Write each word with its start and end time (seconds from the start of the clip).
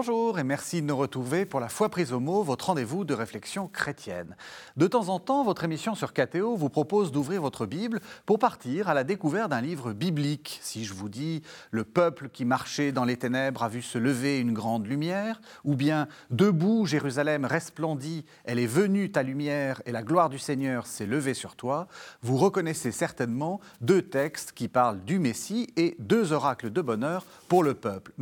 Bonjour 0.00 0.38
et 0.38 0.44
merci 0.44 0.80
de 0.80 0.86
nous 0.86 0.96
retrouver 0.96 1.44
pour 1.44 1.58
la 1.58 1.68
foi 1.68 1.88
prise 1.88 2.12
au 2.12 2.20
mot, 2.20 2.44
votre 2.44 2.66
rendez-vous 2.66 3.04
de 3.04 3.14
réflexion 3.14 3.66
chrétienne. 3.66 4.36
De 4.76 4.86
temps 4.86 5.08
en 5.08 5.18
temps, 5.18 5.42
votre 5.42 5.64
émission 5.64 5.96
sur 5.96 6.12
KTO 6.12 6.54
vous 6.54 6.68
propose 6.68 7.10
d'ouvrir 7.10 7.42
votre 7.42 7.66
Bible 7.66 7.98
pour 8.24 8.38
partir 8.38 8.88
à 8.88 8.94
la 8.94 9.02
découverte 9.02 9.50
d'un 9.50 9.60
livre 9.60 9.92
biblique. 9.92 10.60
Si 10.62 10.84
je 10.84 10.94
vous 10.94 11.08
dis 11.08 11.42
Le 11.72 11.82
peuple 11.82 12.28
qui 12.28 12.44
marchait 12.44 12.92
dans 12.92 13.04
les 13.04 13.16
ténèbres 13.16 13.64
a 13.64 13.68
vu 13.68 13.82
se 13.82 13.98
lever 13.98 14.38
une 14.38 14.52
grande 14.52 14.86
lumière, 14.86 15.40
ou 15.64 15.74
bien 15.74 16.06
Debout, 16.30 16.86
Jérusalem 16.86 17.44
resplendit, 17.44 18.24
elle 18.44 18.60
est 18.60 18.66
venue 18.66 19.10
ta 19.10 19.24
lumière 19.24 19.82
et 19.84 19.90
la 19.90 20.04
gloire 20.04 20.28
du 20.28 20.38
Seigneur 20.38 20.86
s'est 20.86 21.06
levée 21.06 21.34
sur 21.34 21.56
toi, 21.56 21.88
vous 22.22 22.36
reconnaissez 22.36 22.92
certainement 22.92 23.60
deux 23.80 24.02
textes 24.02 24.52
qui 24.52 24.68
parlent 24.68 25.02
du 25.02 25.18
Messie 25.18 25.66
et 25.76 25.96
deux 25.98 26.32
oracles 26.32 26.70
de 26.70 26.82
bonheur 26.82 27.24
pour 27.48 27.64
le 27.64 27.74
peuple. 27.74 28.12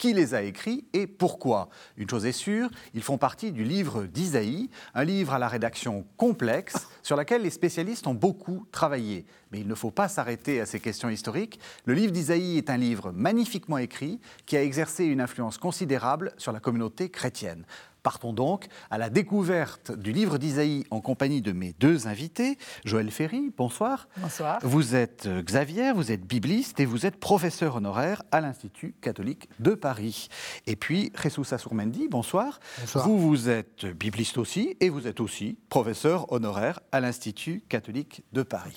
Qui 0.00 0.14
les 0.14 0.32
a 0.32 0.42
écrits 0.42 0.86
et 0.94 1.06
pourquoi. 1.06 1.68
Une 1.98 2.08
chose 2.08 2.24
est 2.24 2.32
sûre, 2.32 2.70
ils 2.94 3.02
font 3.02 3.18
partie 3.18 3.52
du 3.52 3.64
livre 3.64 4.04
d'Isaïe, 4.04 4.70
un 4.94 5.04
livre 5.04 5.34
à 5.34 5.38
la 5.38 5.46
rédaction 5.46 6.06
complexe 6.16 6.88
sur 7.02 7.16
laquelle 7.16 7.42
les 7.42 7.50
spécialistes 7.50 8.06
ont 8.06 8.14
beaucoup 8.14 8.66
travaillé. 8.72 9.26
Mais 9.52 9.60
il 9.60 9.68
ne 9.68 9.74
faut 9.74 9.90
pas 9.90 10.08
s'arrêter 10.08 10.58
à 10.58 10.64
ces 10.64 10.80
questions 10.80 11.10
historiques. 11.10 11.60
Le 11.84 11.92
livre 11.92 12.12
d'Isaïe 12.12 12.56
est 12.56 12.70
un 12.70 12.78
livre 12.78 13.12
magnifiquement 13.12 13.76
écrit 13.76 14.20
qui 14.46 14.56
a 14.56 14.62
exercé 14.62 15.04
une 15.04 15.20
influence 15.20 15.58
considérable 15.58 16.32
sur 16.38 16.52
la 16.52 16.60
communauté 16.60 17.10
chrétienne. 17.10 17.66
Partons 18.02 18.32
donc 18.32 18.66
à 18.90 18.98
la 18.98 19.10
découverte 19.10 19.92
du 19.92 20.12
livre 20.12 20.38
d'Isaïe 20.38 20.84
en 20.90 21.00
compagnie 21.00 21.42
de 21.42 21.52
mes 21.52 21.74
deux 21.78 22.06
invités. 22.06 22.58
Joël 22.84 23.10
Ferry, 23.10 23.52
bonsoir. 23.56 24.08
Bonsoir. 24.16 24.58
Vous 24.62 24.94
êtes 24.94 25.26
euh, 25.26 25.42
Xavier, 25.42 25.92
vous 25.92 26.10
êtes 26.10 26.24
bibliste 26.26 26.80
et 26.80 26.86
vous 26.86 27.04
êtes 27.04 27.16
professeur 27.16 27.76
honoraire 27.76 28.22
à 28.32 28.40
l'Institut 28.40 28.94
catholique 29.00 29.48
de 29.58 29.74
Paris. 29.74 30.28
Et 30.66 30.76
puis 30.76 31.12
Jesus 31.22 31.52
Assourmendi, 31.52 32.08
bonsoir. 32.08 32.60
Bonsoir. 32.80 33.06
Vous, 33.06 33.18
vous 33.18 33.48
êtes 33.48 33.86
bibliste 33.86 34.38
aussi 34.38 34.76
et 34.80 34.88
vous 34.88 35.06
êtes 35.06 35.20
aussi 35.20 35.58
professeur 35.68 36.32
honoraire 36.32 36.80
à 36.92 37.00
l'Institut 37.00 37.62
catholique 37.68 38.22
de 38.32 38.42
Paris. 38.42 38.76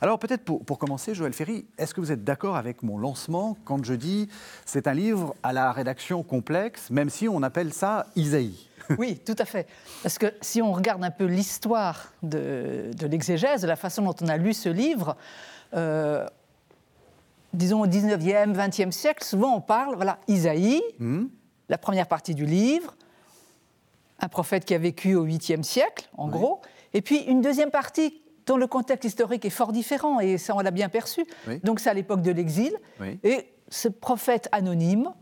Alors 0.00 0.18
peut-être 0.18 0.44
pour, 0.44 0.64
pour 0.64 0.78
commencer, 0.78 1.14
Joël 1.14 1.32
Ferry, 1.32 1.66
est-ce 1.78 1.94
que 1.94 2.00
vous 2.00 2.12
êtes 2.12 2.24
d'accord 2.24 2.56
avec 2.56 2.82
mon 2.82 2.98
lancement 2.98 3.56
quand 3.64 3.84
je 3.84 3.94
dis 3.94 4.28
c'est 4.64 4.86
un 4.86 4.94
livre 4.94 5.34
à 5.42 5.52
la 5.52 5.72
rédaction 5.72 6.22
complexe, 6.22 6.90
même 6.90 7.10
si 7.10 7.28
on 7.28 7.42
appelle 7.42 7.72
ça 7.72 8.06
Isaïe? 8.16 8.59
Oui, 8.98 9.18
tout 9.24 9.36
à 9.38 9.44
fait. 9.44 9.66
Parce 10.02 10.18
que 10.18 10.26
si 10.40 10.60
on 10.62 10.72
regarde 10.72 11.02
un 11.04 11.10
peu 11.10 11.24
l'histoire 11.24 12.12
de, 12.22 12.90
de 12.96 13.06
l'exégèse, 13.06 13.62
de 13.62 13.66
la 13.66 13.76
façon 13.76 14.02
dont 14.02 14.14
on 14.22 14.28
a 14.28 14.36
lu 14.36 14.52
ce 14.54 14.68
livre, 14.68 15.16
euh, 15.74 16.26
disons 17.52 17.82
au 17.82 17.86
19e, 17.86 18.54
20e 18.54 18.90
siècle, 18.90 19.24
souvent 19.24 19.54
on 19.56 19.60
parle, 19.60 19.94
voilà, 19.96 20.18
Isaïe, 20.28 20.82
Hmm 20.98 21.26
la 21.68 21.78
première 21.78 22.08
partie 22.08 22.34
du 22.34 22.46
livre, 22.46 22.96
un 24.18 24.26
prophète 24.28 24.64
qui 24.64 24.74
a 24.74 24.78
vécu 24.78 25.14
au 25.14 25.24
8e 25.24 25.62
siècle, 25.62 26.08
en 26.16 26.24
Oui. 26.26 26.32
gros, 26.32 26.60
et 26.94 27.00
puis 27.00 27.18
une 27.18 27.40
deuxième 27.42 27.70
partie 27.70 28.20
dont 28.46 28.56
le 28.56 28.66
contexte 28.66 29.04
historique 29.04 29.44
est 29.44 29.50
fort 29.50 29.70
différent, 29.70 30.18
et 30.18 30.36
ça 30.36 30.56
on 30.56 30.58
l'a 30.58 30.72
bien 30.72 30.88
perçu. 30.88 31.24
Oui. 31.46 31.60
Donc 31.62 31.78
c'est 31.78 31.88
à 31.88 31.94
l'époque 31.94 32.22
de 32.22 32.32
l'exil, 32.32 32.76
Oui. 33.00 33.20
et 33.22 33.52
ce 33.68 33.86
prophète 33.86 34.48
anonyme, 34.50 35.12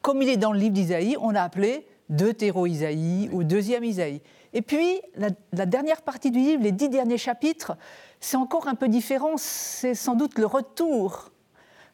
comme 0.00 0.20
il 0.22 0.28
est 0.28 0.36
dans 0.36 0.50
le 0.52 0.58
livre 0.58 0.72
d'Isaïe, 0.74 1.16
on 1.20 1.30
l'a 1.30 1.44
appelé 1.44 1.86
Deutéro-Isaïe 2.12 3.28
ou 3.32 3.42
deuxième 3.42 3.84
Isaïe. 3.84 4.20
Et 4.52 4.62
puis, 4.62 5.00
la, 5.16 5.30
la 5.52 5.66
dernière 5.66 6.02
partie 6.02 6.30
du 6.30 6.38
livre, 6.38 6.62
les 6.62 6.72
dix 6.72 6.88
derniers 6.88 7.18
chapitres, 7.18 7.76
c'est 8.20 8.36
encore 8.36 8.68
un 8.68 8.74
peu 8.74 8.88
différent. 8.88 9.34
C'est 9.36 9.94
sans 9.94 10.14
doute 10.14 10.38
le 10.38 10.46
retour 10.46 11.32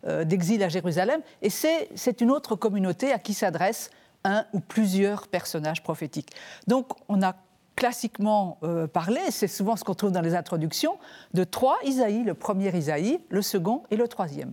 euh, 0.06 0.24
d'exil 0.24 0.62
à 0.62 0.68
Jérusalem. 0.68 1.20
Et 1.40 1.50
c'est 1.50 1.88
c'est 1.94 2.20
une 2.20 2.30
autre 2.30 2.56
communauté 2.56 3.12
à 3.12 3.18
qui 3.18 3.32
s'adresse 3.32 3.90
un 4.24 4.44
ou 4.52 4.60
plusieurs 4.60 5.28
personnages 5.28 5.82
prophétiques. 5.82 6.30
Donc, 6.66 6.88
on 7.08 7.22
a 7.22 7.34
classiquement 7.76 8.58
euh, 8.64 8.88
parlé, 8.88 9.20
c'est 9.30 9.46
souvent 9.46 9.76
ce 9.76 9.84
qu'on 9.84 9.94
trouve 9.94 10.10
dans 10.10 10.20
les 10.20 10.34
introductions, 10.34 10.98
de 11.32 11.44
trois 11.44 11.78
Isaïe, 11.84 12.24
le 12.24 12.34
premier 12.34 12.76
Isaïe, 12.76 13.20
le 13.28 13.40
second 13.40 13.84
et 13.92 13.96
le 13.96 14.08
troisième. 14.08 14.52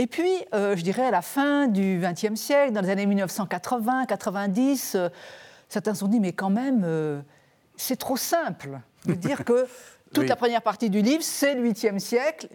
Et 0.00 0.06
puis, 0.06 0.30
euh, 0.54 0.76
je 0.76 0.82
dirais, 0.82 1.04
à 1.04 1.10
la 1.10 1.22
fin 1.22 1.66
du 1.66 2.00
XXe 2.00 2.40
siècle, 2.40 2.72
dans 2.72 2.80
les 2.80 2.90
années 2.90 3.06
1980, 3.06 4.06
90, 4.06 4.94
euh, 4.94 5.08
certains 5.68 5.92
se 5.92 6.00
sont 6.00 6.08
dit, 6.08 6.20
mais 6.20 6.32
quand 6.32 6.50
même, 6.50 6.82
euh, 6.84 7.20
c'est 7.76 7.96
trop 7.96 8.16
simple 8.16 8.80
de 9.06 9.14
dire 9.14 9.44
que 9.44 9.66
toute 10.14 10.22
Oui. 10.22 10.28
la 10.28 10.36
première 10.36 10.62
partie 10.62 10.88
du 10.88 11.02
livre, 11.02 11.22
c'est 11.24 11.56
le 11.56 11.68
8e 11.68 11.98
siècle. 11.98 12.48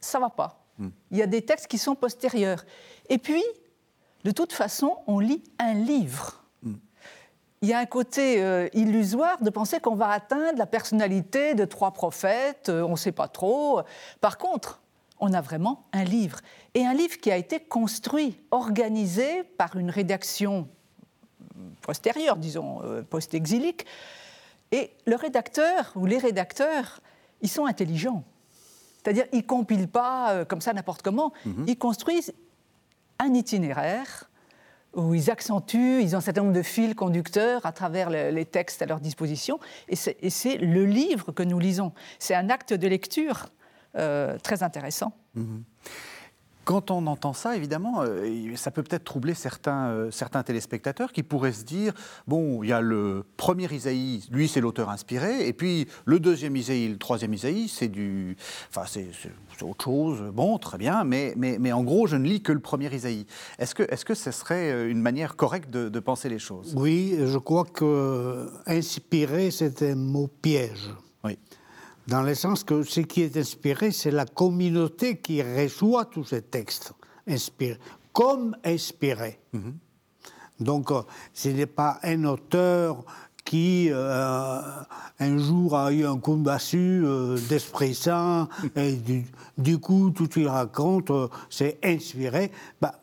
Ça 0.00 0.20
va 0.20 0.30
pas. 0.30 0.62
Il 1.10 1.16
y 1.16 1.22
a 1.22 1.26
des 1.26 1.42
textes 1.42 1.66
qui 1.66 1.78
sont 1.78 1.94
postérieurs. 1.96 2.64
Et 3.08 3.18
puis, 3.18 3.42
de 4.24 4.30
toute 4.30 4.52
façon, 4.52 4.98
on 5.06 5.18
lit 5.18 5.42
un 5.58 5.74
livre. 5.74 6.44
Il 7.62 7.68
y 7.68 7.72
a 7.72 7.78
un 7.78 7.86
côté 7.86 8.68
illusoire 8.74 9.42
de 9.42 9.48
penser 9.48 9.80
qu'on 9.80 9.94
va 9.94 10.10
atteindre 10.10 10.58
la 10.58 10.66
personnalité 10.66 11.54
de 11.54 11.64
trois 11.64 11.92
prophètes, 11.92 12.68
on 12.68 12.90
ne 12.90 12.96
sait 12.96 13.12
pas 13.12 13.28
trop. 13.28 13.80
Par 14.20 14.36
contre, 14.36 14.80
on 15.18 15.32
a 15.32 15.40
vraiment 15.40 15.86
un 15.92 16.04
livre. 16.04 16.40
Et 16.76 16.84
un 16.84 16.92
livre 16.92 17.16
qui 17.18 17.30
a 17.32 17.38
été 17.38 17.58
construit, 17.58 18.38
organisé 18.50 19.44
par 19.56 19.76
une 19.76 19.88
rédaction 19.90 20.68
postérieure, 21.80 22.36
disons, 22.36 22.82
euh, 22.84 23.02
post-exilique. 23.02 23.86
Et 24.72 24.90
le 25.06 25.16
rédacteur 25.16 25.90
ou 25.96 26.04
les 26.04 26.18
rédacteurs, 26.18 27.00
ils 27.40 27.48
sont 27.48 27.64
intelligents. 27.64 28.22
C'est-à-dire, 29.02 29.24
ils 29.32 29.38
ne 29.38 29.42
compilent 29.42 29.88
pas 29.88 30.32
euh, 30.32 30.44
comme 30.44 30.60
ça 30.60 30.74
n'importe 30.74 31.00
comment. 31.00 31.32
Ils 31.66 31.78
construisent 31.78 32.34
un 33.20 33.32
itinéraire 33.32 34.28
où 34.94 35.14
ils 35.14 35.30
accentuent, 35.30 36.02
ils 36.02 36.14
ont 36.14 36.18
un 36.18 36.20
certain 36.20 36.42
nombre 36.42 36.52
de 36.52 36.62
fils 36.62 36.94
conducteurs 36.94 37.64
à 37.64 37.72
travers 37.72 38.10
le- 38.10 38.30
les 38.30 38.44
textes 38.44 38.82
à 38.82 38.86
leur 38.86 39.00
disposition. 39.00 39.58
Et 39.88 39.96
c'est 39.96 40.56
le 40.58 40.84
livre 40.84 41.32
que 41.32 41.42
nous 41.42 41.58
lisons. 41.58 41.92
C'est 42.18 42.34
un 42.34 42.50
acte 42.50 42.74
de 42.74 42.86
lecture 42.86 43.46
euh, 43.96 44.36
très 44.42 44.62
intéressant. 44.62 45.12
Quand 46.66 46.90
on 46.90 47.06
entend 47.06 47.32
ça, 47.32 47.56
évidemment, 47.56 48.02
euh, 48.02 48.56
ça 48.56 48.72
peut 48.72 48.82
peut-être 48.82 49.04
troubler 49.04 49.34
certains, 49.34 49.86
euh, 49.86 50.10
certains 50.10 50.42
téléspectateurs 50.42 51.12
qui 51.12 51.22
pourraient 51.22 51.52
se 51.52 51.62
dire 51.62 51.92
bon, 52.26 52.64
il 52.64 52.70
y 52.70 52.72
a 52.72 52.80
le 52.80 53.24
premier 53.36 53.72
Isaïe, 53.72 54.26
lui 54.32 54.48
c'est 54.48 54.60
l'auteur 54.60 54.90
inspiré, 54.90 55.46
et 55.46 55.52
puis 55.52 55.86
le 56.06 56.18
deuxième 56.18 56.56
Isaïe, 56.56 56.88
le 56.88 56.98
troisième 56.98 57.32
Isaïe, 57.32 57.68
c'est 57.68 57.86
du, 57.86 58.36
enfin 58.68 58.82
c'est 58.84 59.06
autre 59.62 59.84
chose. 59.84 60.20
Bon, 60.34 60.58
très 60.58 60.76
bien, 60.76 61.04
mais, 61.04 61.34
mais, 61.36 61.58
mais 61.60 61.70
en 61.70 61.84
gros, 61.84 62.08
je 62.08 62.16
ne 62.16 62.26
lis 62.26 62.42
que 62.42 62.50
le 62.50 62.58
premier 62.58 62.92
Isaïe. 62.92 63.26
Est-ce 63.60 63.76
que, 63.76 63.84
est-ce 63.84 64.04
que 64.04 64.14
ce 64.14 64.32
serait 64.32 64.72
euh, 64.72 64.90
une 64.90 65.00
manière 65.00 65.36
correcte 65.36 65.70
de, 65.70 65.88
de 65.88 66.00
penser 66.00 66.28
les 66.28 66.40
choses? 66.40 66.74
Oui, 66.76 67.16
je 67.24 67.38
crois 67.38 67.64
que 67.64 68.50
inspirer, 68.66 69.52
c'est 69.52 69.82
un 69.82 69.94
mot 69.94 70.26
piège. 70.42 70.90
Oui. 71.22 71.38
Dans 72.06 72.22
le 72.22 72.34
sens 72.34 72.62
que 72.62 72.82
ce 72.84 73.00
qui 73.00 73.22
est 73.22 73.36
inspiré, 73.36 73.90
c'est 73.90 74.10
la 74.10 74.26
communauté 74.26 75.18
qui 75.18 75.42
reçoit 75.42 76.04
tous 76.04 76.24
ces 76.24 76.42
textes 76.42 76.92
inspirés, 77.26 77.78
comme 78.12 78.56
inspirés. 78.64 79.40
Donc, 80.60 80.90
euh, 80.90 81.02
ce 81.34 81.48
n'est 81.48 81.66
pas 81.66 81.98
un 82.02 82.24
auteur 82.24 83.04
qui, 83.46 83.88
euh, 83.90 84.60
un 85.20 85.38
jour, 85.38 85.76
a 85.76 85.92
eu 85.92 86.04
un 86.04 86.18
coup 86.18 86.36
massue 86.36 87.02
euh, 87.04 87.38
d'Esprit 87.48 87.94
Saint, 87.94 88.48
et 88.76 88.92
du, 88.96 89.24
du 89.56 89.78
coup, 89.78 90.10
tout 90.10 90.24
ce 90.24 90.30
qu'il 90.30 90.48
raconte, 90.48 91.10
euh, 91.10 91.28
c'est 91.48 91.78
inspiré. 91.82 92.50
Bah, 92.80 93.00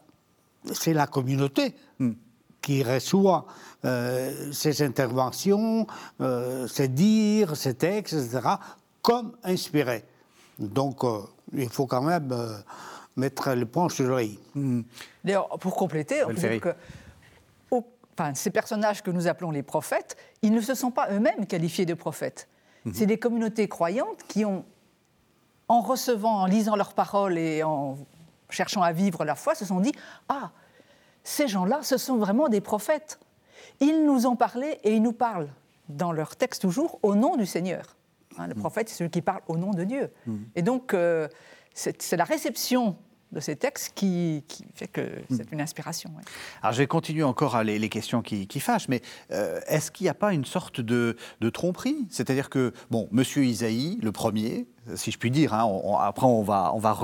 c'est 0.72 0.94
la 0.94 1.08
communauté 1.08 1.74
qui 2.62 2.84
reçoit 2.84 3.46
euh, 3.84 4.52
ces 4.54 4.82
interventions, 4.82 5.86
ces 6.70 6.88
dires, 6.88 7.58
ces 7.58 7.74
textes, 7.74 8.14
etc., 8.14 8.40
comme 9.04 9.36
inspirés. 9.44 10.04
Donc, 10.58 11.04
euh, 11.04 11.20
il 11.54 11.70
faut 11.70 11.86
quand 11.86 12.02
même 12.02 12.32
euh, 12.32 12.58
mettre 13.16 13.52
le 13.54 13.66
point 13.68 13.90
sur 13.90 14.06
l'oreille. 14.08 14.40
D'ailleurs, 15.24 15.50
pour 15.60 15.76
compléter, 15.76 16.24
on 16.24 16.28
Joël 16.30 16.36
peut 16.36 16.42
Ferry. 16.42 16.60
dire 16.60 16.62
que 16.74 17.76
au- 17.76 17.86
enfin, 18.18 18.34
ces 18.34 18.50
personnages 18.50 19.04
que 19.04 19.12
nous 19.12 19.28
appelons 19.28 19.52
les 19.52 19.62
prophètes, 19.64 20.16
ils 20.42 20.52
ne 20.52 20.62
se 20.62 20.74
sont 20.74 20.90
pas 20.90 21.10
eux-mêmes 21.12 21.46
qualifiés 21.46 21.86
de 21.86 21.94
prophètes. 21.94 22.48
C'est 22.94 23.06
des 23.06 23.18
communautés 23.18 23.70
croyantes 23.70 24.24
qui 24.28 24.44
ont, 24.44 24.66
en 25.70 25.80
recevant, 25.80 26.42
en 26.42 26.46
lisant 26.48 26.76
leurs 26.76 26.94
paroles 26.94 27.38
et 27.38 27.64
en 27.64 27.98
cherchant 28.50 28.82
à 28.82 28.92
vivre 28.92 29.24
leur 29.24 29.38
foi, 29.38 29.56
se 29.56 29.64
sont 29.64 29.80
dit 29.80 29.94
Ah, 30.28 30.52
ces 31.24 31.48
gens-là, 31.48 31.80
ce 31.82 31.96
sont 31.98 32.18
vraiment 32.18 32.50
des 32.50 32.60
prophètes. 32.60 33.20
Ils 33.80 34.06
nous 34.06 34.26
ont 34.28 34.36
parlé 34.36 34.80
et 34.84 34.94
ils 34.96 35.02
nous 35.02 35.14
parlent, 35.14 35.48
dans 35.88 36.12
leur 36.12 36.36
texte 36.36 36.62
toujours, 36.64 37.00
au 37.04 37.16
nom 37.16 37.38
du 37.38 37.46
Seigneur. 37.46 37.96
Hein, 38.38 38.48
le 38.48 38.56
prophète, 38.56 38.90
c'est 38.90 38.96
celui 38.96 39.12
qui 39.12 39.22
parle 39.22 39.42
au 39.48 39.58
nom 39.58 39.72
de 39.72 39.84
Dieu. 39.84 40.12
Et 40.56 40.62
donc, 40.62 40.94
euh, 40.94 41.28
c'est 41.74 42.18
la 42.18 42.24
réception 42.24 42.98
de 43.34 43.40
ces 43.40 43.56
textes 43.56 43.94
qui, 43.96 44.44
fait 44.76 44.88
que 44.88 45.10
c'est 45.30 45.52
une 45.52 45.60
inspiration. 45.60 46.12
Alors 46.62 46.74
je 46.74 46.78
vais 46.78 46.88
continuer 46.88 47.24
encore 47.24 47.56
à 47.56 47.64
les, 47.64 47.90
questions 47.90 48.22
qui, 48.22 48.60
fâchent, 48.60 48.88
mais 48.88 49.02
euh, 49.32 49.60
est-ce 49.68 49.92
qu'il 49.92 50.06
n'y 50.06 50.10
a 50.10 50.14
pas 50.14 50.34
une 50.34 50.46
sorte 50.46 50.80
de, 50.80 51.18
tromperie? 51.52 52.08
C'est-à-dire 52.10 52.50
que, 52.50 52.72
bon, 52.92 53.10
Monsieur 53.12 53.44
Isaïe, 53.44 54.00
le 54.02 54.12
premier, 54.12 54.68
si 54.96 55.12
je 55.12 55.18
puis 55.18 55.32
dire, 55.32 55.54
hein, 55.54 55.68
après 56.00 56.28
on 56.28 56.44
va, 56.44 56.72
on 56.74 56.80
va 56.80 56.98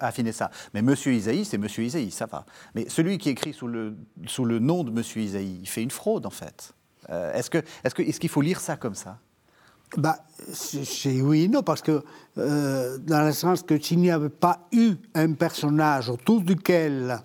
affiner 0.00 0.32
ça, 0.32 0.50
mais 0.74 0.82
Monsieur 0.82 1.12
Isaïe, 1.12 1.44
c'est 1.44 1.58
Monsieur 1.58 1.84
Isaïe, 1.84 2.10
ça 2.10 2.26
va. 2.26 2.44
Mais 2.74 2.88
celui 2.88 3.18
qui 3.18 3.30
écrit 3.30 3.52
sous 3.52 3.68
le, 3.68 3.96
sous 4.26 4.44
le 4.44 4.58
nom 4.58 4.84
de 4.84 4.90
Monsieur 4.90 5.22
Isaïe, 5.22 5.60
il 5.62 5.68
fait 5.68 5.82
une 5.82 5.90
fraude 5.90 6.26
en 6.26 6.30
fait. 6.30 6.74
Euh, 7.10 7.32
est-ce 7.34 7.50
qu'il 7.50 7.62
est 7.84 8.08
est 8.08 8.18
qu'il 8.18 8.30
faut 8.30 8.42
lire 8.42 8.60
ça 8.60 8.76
comme 8.76 8.94
ça? 8.94 9.18
Bah, 9.96 10.18
c'est 10.52 11.20
oui 11.20 11.44
et 11.44 11.48
non, 11.48 11.62
parce 11.62 11.82
que 11.82 12.02
euh, 12.38 12.98
dans 12.98 13.24
le 13.24 13.32
sens 13.32 13.62
que 13.62 13.78
s'il 13.78 13.98
n'y 13.98 14.10
avait 14.10 14.28
pas 14.28 14.66
eu 14.72 14.94
un 15.14 15.32
personnage 15.32 16.08
autour 16.08 16.40
duquel, 16.40 17.18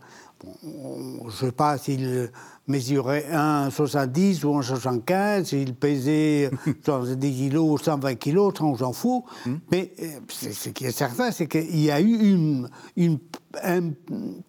je 0.43 1.25
ne 1.25 1.31
sais 1.31 1.51
pas 1.51 1.77
s'il 1.77 2.29
mesurait 2.67 3.25
1,70 3.31 4.45
ou 4.45 4.59
1,75, 4.59 5.45
s'il 5.45 5.73
pesait 5.73 6.51
70 6.85 7.33
kilos 7.33 7.65
ou 7.69 7.77
120 7.77 8.15
kilos, 8.15 8.53
ça 8.57 8.63
on 8.63 8.75
s'en 8.75 8.93
fout. 8.93 9.23
Hmm. 9.45 9.55
Mais 9.71 9.93
euh, 10.01 10.19
ce 10.29 10.69
qui 10.69 10.85
est 10.85 10.91
certain, 10.91 11.31
c'est 11.31 11.47
qu'il 11.47 11.79
y 11.79 11.91
a 11.91 12.01
eu 12.01 12.31
une, 12.31 12.69
une, 12.95 13.19
un 13.63 13.91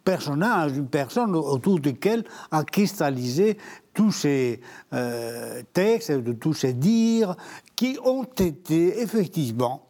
personnage, 0.05 0.77
une 0.77 0.89
personne 0.89 1.35
autour 1.35 1.81
duquel 1.81 2.25
a 2.51 2.65
cristallisé 2.65 3.57
tous 3.95 4.13
ces 4.13 4.61
euh, 4.93 5.63
textes, 5.73 6.13
de 6.13 6.33
tous 6.33 6.55
ces 6.55 6.73
dires, 6.73 7.35
qui 7.75 7.99
ont 8.05 8.25
été 8.25 9.01
effectivement, 9.01 9.89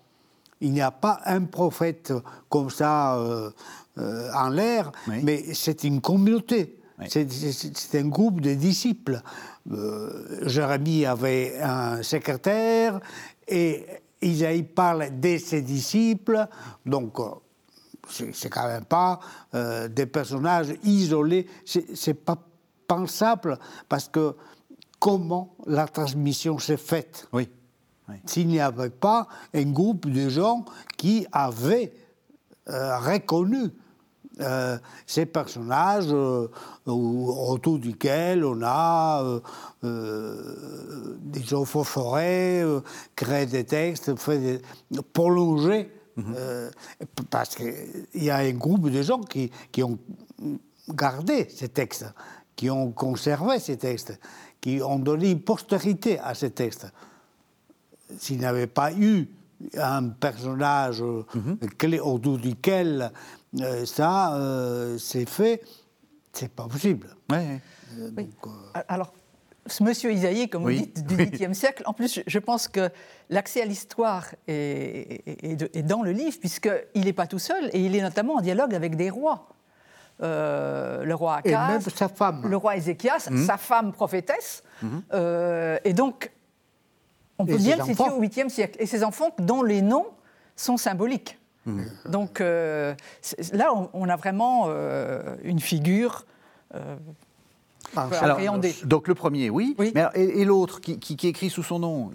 il 0.61 0.73
n'y 0.73 0.81
a 0.81 0.91
pas 0.91 1.21
un 1.25 1.45
prophète 1.45 2.13
comme 2.49 2.71
ça 2.71 3.17
euh, 3.17 3.51
euh, 3.99 4.31
en 4.35 4.49
l'air, 4.49 4.93
mais 5.23 5.53
c'est 5.55 5.85
une 5.85 6.01
communauté, 6.01 6.78
c'est 7.07 7.95
un 7.95 8.09
groupe 8.09 8.41
de 8.41 8.55
disciples. 8.55 9.21
Jérémie 10.43 11.05
avait 11.07 11.61
un 11.61 12.03
secrétaire 12.03 13.01
et 13.47 13.87
Isaïe 14.21 14.65
parle 14.65 15.21
de 15.21 15.39
ses 15.39 15.63
disciples, 15.63 16.47
donc 16.85 17.19
c'est 18.09 18.49
quand 18.49 18.67
même 18.67 18.85
pas 18.85 19.21
des 19.89 20.07
personnages 20.07 20.75
isolés, 20.83 21.47
c'est 21.65 22.15
pas 22.15 22.37
pensable 22.87 23.59
parce 23.89 24.09
que 24.09 24.35
comment 24.99 25.55
la 25.67 25.87
transmission 25.87 26.59
s'est 26.59 26.77
faite? 26.77 27.29
Oui. 27.33 27.49
S'il 28.25 28.49
n'y 28.49 28.61
avait 28.61 28.91
pas 28.91 29.29
un 29.55 29.71
groupe 29.71 30.09
de 30.09 30.29
gens 30.29 30.65
qui 30.97 31.27
avaient 31.31 31.93
euh, 32.69 32.99
reconnu 32.99 33.71
euh, 34.41 34.79
ces 35.07 35.27
personnages 35.27 36.13
euh, 36.13 36.49
autour 36.87 37.79
duquel 37.79 38.45
on 38.45 38.63
a 38.63 39.41
des 39.83 41.43
gens 41.43 41.65
forêts, 41.65 42.65
créé 43.15 43.47
des 43.47 43.65
textes, 43.65 44.17
fait 44.17 44.39
des, 44.39 45.03
prolongé. 45.13 45.93
Mhm. 46.17 46.35
parce 47.31 47.55
qu'il 47.55 47.77
y 48.17 48.29
a 48.29 48.39
un 48.39 48.51
groupe 48.51 48.91
de 48.91 49.03
gens 49.03 49.21
qui, 49.21 49.53
qui 49.71 49.85
ont 49.85 49.97
gardé 50.89 51.47
ces 51.49 51.69
textes 51.69 52.07
qui 52.59 52.69
ont 52.71 52.91
conservé 52.91 53.61
ces 53.61 53.77
textes, 53.77 54.19
qui 54.61 54.83
ont 54.83 54.99
donné 54.99 55.31
une 55.31 55.41
postérité 55.41 56.19
à 56.19 56.35
ces 56.35 56.51
textes. 56.51 56.89
S'il 58.19 58.41
n'y 58.41 58.45
avait 58.45 58.67
pas 58.67 58.93
eu 58.93 59.29
un 59.79 60.09
personnage 60.09 61.01
mhm. 61.01 61.59
clé 61.79 62.01
autour 62.01 62.39
duquel 62.39 63.13
euh, 63.61 63.85
ça 63.87 64.35
euh, 64.35 64.99
s'est 64.99 65.27
fait, 65.27 65.63
c'est 66.33 66.51
pas 66.51 66.67
possible. 66.67 67.09
Euh, 67.33 67.59
alors, 68.89 69.13
ce 69.67 69.83
monsieur 69.83 70.13
Isaïe, 70.13 70.49
comme 70.49 70.63
vous 70.63 70.73
dites, 70.73 71.07
du 71.07 71.17
XVIIIe 71.17 71.55
siècle, 71.55 71.83
en 71.87 71.93
plus, 71.93 72.21
je 72.27 72.39
pense 72.39 72.69
que 72.69 72.91
l'accès 73.31 73.63
à 73.63 73.65
l'histoire 73.65 74.27
est, 74.47 75.23
est, 75.27 75.83
dans 75.83 76.03
le 76.03 76.13
livre, 76.13 76.39
puisqu'il 76.41 77.05
n'est 77.05 77.13
pas 77.13 77.27
tout 77.27 77.39
seul, 77.39 77.71
et 77.73 77.85
il 77.85 77.95
est 77.97 78.03
notamment 78.03 78.37
en 78.37 78.41
dialogue 78.41 78.75
avec 78.75 78.97
des 78.97 79.11
rois. 79.11 79.49
Euh, 80.21 81.05
le 81.05 81.15
roi 81.15 81.37
Akaz, 81.37 81.89
sa 81.95 82.09
femme. 82.09 82.43
le 82.49 82.57
roi 82.57 82.77
Ézéchias, 82.77 83.29
mhm. 83.31 83.47
sa 83.47 83.57
femme 83.57 83.93
prophétesse. 83.93 84.65
Euh, 85.13 85.79
et 85.85 85.93
donc, 85.93 86.33
on 87.39 87.47
peut 87.47 87.57
bien 87.57 87.77
le 87.77 87.85
situer 87.85 88.11
au 88.11 88.21
8e 88.21 88.49
siècle. 88.49 88.77
Et 88.81 88.87
ses 88.87 89.05
enfants 89.05 89.31
dont 89.39 89.63
les 89.63 89.81
noms 89.81 90.07
sont 90.57 90.77
symboliques. 90.77 91.39
Mhm. 91.69 91.87
Donc 92.11 92.41
euh, 92.41 92.95
là, 93.53 93.73
on, 93.93 94.09
a 94.09 94.17
vraiment 94.17 94.69
une 95.43 95.61
figure. 95.61 96.27
Ah, 97.97 98.09
donc 98.85 99.09
le 99.09 99.15
premier, 99.15 99.51
oui. 99.51 99.77
Mais 99.79 100.05
et, 100.15 100.45
l'autre 100.45 100.81
qui, 100.81 100.99
qui, 100.99 101.29
écrit 101.29 101.51
sous 101.51 101.63
son 101.63 101.79
nom? 101.79 102.11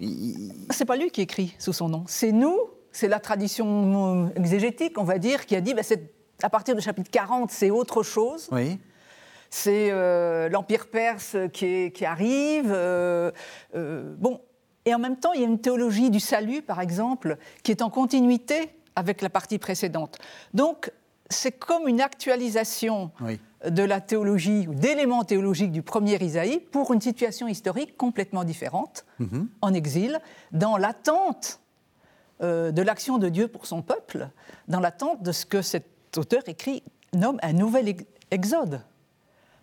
C'est 0.70 0.84
pas 0.84 0.96
lui 0.96 1.10
qui 1.10 1.20
écrit 1.20 1.54
sous 1.58 1.72
son 1.72 1.88
nom. 1.88 2.04
C'est 2.06 2.32
nous, 2.32 2.58
c'est 2.92 3.08
la 3.08 3.18
tradition 3.18 4.30
exégétique, 4.36 4.98
on 4.98 5.04
va 5.04 5.18
dire, 5.18 5.46
qui 5.46 5.56
a 5.56 5.60
dit 5.60 5.74
bah, 5.74 5.82
à 6.42 6.50
partir 6.50 6.74
du 6.74 6.82
chapitre 6.82 7.10
40, 7.10 7.50
c'est 7.50 7.70
autre 7.70 8.02
chose. 8.02 8.48
Oui. 8.52 8.78
C'est 9.50 9.90
euh, 9.92 10.48
l'Empire 10.48 10.88
perse 10.88 11.36
qui, 11.52 11.92
qui 11.92 12.04
arrive. 12.04 12.72
Euh, 12.72 13.30
euh, 13.76 14.14
bon, 14.18 14.40
et 14.84 14.94
en 14.94 14.98
même 14.98 15.16
temps, 15.16 15.32
il 15.32 15.40
y 15.40 15.44
a 15.44 15.46
une 15.46 15.60
théologie 15.60 16.10
du 16.10 16.20
salut, 16.20 16.60
par 16.60 16.80
exemple, 16.80 17.36
qui 17.62 17.70
est 17.70 17.80
en 17.80 17.88
continuité 17.88 18.70
avec 18.96 19.22
la 19.22 19.30
partie 19.30 19.58
précédente. 19.58 20.18
Donc, 20.52 20.92
c'est 21.30 21.52
comme 21.52 21.88
une 21.88 22.00
actualisation 22.00 23.10
de 23.66 23.82
la 23.82 24.00
théologie 24.00 24.66
ou 24.68 24.74
d'éléments 24.74 25.24
théologiques 25.24 25.72
du 25.72 25.82
premier 25.82 26.22
Isaïe 26.22 26.60
pour 26.60 26.92
une 26.92 27.00
situation 27.00 27.48
historique 27.48 27.96
complètement 27.96 28.44
différente, 28.44 29.06
mhm. 29.18 29.48
en 29.62 29.72
exil, 29.72 30.20
dans 30.52 30.76
l'attente 30.76 31.60
de 32.40 32.82
l'action 32.82 33.16
de 33.16 33.30
Dieu 33.30 33.48
pour 33.48 33.64
son 33.64 33.80
peuple, 33.80 34.28
dans 34.68 34.80
l'attente 34.80 35.22
de 35.22 35.32
ce 35.32 35.46
que 35.46 35.62
cette 35.62 35.86
auteur 36.18 36.42
écrit, 36.46 36.82
nomme 37.14 37.38
un 37.42 37.52
nouvel 37.52 37.96
exode. 38.30 38.80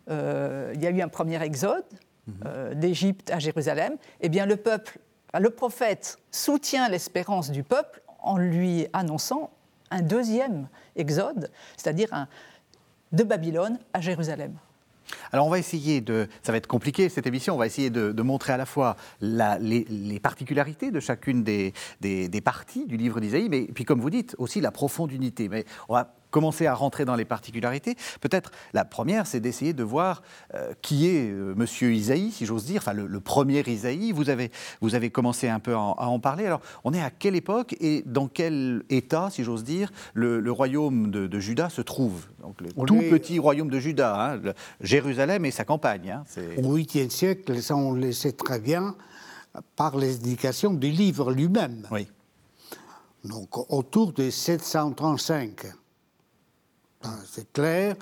Euh, 0.10 0.72
il 0.74 0.82
y 0.82 0.88
a 0.88 0.90
eu 0.90 1.02
un 1.02 1.08
premier 1.08 1.42
exode 1.42 1.86
mhm. 2.28 2.36
euh, 2.46 2.74
d'Égypte 2.74 3.30
à 3.32 3.40
Jérusalem. 3.40 3.98
Eh 4.22 4.30
bien, 4.30 4.46
le 4.46 4.58
peuple, 4.58 5.00
le 5.38 5.50
prophète 5.50 6.18
soutient 6.32 6.90
l'espérance 6.90 7.52
du 7.52 7.64
peuple 7.64 8.01
en 8.22 8.38
lui 8.38 8.88
annonçant 8.94 9.52
un 9.90 10.02
deuxième 10.02 10.68
exode, 10.96 11.52
c'est-à-dire 11.76 12.28
de 13.12 13.24
Babylone 13.24 13.80
à 13.94 14.02
Jérusalem. 14.02 14.56
Alors 15.32 15.48
on 15.48 15.50
va 15.50 15.60
essayer 15.60 16.00
de, 16.00 16.28
ça 16.42 16.52
va 16.52 16.58
être 16.58 16.68
compliqué 16.68 17.10
cette 17.10 17.28
émission, 17.28 17.56
on 17.56 17.58
va 17.58 17.66
essayer 17.66 17.90
de, 17.90 18.22
montrer 18.22 18.54
à 18.54 18.58
la 18.58 18.66
fois 18.66 18.96
les, 19.20 20.20
particularités 20.22 20.92
de 20.92 21.00
chacune 21.00 21.44
des, 21.44 21.74
des, 22.00 22.42
parties 22.42 22.86
du 22.86 22.98
livre 22.98 23.20
d'Isaïe, 23.20 23.50
mais 23.50 23.64
puis 23.64 23.84
comme 23.84 24.00
vous 24.00 24.10
dites, 24.10 24.36
aussi 24.38 24.62
la 24.62 24.72
profonde 24.72 25.12
unité. 25.12 25.50
Mais 25.50 25.66
on 25.90 25.94
va 25.96 26.14
commencer 26.32 26.66
à 26.66 26.74
rentrer 26.74 27.06
dans 27.06 27.16
les 27.16 27.26
particularités. 27.26 27.96
Peut-être 28.22 28.52
la 28.74 28.86
première, 28.86 29.28
c'est 29.28 29.40
d'essayer 29.40 29.74
de 29.74 29.84
voir 29.84 30.24
euh, 30.56 30.74
qui 30.82 31.08
est 31.08 31.30
euh, 31.30 31.54
Monsieur 31.56 31.94
Isaïe, 31.94 32.32
si 32.32 32.46
j'ose 32.46 32.66
dire, 32.66 32.82
enfin 32.82 32.94
le, 32.94 33.20
premier 33.20 33.62
Isaïe. 33.68 34.12
Vous 34.12 34.30
avez, 34.30 34.52
vous 34.82 34.96
avez 34.96 35.12
commencé 35.12 35.48
un 35.48 35.60
peu 35.60 35.76
à 35.76 35.80
en, 35.80 36.20
parler. 36.20 36.46
Alors, 36.46 36.62
on 36.84 36.94
est 36.94 37.02
à 37.02 37.12
quelle 37.12 37.36
époque 37.36 37.76
et 37.80 38.04
dans 38.06 38.28
quel 38.28 38.84
état, 38.90 39.30
si 39.30 39.44
j'ose 39.44 39.64
dire, 39.64 39.92
le, 40.14 40.52
royaume 40.52 41.12
de, 41.12 41.40
Juda 41.40 41.70
se 41.70 41.82
trouve? 41.82 42.26
Donc, 42.42 42.62
le 42.62 42.72
tout 42.86 43.02
petit 43.10 43.40
royaume 43.40 43.70
de 43.70 43.80
Juda, 43.80 44.34
hein, 44.34 44.42
Jérusalem 44.82 45.46
et 45.46 45.52
sa 45.52 45.66
campagne. 45.66 46.12
Hein, 46.12 46.24
Au 46.64 46.78
8e 46.78 47.10
siècle, 47.10 47.62
ça 47.62 47.76
on 47.76 47.94
le 47.94 48.12
sait 48.12 48.32
très 48.32 48.60
bien, 48.60 48.96
par 49.76 49.98
les 49.98 50.16
indications 50.16 50.74
du 50.74 50.90
livre 50.90 51.32
lui-même. 51.32 51.88
Oui. 51.92 52.08
Donc 53.24 53.72
autour 53.72 54.14
de 54.14 54.30
735. 54.30 55.68
C'est 57.26 57.52
clair. 57.52 57.96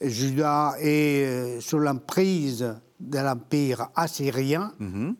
Judas 0.00 0.74
est 0.80 1.24
euh, 1.24 1.60
sous 1.60 1.78
l'emprise 1.78 2.74
de 3.00 3.18
l'empire 3.18 3.88
assyrien, 3.94 4.72
mhm. 4.78 5.16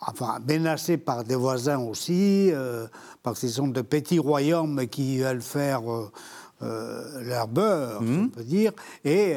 enfin 0.00 0.38
menacé 0.48 0.96
par 0.96 1.24
des 1.24 1.36
voisins 1.36 1.78
aussi, 1.78 2.50
euh, 2.52 2.86
parce 3.22 3.40
que 3.40 3.48
ce 3.48 3.54
sont 3.54 3.68
de 3.68 3.82
petits 3.82 4.18
royaumes 4.18 4.86
qui 4.88 5.18
veulent 5.18 5.42
faire 5.42 5.82
euh, 6.62 7.22
leur 7.22 7.46
beurre, 7.46 8.02
mhm. 8.02 8.24
on 8.24 8.28
peut 8.28 8.44
dire, 8.44 8.72
et 9.04 9.34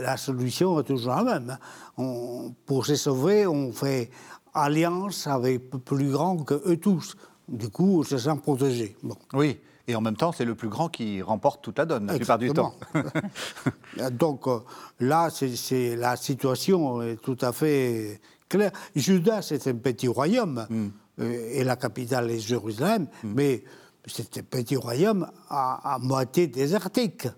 la 0.00 0.16
solution 0.16 0.78
est 0.80 0.84
toujours 0.84 1.14
la 1.14 1.24
même. 1.24 1.58
Hein. 1.98 2.50
pour 2.66 2.84
se 2.84 2.96
sauver, 2.96 3.46
on 3.46 3.72
fait 3.72 4.10
alliance 4.52 5.26
avec 5.26 5.70
plus 5.70 6.10
grand 6.10 6.36
que 6.38 6.62
eux 6.66 6.76
tous. 6.76 7.16
Du 7.48 7.68
coup, 7.68 8.00
on 8.00 8.02
se 8.02 8.18
sent 8.18 8.36
protégé. 8.42 8.96
Bon. 9.02 9.16
Oui. 9.34 9.58
Et 9.86 9.94
en 9.94 10.00
même 10.00 10.16
temps, 10.16 10.32
c'est 10.32 10.44
le 10.44 10.54
plus 10.54 10.68
grand 10.68 10.88
qui 10.88 11.20
remporte 11.20 11.62
toute 11.62 11.78
la 11.78 11.84
donne, 11.84 12.06
la 12.06 12.14
plupart 12.14 12.38
du 12.38 12.50
temps. 12.50 12.74
Donc 14.12 14.46
euh, 14.46 14.60
là, 15.00 15.28
c'est 15.30 15.96
la 15.96 16.16
situation 16.16 17.02
est 17.02 17.16
tout 17.16 17.36
à 17.40 17.52
fait 17.52 18.20
claire. 18.48 18.72
Judas, 18.96 19.42
c'est 19.42 19.66
un 19.66 19.74
petit 19.74 20.08
royaume, 20.08 20.66
mm. 20.68 20.86
euh, 21.20 21.50
et 21.52 21.64
la 21.64 21.76
capitale 21.76 22.30
est 22.30 22.40
Jérusalem, 22.40 23.08
mm. 23.22 23.32
mais 23.34 23.64
c'était 24.06 24.40
un 24.40 24.44
petit 24.44 24.76
royaume 24.76 25.26
à, 25.48 25.98
moitié 26.00 26.46
désertique. 26.46 27.28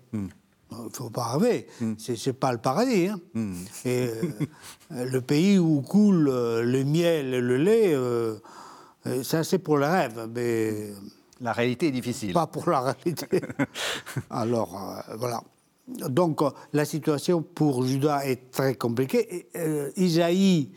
Il 0.71 0.83
ne 0.83 0.89
faut 0.91 1.09
pas 1.09 1.37
rêver, 1.37 1.67
hmm. 1.79 1.93
ce 1.97 2.29
n'est 2.29 2.33
pas 2.33 2.51
le 2.51 2.57
paradis. 2.57 3.07
Hein. 3.07 3.19
Et, 3.85 4.07
euh, 4.07 4.45
le 5.05 5.21
pays 5.21 5.57
où 5.57 5.81
coule 5.81 6.27
euh, 6.27 6.61
le 6.61 6.83
miel 6.83 7.33
et 7.33 7.41
le 7.41 7.57
lait, 7.57 7.93
euh, 7.93 8.37
ça 9.23 9.43
c'est 9.43 9.59
pour 9.59 9.77
le 9.77 9.85
rêve, 9.85 10.27
mais... 10.33 10.91
La 11.41 11.53
réalité 11.53 11.87
est 11.87 11.91
difficile. 11.91 12.33
Pas 12.33 12.47
pour 12.47 12.69
la 12.69 12.81
réalité. 12.81 13.27
Alors, 14.29 15.03
voilà. 15.17 15.41
Donc, 15.87 16.41
la 16.73 16.83
situation 16.83 17.41
pour 17.41 17.85
Judas 17.85 18.25
est 18.25 18.51
très 18.51 18.75
compliquée. 18.75 19.47
Isaïe 19.95 20.71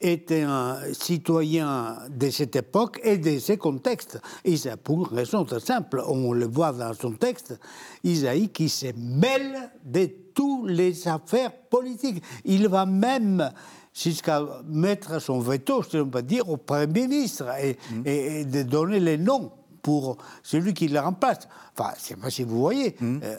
était 0.00 0.42
un 0.42 0.76
citoyen 0.92 1.98
de 2.08 2.30
cette 2.30 2.56
époque 2.56 3.00
et 3.02 3.18
de 3.18 3.38
ces 3.38 3.56
contextes. 3.56 4.20
Et 4.44 4.56
c'est 4.56 4.76
pour 4.76 5.10
une 5.10 5.16
raison 5.16 5.44
très 5.44 5.60
simple, 5.60 6.02
on 6.06 6.32
le 6.32 6.46
voit 6.46 6.72
dans 6.72 6.94
son 6.94 7.12
texte, 7.12 7.58
Isaïe 8.04 8.48
qui 8.50 8.68
se 8.68 8.86
mêle 8.96 9.70
de 9.84 10.08
toutes 10.34 10.70
les 10.70 11.08
affaires 11.08 11.52
politiques. 11.52 12.22
Il 12.44 12.68
va 12.68 12.86
même 12.86 13.50
jusqu'à 13.92 14.44
mettre 14.66 15.20
son 15.20 15.40
veto, 15.40 15.82
je 15.90 15.98
ne 15.98 16.02
pas 16.04 16.22
dire, 16.22 16.48
au 16.48 16.56
Premier 16.56 17.08
ministre 17.08 17.46
mmh. 17.46 18.02
et, 18.06 18.44
de 18.44 18.62
donner 18.62 19.00
les 19.00 19.18
noms 19.18 19.50
pour 19.82 20.18
celui 20.42 20.74
qui 20.74 20.88
le 20.88 21.00
remplace. 21.00 21.48
Enfin, 21.76 21.90
je 21.96 22.00
ne 22.00 22.06
sais 22.06 22.16
pas 22.16 22.30
si 22.30 22.42
vous 22.44 22.58
voyez, 22.58 22.96
mmh. 23.00 23.18
euh, 23.22 23.36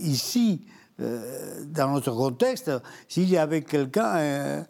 ici, 0.00 0.64
euh, 1.00 1.64
dans 1.66 1.92
notre 1.92 2.12
contexte, 2.12 2.70
s'il 3.08 3.28
y 3.28 3.36
avait 3.36 3.62
quelqu'un... 3.62 4.16
Euh, 4.16 4.62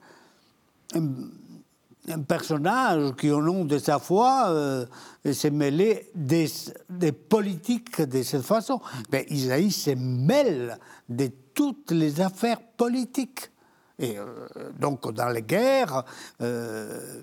un, 0.95 2.21
personnage 2.29 3.15
qui, 3.17 3.31
au 3.31 3.41
nom 3.41 3.65
de 3.65 3.79
sa 3.79 3.99
foi, 3.99 4.85
s'est 5.33 5.51
mêlé 5.51 6.11
des, 6.15 7.13
politiques 7.13 8.03
de 8.03 8.23
cette 8.23 8.43
façon. 8.43 8.79
Mais 9.11 9.25
Isaïe 9.31 9.73
se 9.73 9.93
mêle 9.93 10.79
de 11.09 11.31
toutes 11.55 11.93
les 11.93 12.21
affaires 12.21 12.61
politiques. 12.77 13.51
Et 13.99 14.19
euh, 14.19 14.71
donc, 14.79 15.13
dans 15.13 15.29
les 15.29 15.43
guerres 15.43 16.05
euh, 16.41 17.23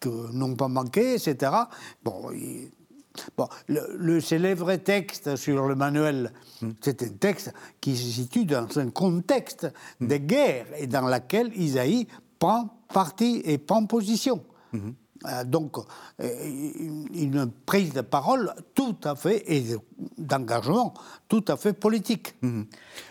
que 0.00 0.32
n'ont 0.32 0.56
pas 0.56 0.68
manqué, 0.68 1.14
etc. 1.14 1.52
Bon, 2.02 2.30
bon 3.36 3.48
le, 3.68 4.20
célèbre 4.20 4.74
texte 4.76 5.36
sur 5.36 5.66
le 5.66 5.74
manuel, 5.74 6.32
hmm. 6.62 6.70
c'est 6.80 7.02
un 7.02 7.08
texte 7.08 7.52
qui 7.80 7.96
se 7.96 8.10
situe 8.10 8.44
dans 8.44 8.78
un 8.78 8.90
contexte 8.90 9.66
de 10.00 10.16
guerre 10.16 10.66
et 10.78 10.86
dans 10.86 11.06
lequel 11.06 11.52
Isaïe 11.56 12.06
prend 12.38 12.84
parti 12.92 13.42
et 13.44 13.58
prend 13.58 13.86
position. 13.86 14.42
Euh, 14.74 14.78
donc, 15.44 15.76
euh, 16.20 16.28
une, 17.14 17.50
prise 17.66 17.92
de 17.92 18.00
parole 18.00 18.54
tout 18.74 18.96
à 19.04 19.14
fait, 19.14 19.44
et 19.46 19.76
d'engagement 20.16 20.94
tout 21.28 21.44
à 21.48 21.56
fait 21.56 21.72
politique. 21.72 22.34
Mhm. 22.40 22.66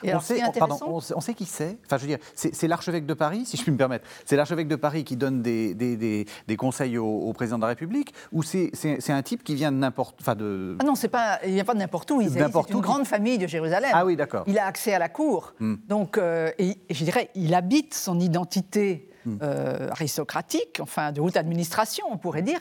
on, 0.05 0.19
sait, 0.19 0.41
pardon, 0.57 0.77
on, 1.15 1.21
sait, 1.21 1.33
qui 1.33 1.45
c'est 1.45 1.77
Enfin, 1.85 1.97
je 1.97 2.01
veux 2.01 2.07
dire, 2.07 2.17
c'est 2.33 2.67
l'archevêque 2.67 3.05
de 3.05 3.13
Paris, 3.13 3.45
si 3.45 3.57
je 3.57 3.61
puis 3.61 3.71
me 3.71 3.77
permettre. 3.77 4.05
C'est 4.25 4.35
l'archevêque 4.35 4.67
de 4.67 4.75
Paris 4.75 5.03
qui 5.03 5.15
donne 5.15 5.41
des, 5.41 5.75
des, 5.75 6.25
des, 6.47 6.57
conseils 6.57 6.97
au, 6.97 7.31
président 7.33 7.57
de 7.57 7.61
la 7.61 7.69
République 7.69 8.13
Ou 8.31 8.43
c'est 8.43 8.71
un 9.09 9.21
type 9.21 9.43
qui 9.43 9.55
vient 9.55 9.71
de 9.71 9.77
n'importe... 9.77 10.17
Enfin 10.19 10.35
de... 10.35 10.75
Ah 10.79 10.83
non, 10.83 10.93
pas, 11.11 11.39
il 11.45 11.53
vient 11.53 11.65
pas 11.65 11.73
de 11.73 11.79
n'importe 11.79 12.09
où. 12.11 12.21
C'est 12.21 12.73
une 12.73 12.81
grande 12.81 13.05
famille 13.05 13.37
de 13.37 13.47
Jérusalem. 13.47 13.91
Ah 13.93 14.05
oui, 14.05 14.15
d'accord. 14.15 14.43
Il 14.47 14.57
a 14.57 14.65
accès 14.65 14.93
à 14.93 14.99
la 14.99 15.09
cour. 15.09 15.53
Hmm. 15.59 15.75
Donc, 15.87 16.17
euh, 16.17 16.51
et, 16.57 16.77
je 16.89 17.03
dirais, 17.03 17.29
il 17.35 17.53
habite 17.53 17.93
son 17.93 18.19
identité 18.19 19.08
euh, 19.27 19.89
aristocratique, 19.91 20.79
enfin 20.81 21.11
de 21.11 21.19
haute 21.19 21.35
administration, 21.35 22.05
on 22.09 22.17
pourrait 22.17 22.41
dire, 22.41 22.59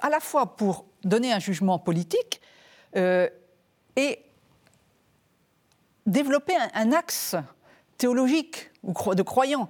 à 0.00 0.08
la 0.08 0.20
fois 0.20 0.56
pour 0.56 0.86
donner 1.04 1.32
un 1.32 1.38
jugement 1.38 1.78
politique 1.78 2.40
euh, 2.96 3.28
et 3.96 4.20
développer 6.06 6.54
un, 6.74 6.92
axe 6.92 7.36
théologique 7.98 8.70
ou 8.82 8.94
de 9.14 9.22
croyant. 9.22 9.68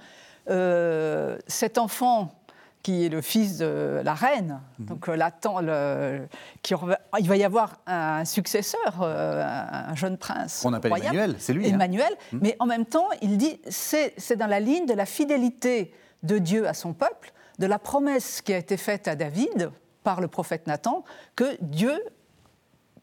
Euh, 0.48 1.38
cet 1.46 1.78
enfant 1.78 2.34
qui 2.82 3.06
est 3.06 3.08
le 3.08 3.20
fils 3.20 3.58
de 3.58 4.00
la 4.04 4.14
reine, 4.14 4.60
mhm. 4.78 4.86
donc 4.86 5.06
le, 5.06 6.26
qui, 6.62 6.74
il 7.20 7.28
va 7.28 7.36
y 7.36 7.44
avoir 7.44 7.78
un 7.86 8.24
successeur, 8.24 9.02
un 9.02 9.94
jeune 9.94 10.18
prince. 10.18 10.62
On 10.64 10.72
appelle 10.72 10.92
Emmanuel, 10.96 11.36
c'est 11.38 11.52
lui. 11.52 11.66
Hein. 11.66 11.74
Emmanuel, 11.74 12.12
mhm. 12.32 12.40
mais 12.42 12.56
en 12.58 12.66
même 12.66 12.86
temps, 12.86 13.08
il 13.22 13.38
dit 13.38 13.60
c'est 13.68 14.36
dans 14.36 14.48
la 14.48 14.60
ligne 14.60 14.86
de 14.86 14.94
la 14.94 15.06
fidélité 15.06 15.92
de 16.22 16.38
Dieu 16.38 16.68
à 16.68 16.74
son 16.74 16.92
peuple, 16.92 17.32
de 17.58 17.66
la 17.66 17.78
promesse 17.78 18.40
qui 18.40 18.52
a 18.52 18.58
été 18.58 18.76
faite 18.76 19.08
à 19.08 19.16
David 19.16 19.70
par 20.02 20.20
le 20.20 20.28
prophète 20.28 20.66
Nathan, 20.66 21.04
que 21.36 21.56
Dieu 21.60 22.02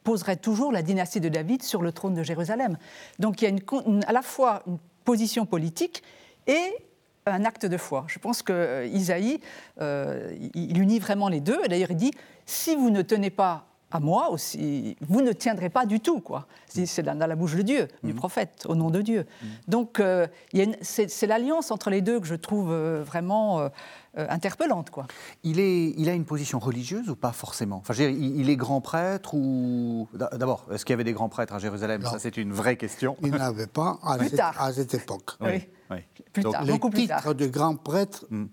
poserait 0.04 0.38
toujours 0.38 0.72
la 0.72 0.82
dynastie 0.82 1.20
de 1.20 1.30
David 1.30 1.64
sur 1.64 1.82
le 1.82 1.92
trône 1.92 2.14
de 2.14 2.24
Jérusalem. 2.24 2.78
Donc 3.20 3.42
il 3.42 3.50
y 3.50 3.60
a 3.60 4.08
à 4.08 4.14
la 4.14 4.22
fois 4.22 4.64
une 4.68 4.78
position 5.04 5.46
politique 5.46 6.04
et 6.48 6.76
un 7.26 7.46
acte 7.46 7.66
de 7.66 7.78
foi. 7.78 8.06
Je 8.08 8.20
pense 8.20 8.42
que 8.42 8.54
euh, 8.54 8.86
Isaïe, 8.88 9.40
euh, 9.82 10.36
il 10.56 10.80
unit 10.80 11.00
vraiment 11.00 11.30
les 11.30 11.42
deux. 11.42 11.60
D'ailleurs, 11.68 11.92
il 11.92 11.98
dit 11.98 12.12
si 12.46 12.76
vous 12.76 12.90
ne 12.90 13.02
tenez 13.02 13.30
pas 13.30 13.69
à 13.92 14.00
moi 14.00 14.30
aussi, 14.30 14.96
vous 15.02 15.22
ne 15.22 15.32
tiendrez 15.32 15.70
pas 15.70 15.86
du 15.86 16.00
tout, 16.00 16.20
quoi. 16.20 16.46
C'est 16.68 17.02
dans 17.02 17.18
la 17.18 17.36
bouche 17.36 17.56
de 17.56 17.64
Dieu, 17.64 17.88
du 18.04 18.14
mhm. 18.14 18.18
prophète, 18.18 18.66
au 18.68 18.76
nom 18.76 18.92
de 18.92 19.02
Dieu. 19.02 19.26
Mhm. 19.42 19.50
Donc, 19.68 20.00
euh, 20.00 20.28
c'est 20.82 21.28
l'alliance 21.28 21.72
entre 21.72 21.90
les 21.90 22.02
deux 22.02 22.20
que 22.20 22.28
je 22.28 22.36
trouve 22.36 22.72
euh, 22.72 23.04
vraiment 23.04 23.60
euh, 23.60 23.70
interpellante, 24.16 24.92
quoi. 24.92 25.08
Il, 25.44 25.60
est, 25.60 25.90
il 25.98 26.08
a 26.08 26.14
une 26.14 26.26
position 26.26 26.60
religieuse 26.60 27.10
ou 27.10 27.16
pas 27.16 27.32
forcément? 27.32 27.78
Enfin, 27.78 27.96
il, 27.96 28.50
est 28.50 28.56
grand 28.56 28.82
prêtre 28.82 29.34
ou... 29.34 30.08
D'abord, 30.14 30.68
est-ce 30.72 30.86
qu'il 30.86 30.94
y 30.94 30.96
avait 30.96 31.04
des 31.04 31.14
grands 31.14 31.30
prêtres 31.30 31.54
à 31.54 31.60
Jérusalem? 31.60 32.04
Ça, 32.04 32.20
c'est 32.20 32.38
une 32.38 32.54
vraie 32.54 32.78
question. 32.78 33.18
Il 33.24 33.32
n'y 33.32 33.40
avait 33.40 33.68
pas 33.68 34.00
à, 34.04 34.20
cette, 34.20 34.40
à 34.40 34.74
cette, 34.74 34.94
époque. 34.94 35.32
Oui, 35.42 35.68
Plus 36.34 36.44
tard, 36.44 36.66
beaucoup 36.66 36.90
plus 36.90 37.08
tard. 37.08 37.22
titre 37.22 37.34
de 37.34 37.48
grand 37.48 37.76
prêtre... 37.76 38.26
Hmm 38.30 38.46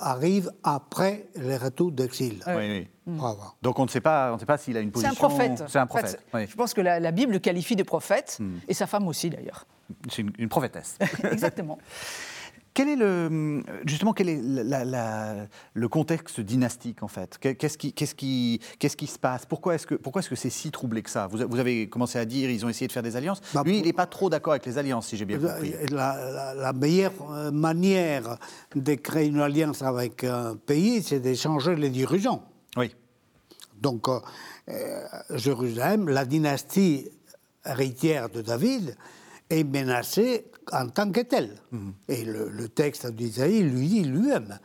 arrive 0.00 0.50
après 0.62 1.28
le 1.36 1.56
retour 1.56 1.92
d'exil. 1.92 2.42
Oui, 2.46 2.54
oui. 2.56 2.88
Donc 3.62 3.78
on 3.78 3.84
ne 3.84 3.88
sait 3.88 4.00
pas, 4.00 4.30
on 4.30 4.34
ne 4.34 4.38
sait 4.38 4.46
pas 4.46 4.58
s'il 4.58 4.76
a 4.76 4.80
une 4.80 4.90
position. 4.90 5.14
C'est 5.14 5.24
un 5.24 5.28
prophète. 5.28 5.64
C'est 5.68 5.78
un 5.78 5.86
prophète. 5.86 6.24
Je 6.34 6.54
pense 6.54 6.74
que 6.74 6.80
la, 6.80 7.10
Bible 7.10 7.32
le 7.32 7.38
qualifie 7.38 7.76
de 7.76 7.82
prophète 7.82 8.38
hmm. 8.40 8.58
et 8.68 8.74
sa 8.74 8.86
femme 8.86 9.08
aussi 9.08 9.30
d'ailleurs. 9.30 9.66
C'est 10.08 10.22
une, 10.22 10.48
prophétesse. 10.48 10.98
Exactement. 11.30 11.78
Quel 12.72 12.88
est 12.88 12.96
le, 12.96 13.62
justement, 13.84 14.12
quel 14.12 14.28
est 14.28 14.40
le 14.40 15.88
contexte 15.88 16.40
dynastique 16.40 17.02
en 17.02 17.08
fait? 17.08 17.36
Qu'est-ce 17.38 17.76
qui, 17.76 17.92
qu'est-ce 17.92 18.14
qui, 18.14 18.60
qu'est-ce 18.78 18.96
qui 18.96 19.08
se 19.08 19.18
passe? 19.18 19.44
Pourquoi 19.44 19.74
est-ce 19.74 19.86
que, 19.86 19.96
pourquoi 19.96 20.20
est-ce 20.20 20.30
que 20.30 20.36
c'est 20.36 20.50
si 20.50 20.70
troublé 20.70 21.02
que 21.02 21.10
ça? 21.10 21.26
Vous, 21.26 21.38
vous, 21.48 21.58
avez 21.58 21.88
commencé 21.88 22.18
à 22.18 22.24
dire 22.24 22.48
ils 22.48 22.64
ont 22.64 22.68
essayé 22.68 22.86
de 22.86 22.92
faire 22.92 23.02
des 23.02 23.16
alliances. 23.16 23.40
Bah, 23.52 23.62
Lui, 23.64 23.78
il 23.78 23.84
n'est 23.84 23.92
pas 23.92 24.06
trop 24.06 24.30
d'accord 24.30 24.52
avec 24.52 24.66
les 24.66 24.78
alliances, 24.78 25.08
si 25.08 25.16
j'ai 25.16 25.24
bien 25.24 25.38
compris. 25.38 25.74
La, 25.90 26.72
meilleure 26.72 27.12
euh, 27.30 27.50
manière 27.50 28.38
de 28.74 28.94
créer 28.94 29.26
une 29.26 29.40
alliance 29.40 29.82
avec 29.82 30.22
un 30.24 30.54
pays, 30.54 31.02
c'est 31.02 31.20
d'échanger 31.20 31.74
les 31.74 31.90
dirigeants. 31.90 32.44
Oui. 32.76 32.94
Donc, 33.80 34.08
euh, 34.08 34.20
euh, 34.68 35.06
Jérusalem, 35.30 36.08
la 36.08 36.24
dynastie 36.24 37.08
héritière 37.64 38.28
de 38.28 38.42
David, 38.42 38.96
est 39.50 39.64
menacée 39.64 40.50
en 40.72 40.88
tant 40.88 41.10
que 41.10 41.20
tel. 41.20 41.56
Mhm. 41.72 41.92
Et 42.08 42.24
le, 42.24 42.68
texte 42.68 43.06
d'Isaïe 43.08 43.62
lui 43.62 43.88
dit 43.88 44.04
lui-même 44.04 44.58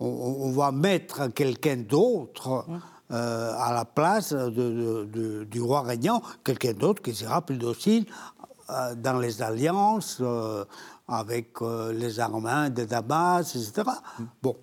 on, 0.00 0.50
va 0.50 0.72
mettre 0.72 1.28
quelqu'un 1.28 1.76
d'autre 1.76 2.64
euh, 3.10 3.52
à 3.56 3.72
la 3.72 3.84
place 3.84 4.32
du 4.34 5.60
roi 5.60 5.82
régnant, 5.82 6.22
quelqu'un 6.44 6.72
d'autre 6.72 7.02
qui 7.02 7.14
sera 7.14 7.42
plus 7.42 7.56
docile 7.56 8.06
euh, 8.70 8.94
dans 8.94 9.18
les 9.18 9.42
alliances 9.42 10.18
euh, 10.20 10.64
avec 11.08 11.60
les 11.94 12.20
Arméniens 12.20 12.70
de 12.70 12.84
Damas, 12.84 13.54
etc. 13.54 13.88
Mhm. 14.18 14.26
Bon. 14.42 14.56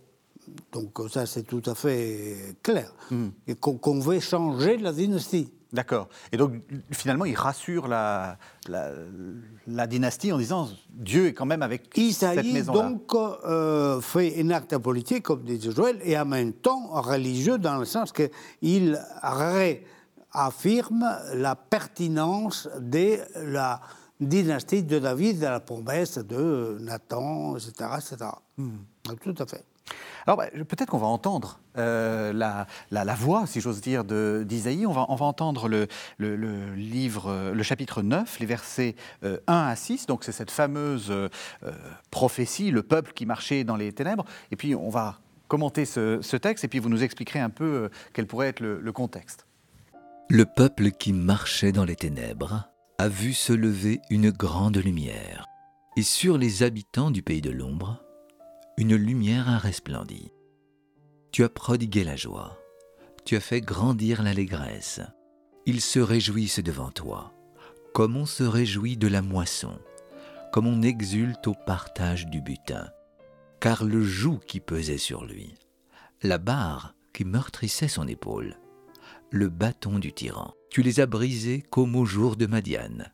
Donc 0.72 1.00
ça, 1.12 1.28
c'est 1.28 1.44
tout 1.44 1.62
à 1.68 1.76
fait 1.76 2.58
clair. 2.64 2.92
Mhm. 3.12 3.32
Et 3.48 3.56
qu'on 3.56 4.00
veut 4.00 4.20
changer 4.20 4.78
la 4.78 4.92
dynastie. 4.92 5.54
D'accord. 5.72 6.10
Et 6.32 6.38
donc, 6.38 6.54
finalement, 6.92 7.26
il 7.26 7.36
rassure 7.36 7.88
la, 7.88 8.38
la, 8.68 9.88
dynastie 9.88 10.32
en 10.32 10.40
disant 10.40 10.68
Dieu 10.90 11.28
est 11.28 11.34
quand 11.34 11.46
même 11.46 11.62
avec 11.62 11.90
cette 12.12 12.44
maison-là. 12.44 12.90
donc 12.90 13.14
euh, 13.14 14.02
fait 14.02 14.42
un 14.42 14.50
acte 14.50 14.76
politique, 14.80 15.24
comme 15.24 15.44
disait 15.44 15.72
Joël, 15.72 16.00
et 16.04 16.18
en 16.18 16.26
même 16.26 16.54
temps 16.54 16.88
religieux, 17.02 17.60
dans 17.60 17.78
le 17.78 17.86
sens 17.86 18.12
qu'il 18.12 19.00
réaffirme 19.22 21.06
la 21.36 21.56
pertinence 21.56 22.68
de 22.80 23.20
la 23.36 23.80
dynastie 24.20 24.82
de 24.84 24.98
David, 24.98 25.38
de 25.40 25.46
la 25.46 25.60
promesse 25.60 26.18
de 26.18 26.78
Nathan, 26.82 27.56
etc. 27.58 27.72
etc. 27.98 28.32
Hmm. 28.58 28.78
Tout 29.22 29.36
à 29.38 29.46
fait. 29.46 29.64
Alors 30.26 30.38
bah, 30.38 30.48
peut-être 30.52 30.90
qu'on 30.90 30.98
va 30.98 31.08
entendre 31.08 31.60
euh, 31.78 32.34
la, 32.34 32.68
la, 32.92 33.16
voix, 33.16 33.48
si 33.48 33.62
j'ose 33.62 33.82
dire, 33.82 34.04
d'Isaïe. 34.04 34.86
On 34.86 34.92
va, 34.92 35.06
on 35.10 35.16
va 35.16 35.26
entendre 35.26 35.68
le, 35.68 35.88
le, 36.18 36.74
livre, 36.76 37.52
le 37.54 37.64
chapitre 37.64 38.02
9, 38.02 38.40
les 38.40 38.46
versets 38.46 38.96
1 39.24 39.28
euh, 39.28 39.40
à 39.48 39.76
6. 39.76 40.06
Donc 40.06 40.24
c'est 40.24 40.32
cette 40.32 40.52
fameuse 40.52 41.10
euh, 41.10 41.30
prophétie, 42.12 42.72
le 42.72 42.84
peuple 42.84 43.14
qui 43.14 43.26
marchait 43.26 43.64
dans 43.64 43.76
les 43.76 43.92
ténèbres. 43.92 44.26
Et 44.52 44.56
puis 44.56 44.76
on 44.76 44.90
va 44.90 45.20
commenter 45.48 45.86
ce 45.86 46.38
texte 46.38 46.64
et 46.64 46.68
puis 46.68 46.78
vous 46.78 46.90
nous 46.90 47.04
expliquerez 47.04 47.40
un 47.40 47.50
peu 47.50 47.90
quel 48.14 48.28
pourrait 48.28 48.50
être 48.50 48.60
le, 48.60 48.92
contexte. 48.92 49.48
Le 50.30 50.46
peuple 50.46 50.92
qui 50.92 51.12
marchait 51.12 51.72
dans 51.72 51.86
les 51.86 51.96
ténèbres 51.96 52.70
a 53.00 53.08
vu 53.08 53.34
se 53.34 53.52
lever 53.52 54.00
une 54.12 54.30
grande 54.30 54.78
lumière, 54.78 55.46
et 55.98 56.04
sur 56.04 56.38
les 56.38 56.62
habitants 56.62 57.10
du 57.10 57.24
pays 57.24 57.42
de 57.42 57.50
l'ombre, 57.50 58.04
une 58.80 58.96
lumière 58.96 59.50
a 59.50 59.58
resplendie. 59.58 60.32
Tu 61.34 61.44
as 61.44 61.50
prodigué 61.50 62.06
la 62.06 62.16
joie, 62.16 62.58
tu 63.26 63.36
as 63.36 63.42
fait 63.42 63.60
grandir 63.60 64.24
l'allégresse. 64.24 65.02
Ils 65.66 65.82
se 65.82 66.00
réjouissent 66.00 66.62
devant 66.62 66.90
toi, 66.90 67.34
comme 67.94 68.16
on 68.16 68.26
se 68.26 68.44
réjouit 68.44 68.96
de 68.96 69.10
la 69.10 69.22
moisson, 69.22 69.78
comme 70.54 70.66
on 70.66 70.82
exulte 70.82 71.46
au 71.48 71.56
partage 71.66 72.28
du 72.28 72.40
butin, 72.40 72.90
car 73.60 73.84
le 73.84 74.02
joug 74.02 74.40
qui 74.48 74.62
pesait 74.62 74.98
sur 74.98 75.26
lui, 75.26 75.56
la 76.24 76.38
barre 76.38 76.96
qui 77.14 77.26
meurtrissait 77.26 77.90
son 77.90 78.08
épaule, 78.08 78.56
le 79.30 79.50
bâton 79.50 80.00
du 80.00 80.14
tyran. 80.14 80.54
Tu 80.70 80.84
les 80.84 81.02
as 81.02 81.06
brisés 81.06 81.64
comme 81.70 81.98
au 81.98 82.06
jour 82.06 82.38
de 82.38 82.46
Madiane. 82.46 83.12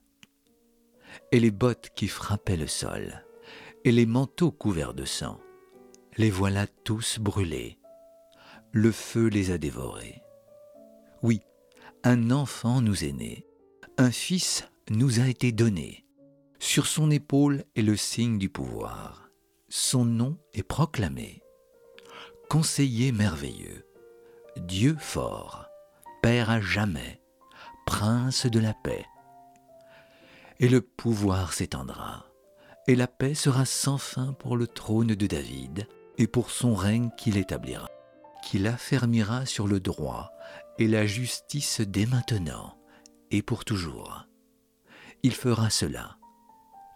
Et 1.31 1.39
les 1.39 1.49
bottes 1.49 1.89
qui 1.95 2.07
frappaient 2.07 2.55
le 2.55 2.67
sol, 2.67 3.25
et 3.83 3.91
les 3.91 4.05
manteaux 4.05 4.51
couverts 4.51 4.93
de 4.93 5.05
sang, 5.05 5.39
les 6.17 6.29
voilà 6.29 6.65
tous 6.67 7.19
brûlés. 7.19 7.77
Le 8.71 8.91
feu 8.91 9.27
les 9.27 9.51
a 9.51 9.57
dévorés. 9.57 10.21
Oui, 11.21 11.41
un 12.03 12.31
enfant 12.31 12.81
nous 12.81 13.03
est 13.03 13.11
né, 13.11 13.45
un 13.97 14.11
fils 14.11 14.67
nous 14.89 15.19
a 15.19 15.27
été 15.27 15.51
donné. 15.51 16.05
Sur 16.59 16.87
son 16.87 17.11
épaule 17.11 17.65
est 17.75 17.81
le 17.81 17.97
signe 17.97 18.37
du 18.37 18.49
pouvoir. 18.49 19.29
Son 19.67 20.05
nom 20.05 20.37
est 20.53 20.63
proclamé. 20.63 21.41
Conseiller 22.49 23.11
merveilleux, 23.11 23.85
Dieu 24.57 24.95
fort, 24.99 25.65
Père 26.21 26.49
à 26.49 26.61
jamais, 26.61 27.21
Prince 27.85 28.45
de 28.45 28.59
la 28.59 28.73
paix. 28.73 29.05
Et 30.59 30.69
le 30.69 30.81
pouvoir 30.81 31.51
s'étendra, 31.53 32.25
et 32.87 32.95
la 32.95 33.07
paix 33.07 33.33
sera 33.33 33.65
sans 33.65 33.97
fin 33.97 34.33
pour 34.33 34.55
le 34.55 34.67
trône 34.67 35.15
de 35.15 35.27
David, 35.27 35.87
et 36.17 36.27
pour 36.27 36.51
son 36.51 36.75
règne 36.75 37.09
qu'il 37.17 37.37
établira, 37.37 37.87
qu'il 38.43 38.67
affermira 38.67 39.45
sur 39.45 39.67
le 39.67 39.79
droit 39.79 40.31
et 40.77 40.87
la 40.87 41.05
justice 41.05 41.81
dès 41.81 42.05
maintenant, 42.05 42.75
et 43.31 43.41
pour 43.41 43.65
toujours. 43.65 44.27
Il 45.23 45.33
fera 45.33 45.69
cela, 45.69 46.17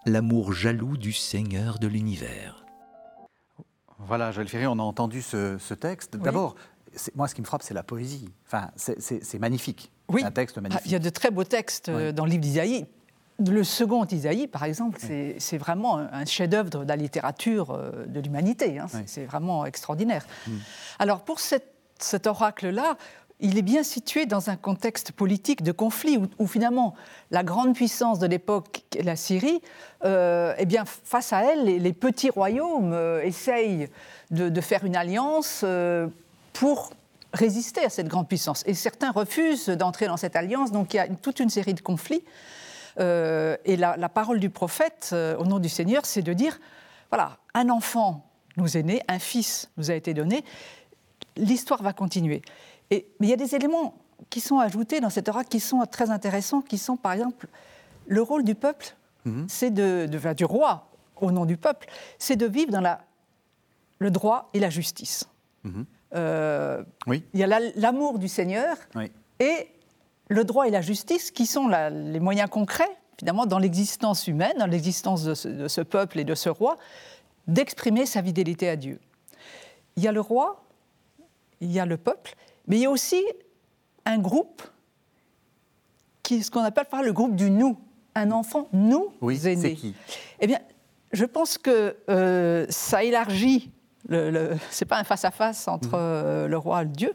l'amour 0.05 0.53
jaloux 0.53 0.97
du 0.97 1.13
Seigneur 1.13 1.79
de 1.79 1.87
l'univers. 1.87 2.65
Voilà, 3.99 4.31
Joël 4.31 4.47
Ferry, 4.47 4.67
on 4.67 4.79
a 4.79 4.83
entendu 4.83 5.21
ce, 5.21 5.73
texte. 5.73 6.15
D'abord, 6.17 6.55
moi, 7.15 7.27
ce 7.27 7.35
qui 7.35 7.41
me 7.41 7.45
frappe, 7.45 7.63
c'est 7.63 7.73
la 7.73 7.83
poésie. 7.83 8.29
Enfin, 8.45 8.71
c'est 8.75 9.39
magnifique. 9.39 9.91
Oui. 10.07 10.23
Un 10.23 10.31
texte 10.31 10.57
magnifique. 10.57 10.81
Ah, 10.83 10.87
il 10.87 10.91
y 10.91 10.95
a 10.95 10.99
de 10.99 11.09
très 11.09 11.31
beaux 11.31 11.43
textes 11.43 11.89
euh, 11.89 12.11
dans 12.11 12.25
le 12.25 12.31
livre 12.31 12.41
d'Isaïe. 12.41 12.85
Le 13.45 13.63
second 13.63 14.05
Isaïe, 14.05 14.47
par 14.47 14.63
exemple, 14.65 14.99
c'est 15.37 15.57
vraiment 15.57 15.97
un 15.97 16.25
chef-d'œuvre 16.25 16.69
de 16.69 16.79
la 16.79 16.95
littérature 16.95 17.71
euh, 17.71 18.05
de 18.05 18.19
l'humanité. 18.19 18.79
Hein. 18.79 18.87
C'est 19.05 19.25
vraiment 19.25 19.65
extraordinaire. 19.65 20.25
Mm. 20.47 20.51
Alors, 20.99 21.21
pour 21.21 21.39
cet 21.39 22.27
oracle-là, 22.27 22.97
il 23.39 23.57
est 23.57 23.63
bien 23.63 23.83
situé 23.83 24.25
dans 24.25 24.49
un 24.49 24.57
contexte 24.57 25.13
politique 25.13 25.63
de 25.63 25.71
conflit 25.71 26.19
où, 26.39 26.47
finalement 26.47 26.93
la 27.31 27.43
grande 27.43 27.73
puissance 27.73 28.19
de 28.19 28.27
l'époque, 28.27 28.83
la 29.01 29.15
Syrie, 29.15 29.61
euh, 30.03 30.53
eh 30.57 30.65
bien, 30.65 30.83
face 30.85 31.31
à 31.31 31.43
elle, 31.45 31.63
les, 31.63 31.93
petits 31.93 32.29
royaumes 32.29 32.93
essayent 33.23 33.87
de, 34.31 34.61
faire 34.61 34.83
une 34.83 34.97
alliance 34.97 35.63
pour 36.51 36.89
résister 37.33 37.85
à 37.85 37.89
cette 37.89 38.09
grande 38.09 38.27
puissance. 38.27 38.63
Et 38.65 38.73
certains 38.73 39.11
refusent 39.11 39.69
d'entrer 39.69 40.07
dans 40.07 40.17
cette 40.17 40.35
alliance, 40.35 40.73
donc 40.73 40.93
il 40.93 40.97
y 40.97 40.99
a 40.99 41.07
toute 41.07 41.39
une 41.39 41.49
série 41.49 41.73
de 41.73 41.81
conflits. 41.81 42.23
Euh, 42.99 43.57
et 43.65 43.77
la, 43.77 44.09
parole 44.09 44.39
du 44.39 44.49
prophète, 44.49 45.11
euh, 45.13 45.37
au 45.37 45.45
nom 45.45 45.59
du 45.59 45.69
Seigneur, 45.69 46.05
c'est 46.05 46.21
de 46.21 46.33
dire, 46.33 46.59
voilà, 47.11 47.37
un 47.53 47.69
enfant 47.69 48.25
nous 48.57 48.77
est 48.77 48.83
né, 48.83 49.01
un 49.07 49.19
fils 49.19 49.69
nous 49.77 49.91
a 49.91 49.93
été 49.93 50.13
donné, 50.13 50.43
l'histoire 51.37 51.81
va 51.81 51.93
continuer. 51.93 52.41
Et, 52.91 53.07
mais 53.19 53.27
il 53.27 53.29
y 53.29 53.33
a 53.33 53.37
des 53.37 53.55
éléments 53.55 53.95
qui 54.29 54.41
sont 54.41 54.59
ajoutés 54.59 54.99
dans 54.99 55.09
cette 55.09 55.29
oracle 55.29 55.49
qui 55.49 55.59
sont 55.59 55.85
très 55.85 56.09
intéressants, 56.09 56.61
qui 56.61 56.77
sont 56.77 56.97
par 56.97 57.13
exemple 57.13 57.47
le 58.07 58.21
rôle 58.21 58.43
du 58.43 58.55
peuple, 58.55 58.95
mhm. 59.25 59.45
c'est 59.47 59.71
de, 59.71 60.07
du 60.33 60.45
roi 60.45 60.89
au 61.17 61.31
nom 61.31 61.45
du 61.45 61.57
peuple, 61.57 61.87
c'est 62.17 62.35
de 62.35 62.45
vivre 62.45 62.71
dans 62.71 62.81
la, 62.81 63.01
le 63.99 64.11
droit 64.11 64.49
et 64.53 64.59
la 64.59 64.69
justice. 64.69 65.29
Mhm. 65.63 65.85
Euh, 66.15 66.83
oui. 67.07 67.23
Il 67.33 67.39
y 67.39 67.43
a 67.43 67.59
l'amour 67.75 68.17
du 68.17 68.27
Seigneur 68.27 68.75
et 69.39 69.67
le 70.29 70.43
droit 70.43 70.67
et 70.67 70.71
la 70.71 70.81
justice 70.81 71.31
qui 71.31 71.45
sont 71.45 71.67
les 71.67 72.19
moyens 72.19 72.49
concrets, 72.49 72.89
finalement, 73.17 73.45
dans 73.45 73.59
l'existence 73.59 74.27
humaine, 74.27 74.53
dans 74.57 74.67
l'existence 74.67 75.23
de, 75.23 75.67
ce 75.67 75.81
peuple 75.81 76.19
et 76.19 76.23
de 76.23 76.35
ce 76.35 76.49
roi, 76.49 76.77
d'exprimer 77.47 78.05
sa 78.05 78.23
fidélité 78.23 78.69
à 78.69 78.75
Dieu. 78.75 78.99
Il 79.97 80.03
y 80.03 80.07
a 80.07 80.11
le 80.11 80.21
roi, 80.21 80.63
il 81.59 81.71
y 81.71 81.79
a 81.79 81.85
le 81.85 81.97
peuple, 81.97 82.35
mais 82.67 82.77
il 82.77 82.81
y 82.83 82.85
a 82.85 82.91
aussi 82.91 83.21
un 84.05 84.19
groupe, 84.19 84.61
qui, 86.23 86.43
ce 86.43 86.51
qu'on 86.51 86.63
appelle 86.63 86.85
par 86.85 87.03
le 87.03 87.11
groupe 87.11 87.35
du 87.35 87.49
nous. 87.49 87.77
Un 88.15 88.31
enfant, 88.31 88.67
nous, 88.73 89.13
oui, 89.21 89.47
aînés. 89.47 89.75
Qui? 89.75 89.95
Eh 90.39 90.47
bien, 90.47 90.59
je 91.11 91.25
pense 91.25 91.57
que 91.57 91.95
euh, 92.09 92.65
ça 92.69 93.03
élargit 93.03 93.71
le, 94.07 94.55
c'est 94.71 94.85
pas 94.85 94.97
un 94.97 95.03
face-à-face 95.03 95.67
entre 95.67 95.89
mm. 95.89 95.95
euh, 95.95 96.47
le 96.47 96.57
roi 96.57 96.81
et 96.81 96.85
le 96.85 96.91
Dieu, 96.91 97.13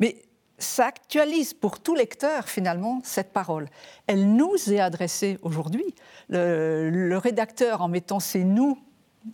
mais 0.00 0.16
ça 0.58 0.86
actualise 0.86 1.52
pour 1.54 1.80
tout 1.80 1.94
lecteur 1.94 2.48
finalement 2.48 3.00
cette 3.04 3.32
parole. 3.32 3.68
Elle 4.06 4.34
nous 4.34 4.54
est 4.68 4.80
adressée 4.80 5.38
aujourd'hui. 5.42 5.94
Le, 6.28 7.16
rédacteur, 7.16 7.82
en 7.82 7.88
mettant 7.88 8.20
ces 8.20 8.44
nous 8.44 8.78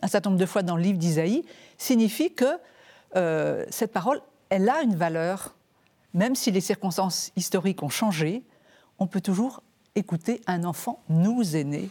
un 0.03 0.07
certain 0.07 0.31
nombre 0.31 0.41
de 0.41 0.47
fois 0.47 0.63
dans 0.63 0.77
le 0.77 0.83
livre 0.83 0.99
d'Isaïe, 0.99 1.45
signifie 1.77 2.33
que 2.33 2.59
euh, 3.17 3.65
cette 3.71 3.93
parole, 3.93 4.21
elle 4.49 4.69
a 4.69 4.83
une 4.83 4.95
valeur, 4.95 5.57
même 6.15 6.37
si 6.37 6.51
les 6.51 6.61
circonstances 6.61 7.33
historiques 7.37 7.83
ont 7.83 7.89
changé, 7.89 8.45
on 8.99 9.07
peut 9.07 9.21
toujours 9.21 9.63
écouter 9.97 10.41
un 10.47 10.63
enfant 10.65 11.03
nous 11.09 11.57
aîné 11.57 11.91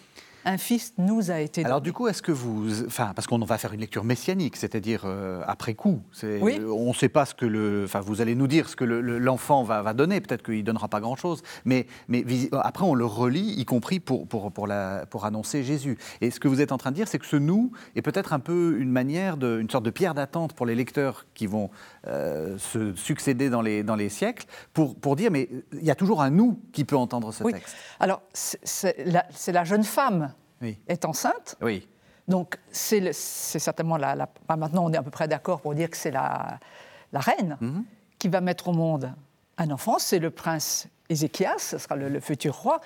un 0.49 0.57
fils 0.57 0.93
nous 0.97 1.31
a 1.31 1.39
été 1.39 1.61
donné. 1.61 1.69
Alors 1.69 1.81
du 1.81 1.93
coup, 1.93 2.07
est-ce 2.07 2.21
que 2.21 2.31
vous... 2.31 2.85
Enfin, 2.85 3.13
parce 3.15 3.27
qu'on 3.27 3.37
va 3.39 3.57
faire 3.57 3.73
une 3.73 3.81
lecture 3.81 4.03
messianique, 4.03 4.55
c'est-à-dire 4.55 5.03
euh, 5.05 5.41
après 5.47 5.75
coup. 5.75 6.01
Oui. 6.23 6.59
On 6.65 6.89
ne 6.89 6.93
sait 6.93 7.09
pas 7.09 7.25
ce 7.25 7.35
que 7.35 7.45
le... 7.45 7.83
Enfin, 7.85 7.99
vous 7.99 8.21
allez 8.21 8.35
nous 8.35 8.47
dire 8.47 8.67
ce 8.67 8.75
que 8.75 8.83
l'enfant 8.83 9.63
va, 9.63 9.93
donner. 9.93 10.19
Peut-être 10.21 10.43
qu'il 10.43 10.57
ne 10.57 10.61
donnera 10.63 10.87
pas 10.87 10.99
grand-chose. 10.99 11.43
Mais, 11.65 11.85
mais 12.07 12.25
après, 12.51 12.85
on 12.85 12.95
le 12.95 13.05
relit, 13.05 13.53
y 13.57 13.65
compris 13.65 13.99
pour, 13.99 14.27
pour, 14.27 14.51
pour, 14.51 14.67
la, 14.67 15.05
pour 15.09 15.25
annoncer 15.25 15.63
Jésus. 15.63 15.97
Et 16.21 16.31
ce 16.31 16.39
que 16.39 16.47
vous 16.47 16.61
êtes 16.61 16.71
en 16.71 16.77
train 16.77 16.91
de 16.91 16.95
dire, 16.95 17.07
c'est 17.07 17.19
que 17.19 17.25
ce 17.25 17.35
nous 17.35 17.71
est 17.95 18.01
peut-être 18.01 18.33
un 18.33 18.39
peu 18.39 18.77
une 18.79 18.91
manière, 18.91 19.37
de, 19.37 19.59
une 19.59 19.69
sorte 19.69 19.85
de 19.85 19.91
pierre 19.91 20.15
d'attente 20.15 20.53
pour 20.53 20.65
les 20.65 20.75
lecteurs 20.75 21.25
qui 21.35 21.45
vont 21.45 21.69
euh, 22.07 22.57
se 22.57 22.95
succéder 22.95 23.49
dans 23.49 23.61
les, 23.61 23.83
dans 23.83 23.95
les 23.95 24.09
siècles, 24.09 24.45
pour, 24.73 24.95
pour 24.95 25.15
dire, 25.15 25.31
mais 25.31 25.49
il 25.73 25.85
y 25.85 25.91
a 25.91 25.95
toujours 25.95 26.21
un 26.21 26.31
nous 26.31 26.59
qui 26.73 26.85
peut 26.85 26.97
entendre 26.97 27.31
ce 27.31 27.43
oui. 27.43 27.53
texte. 27.53 27.75
Alors, 27.99 28.21
c'est 28.33 29.05
la, 29.05 29.25
la 29.47 29.63
jeune 29.63 29.83
femme 29.83 30.33
est 30.61 31.05
enceinte. 31.05 31.55
Oui. 31.61 31.87
Donc, 32.27 32.59
c'est 32.71 33.11
certainement 33.11 33.97
la, 33.97 34.29
Maintenant, 34.47 34.85
on 34.85 34.93
est 34.93 34.97
à 34.97 35.03
peu 35.03 35.09
près 35.09 35.27
d'accord 35.27 35.61
pour 35.61 35.73
dire 35.73 35.89
que 35.89 35.97
c'est 35.97 36.11
la, 36.11 36.59
la 37.11 37.19
reine 37.19 37.57
mhm. 37.59 37.83
qui 38.19 38.27
va 38.27 38.39
mettre 38.39 38.67
au 38.67 38.73
monde 38.73 39.13
un 39.57 39.71
enfant. 39.71 39.97
C'est 39.97 40.19
le 40.19 40.29
prince 40.29 40.87
Ézéchias, 41.09 41.57
ce 41.57 41.77
sera 41.79 41.95
le, 41.95 42.19
futur 42.19 42.55
roi. 42.55 42.81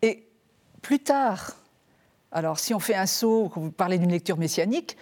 Et 0.00 0.28
plus 0.80 1.00
tard, 1.00 1.56
alors 2.30 2.58
si 2.58 2.72
on 2.72 2.78
fait 2.78 2.94
un 2.94 3.06
saut, 3.06 3.50
quand 3.52 3.60
vous 3.60 3.72
parlez 3.72 3.98
d'une 3.98 4.12
lecture 4.12 4.38
messianique, 4.38 4.96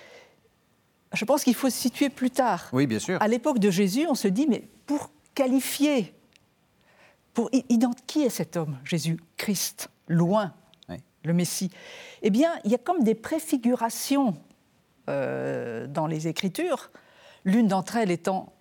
je 1.13 1.25
pense 1.25 1.45
qu'il 1.45 1.55
faut 1.55 1.69
se 1.69 1.77
situer 1.77 2.09
plus 2.09 2.31
tard. 2.31 2.69
Oui, 2.73 2.87
bien 2.87 2.99
sûr. 2.99 3.21
À 3.21 3.29
l'époque 3.29 3.59
de 3.59 3.71
Jésus, 3.71 4.07
on 4.09 4.15
se 4.15 4.29
dit, 4.29 4.47
mais 4.49 4.69
pour 4.87 5.11
qualifier, 5.35 6.15
pour 7.35 7.51
identifier 7.53 8.31
cet 8.31 8.57
homme, 8.57 8.79
Jésus-Christ, 8.85 9.91
loin 10.09 10.55
le 11.25 11.33
Messie, 11.33 11.71
eh 12.23 12.31
bien, 12.31 12.53
il 12.65 12.71
y 12.71 12.75
a 12.75 12.79
comme 12.79 13.03
des 13.03 13.15
préfigurations 13.15 14.35
euh, 15.09 15.87
dans 15.87 16.07
les 16.07 16.29
Écritures, 16.29 16.91
l'une 17.45 17.69
d'entre 17.69 17.97
elles 17.97 18.11
étant 18.11 18.53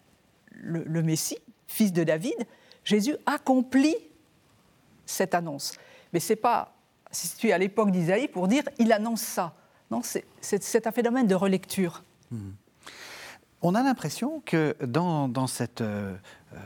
le, 0.52 1.02
Messie, 1.04 1.38
fils 1.68 1.94
de 1.94 2.04
David. 2.04 2.36
Jésus 2.84 3.16
accomplit 3.26 3.96
cette 5.06 5.34
annonce. 5.36 5.74
Mais 6.12 6.20
ce 6.20 6.34
n'est 6.34 6.38
pas 6.38 6.76
situé 7.12 7.54
à 7.54 7.58
l'époque 7.58 7.92
d'Isaïe 7.92 8.28
pour 8.28 8.48
dire 8.48 8.64
il 8.78 8.92
annonce 8.92 9.22
ça. 9.22 9.54
Non, 9.92 10.02
c'est 10.04 10.88
un 10.88 10.92
phénomène 10.92 11.28
de 11.28 11.36
relecture. 11.36 12.04
Mmh. 12.32 12.50
On 13.62 13.76
a 13.76 13.84
l'impression 13.84 14.42
que 14.46 14.76
dans, 14.86 15.28
dans 15.28 15.48
cette 15.48 15.82
euh, 15.82 16.16
euh, 16.54 16.58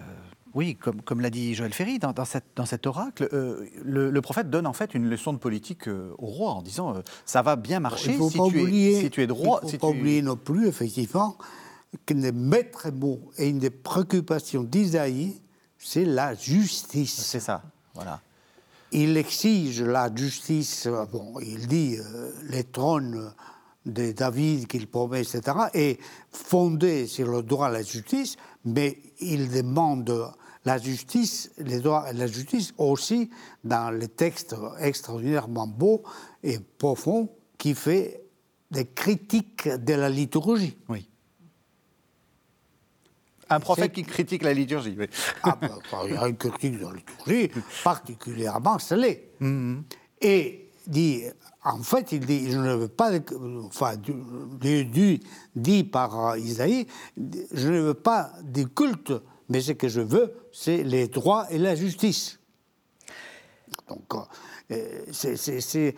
oui, 0.56 0.76
comme, 0.76 1.02
comme 1.02 1.22
l'a 1.22 1.30
dit 1.30 1.56
Joël 1.56 1.74
Ferry, 1.74 1.98
dans, 1.98 2.14
cette, 2.26 2.46
dans 2.56 2.66
cet 2.66 2.86
oracle, 2.86 3.28
euh, 3.34 3.66
le, 3.84 4.22
prophète 4.22 4.50
donne 4.50 4.68
en 4.68 4.74
fait 4.74 4.94
une 4.94 5.10
leçon 5.10 5.34
de 5.34 5.40
politique 5.40 5.88
euh, 5.88 6.14
au 6.20 6.28
roi 6.28 6.52
en 6.52 6.62
disant 6.62 6.96
euh, 6.96 7.02
ça 7.26 7.42
va 7.42 7.56
bien 7.56 7.80
marcher 7.80 8.14
si, 8.14 8.40
tu 8.50 8.62
es, 8.62 9.02
si, 9.02 9.10
tu 9.10 9.24
es, 9.24 9.28
droit. 9.28 9.60
Il 9.64 9.66
ne 9.66 9.72
faut 9.72 9.78
pas 9.80 9.88
oublier 9.88 10.22
non 10.22 10.36
plus, 10.36 10.68
effectivement, 10.68 11.38
qu'un 12.06 12.16
des 12.16 12.32
maîtres 12.32 12.92
mots 12.92 13.32
et 13.38 13.50
une 13.50 13.58
des 13.58 13.72
préoccupations 13.72 14.64
d'Isaïe, 14.64 15.42
c'est 15.80 16.06
la 16.06 16.36
justice. 16.36 17.16
C'est 17.16 17.40
ça, 17.40 17.64
voilà. 17.96 18.22
Il 18.92 19.18
exige 19.18 19.82
la 19.82 20.14
justice, 20.14 20.88
bon, 21.12 21.40
il 21.40 21.68
dit 21.68 21.98
les 22.48 22.64
trônes 22.64 23.34
de 23.88 24.12
David 24.12 24.68
qu'il 24.68 24.88
promet, 24.88 25.22
etc., 25.22 25.42
est 25.74 26.00
fondé 26.32 27.08
sur 27.08 27.28
le 27.28 27.42
droit 27.42 27.68
à 27.68 27.72
la 27.72 27.82
justice, 27.82 28.38
mais 28.66 29.00
il 29.20 29.50
demande 29.50 30.32
la 30.66 30.78
justice, 30.78 31.52
les 31.58 31.80
droits 31.80 32.12
la 32.14 32.28
justice 32.28 32.74
aussi 32.78 33.30
dans 33.64 33.92
les 33.92 34.08
textes 34.08 34.56
extraordinairement 34.80 35.68
beaux 35.68 36.04
et 36.42 36.60
profonds 36.60 37.30
qui 37.58 37.76
fait 37.76 38.24
des 38.72 38.86
critiques 38.86 39.68
de 39.68 39.94
la 39.94 40.10
liturgie. 40.10 40.78
Oui. 40.90 41.08
Un 43.50 43.60
prophète 43.60 43.92
qui 43.92 44.04
critique 44.04 44.42
la 44.42 44.54
liturgie, 44.54 44.96
oui. 44.98 45.08
Ah, 45.44 45.58
ben, 45.60 45.70
il 46.06 46.14
y 46.14 46.18
a 46.18 46.28
une 46.28 46.38
critique 46.38 46.80
de 46.80 46.86
la 46.86 46.94
liturgie 46.94 47.52
particulièrement 47.84 48.80
scellée. 48.80 49.32
Mm-hmm. 49.42 49.82
Et 50.22 50.70
dit, 50.88 51.24
en 51.64 51.80
fait, 51.84 52.12
il 52.14 52.26
dit, 52.26 52.52
je 52.52 52.58
ne 52.58 52.74
veux 52.74 52.88
pas, 52.88 53.12
enfin, 53.66 53.96
dit, 53.98 55.22
dit 55.56 55.84
par 55.84 56.38
Isaïe, 56.38 56.88
je 57.18 57.70
ne 57.70 57.80
veux 57.80 57.94
pas 57.94 58.32
des 58.44 58.66
cultes, 58.66 59.14
mais 59.50 59.62
ce 59.62 59.72
que 59.74 59.88
je 59.88 60.02
veux, 60.02 60.34
c'est 60.52 60.84
les 60.84 61.08
droits 61.08 61.48
et 61.52 61.58
la 61.58 61.76
justice. 61.76 62.40
Donc, 63.88 64.14
euh, 64.72 65.06
c'est, 65.12 65.96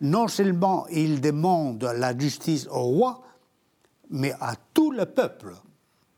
non 0.00 0.28
seulement 0.28 0.86
il 0.88 1.20
demande 1.20 1.84
la 1.84 2.16
justice 2.16 2.66
au 2.70 2.82
roi, 2.82 3.22
mais 4.10 4.32
à 4.40 4.54
tout 4.72 4.90
le 4.90 5.06
peuple. 5.06 5.54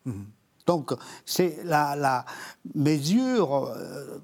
Mm-hmm. 0.06 0.24
Donc, 0.66 0.92
c'est 1.24 1.58
la, 1.64 1.96
la, 1.96 2.24
mesure 2.74 3.66
euh, 3.66 4.18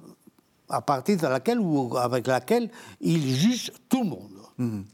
à 0.68 0.80
partir 0.80 1.16
de 1.16 1.26
laquelle 1.26 1.58
ou 1.58 1.96
avec 1.96 2.26
laquelle 2.26 2.70
il 3.00 3.34
juge 3.34 3.72
tout 3.88 4.04
le 4.04 4.10
monde. 4.10 4.38
Mm-hmm. 4.58 4.84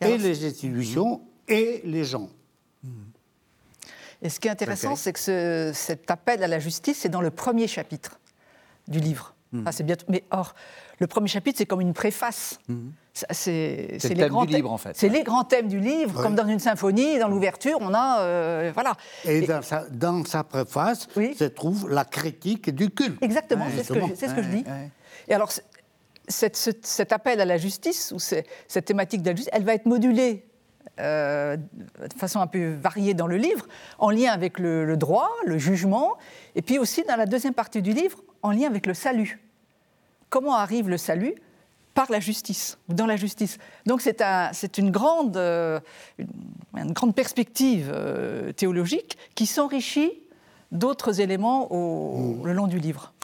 Et, 0.00 0.18
les 0.18 0.46
institutions 0.46 1.22
et 1.46 1.82
les 1.84 2.04
gens. 2.04 2.30
Et 4.22 4.28
ce 4.28 4.38
qui 4.38 4.48
est 4.48 4.50
intéressant, 4.50 4.96
c'est 4.96 5.12
que 5.12 5.72
cet 5.74 6.10
appel 6.10 6.42
à 6.42 6.48
la 6.48 6.58
justice, 6.60 6.98
c'est 7.00 7.08
dans 7.08 7.20
le 7.20 7.30
premier 7.30 7.66
chapitre 7.66 8.20
du 8.88 9.00
livre. 9.00 9.34
Mm. 9.52 9.68
c'est 9.70 9.84
bien, 9.84 9.96
mais 10.08 10.24
or, 10.30 10.54
le 10.98 11.06
premier 11.06 11.28
chapitre, 11.28 11.58
c'est 11.58 11.66
comme 11.66 11.80
une 11.80 11.92
préface. 11.92 12.58
Mm. 12.68 12.90
C'est 13.12 13.98
les 14.04 14.28
grands 14.28 14.46
du 14.46 14.54
livre, 14.54 14.72
en 14.72 14.78
fait. 14.78 14.96
C'est 14.96 15.10
les 15.10 15.22
grands 15.22 15.44
thèmes 15.44 15.68
du 15.68 15.80
livre, 15.80 16.22
comme 16.22 16.34
dans 16.34 16.46
une 16.46 16.60
symphonie. 16.60 17.18
Dans 17.18 17.28
l'ouverture, 17.28 17.76
on 17.80 17.92
a, 17.92 18.20
euh, 18.20 18.70
voilà. 18.72 18.96
Et, 19.24 19.46
dans, 19.46 20.24
sa, 20.24 20.44
préface, 20.44 21.08
se 21.14 21.44
trouve 21.44 21.90
la 21.90 22.04
critique 22.06 22.74
du 22.74 22.90
culte. 22.90 23.22
Exactement, 23.22 23.66
c'est 23.74 23.84
ce, 23.84 23.92
que 24.34 24.42
je 24.42 24.48
dis. 24.48 24.64
Et 25.28 25.34
alors, 25.34 25.50
cet 26.28 27.12
appel 27.12 27.40
à 27.40 27.44
la 27.44 27.58
justice 27.58 28.12
ou 28.14 28.18
cette 28.18 28.84
thématique 28.84 29.22
de 29.22 29.30
la 29.30 29.36
justice, 29.36 29.52
elle 29.52 29.64
va 29.64 29.74
être 29.74 29.86
modulée 29.86 30.46
euh, 31.00 31.56
de 31.56 32.12
façon 32.18 32.40
un 32.40 32.46
peu 32.46 32.74
variée 32.74 33.14
dans 33.14 33.26
le 33.26 33.36
livre, 33.36 33.66
en 33.98 34.10
lien 34.10 34.30
avec 34.30 34.58
le, 34.58 34.96
droit, 34.96 35.30
le 35.46 35.56
jugement, 35.56 36.18
et 36.54 36.62
puis 36.62 36.78
aussi 36.78 37.02
dans 37.04 37.16
la 37.16 37.24
deuxième 37.24 37.54
partie 37.54 37.80
du 37.80 37.92
livre, 37.92 38.22
en 38.42 38.50
lien 38.50 38.66
avec 38.66 38.86
le 38.86 38.92
salut. 38.92 39.40
Comment 40.28 40.54
arrive 40.54 40.90
le 40.90 40.98
salut 40.98 41.34
Par 41.94 42.10
la 42.10 42.20
justice, 42.20 42.78
dans 42.88 43.06
la 43.06 43.16
justice. 43.16 43.56
Donc 43.86 44.02
c'est 44.02 44.20
un, 44.20 44.50
une, 44.76 44.90
grande, 44.90 45.36
euh, 45.38 45.80
une, 46.76 46.92
grande 46.92 47.14
perspective 47.14 47.90
euh, 47.94 48.52
théologique 48.52 49.16
qui 49.34 49.46
s'enrichit 49.46 50.12
d'autres 50.72 51.20
éléments 51.20 51.72
au, 51.72 52.34
mmh. 52.34 52.46
le 52.46 52.52
long 52.52 52.66
du 52.66 52.78
livre. 52.78 53.14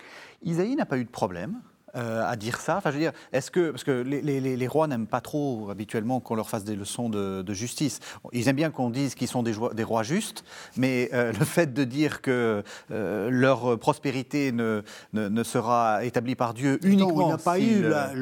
Isaïe 0.42 0.74
n'a 0.74 0.86
pas 0.86 0.96
eu 0.96 1.04
de 1.04 1.10
problème 1.10 1.60
euh, 1.98 2.24
à 2.24 2.36
dire 2.36 2.60
ça 2.60 2.76
Enfin, 2.76 2.90
je 2.90 2.96
veux 2.96 3.02
dire, 3.02 3.12
est-ce 3.32 3.50
que 3.50 3.70
parce 3.70 3.82
que 3.82 3.90
les, 3.90 4.66
rois 4.68 4.86
n'aiment 4.86 5.06
pas 5.06 5.20
trop 5.20 5.68
habituellement 5.70 6.20
qu'on 6.20 6.36
leur 6.36 6.48
fasse 6.48 6.62
des 6.62 6.76
leçons 6.76 7.08
de, 7.08 7.44
justice. 7.52 7.98
Ils 8.32 8.46
aiment 8.48 8.56
bien 8.56 8.70
qu'on 8.70 8.90
dise 8.90 9.14
qu'ils 9.14 9.26
sont 9.26 9.42
des, 9.42 9.54
des, 9.74 9.82
rois 9.82 10.02
justes, 10.02 10.44
mais 10.76 11.10
euh, 11.12 11.32
le 11.38 11.44
fait 11.44 11.74
de 11.74 11.84
dire 11.84 12.22
que 12.22 12.62
euh, 12.90 13.30
leur 13.30 13.78
prospérité 13.78 14.52
ne, 14.52 14.82
ne, 15.12 15.42
sera 15.42 16.04
établie 16.04 16.36
par 16.36 16.54
Dieu 16.54 16.78
uniquement. 16.84 17.16
Non, 17.16 17.26
il 17.26 17.30
n'a 17.30 17.38
pas 17.38 17.58
eu 17.58 17.82
la, 17.82 18.12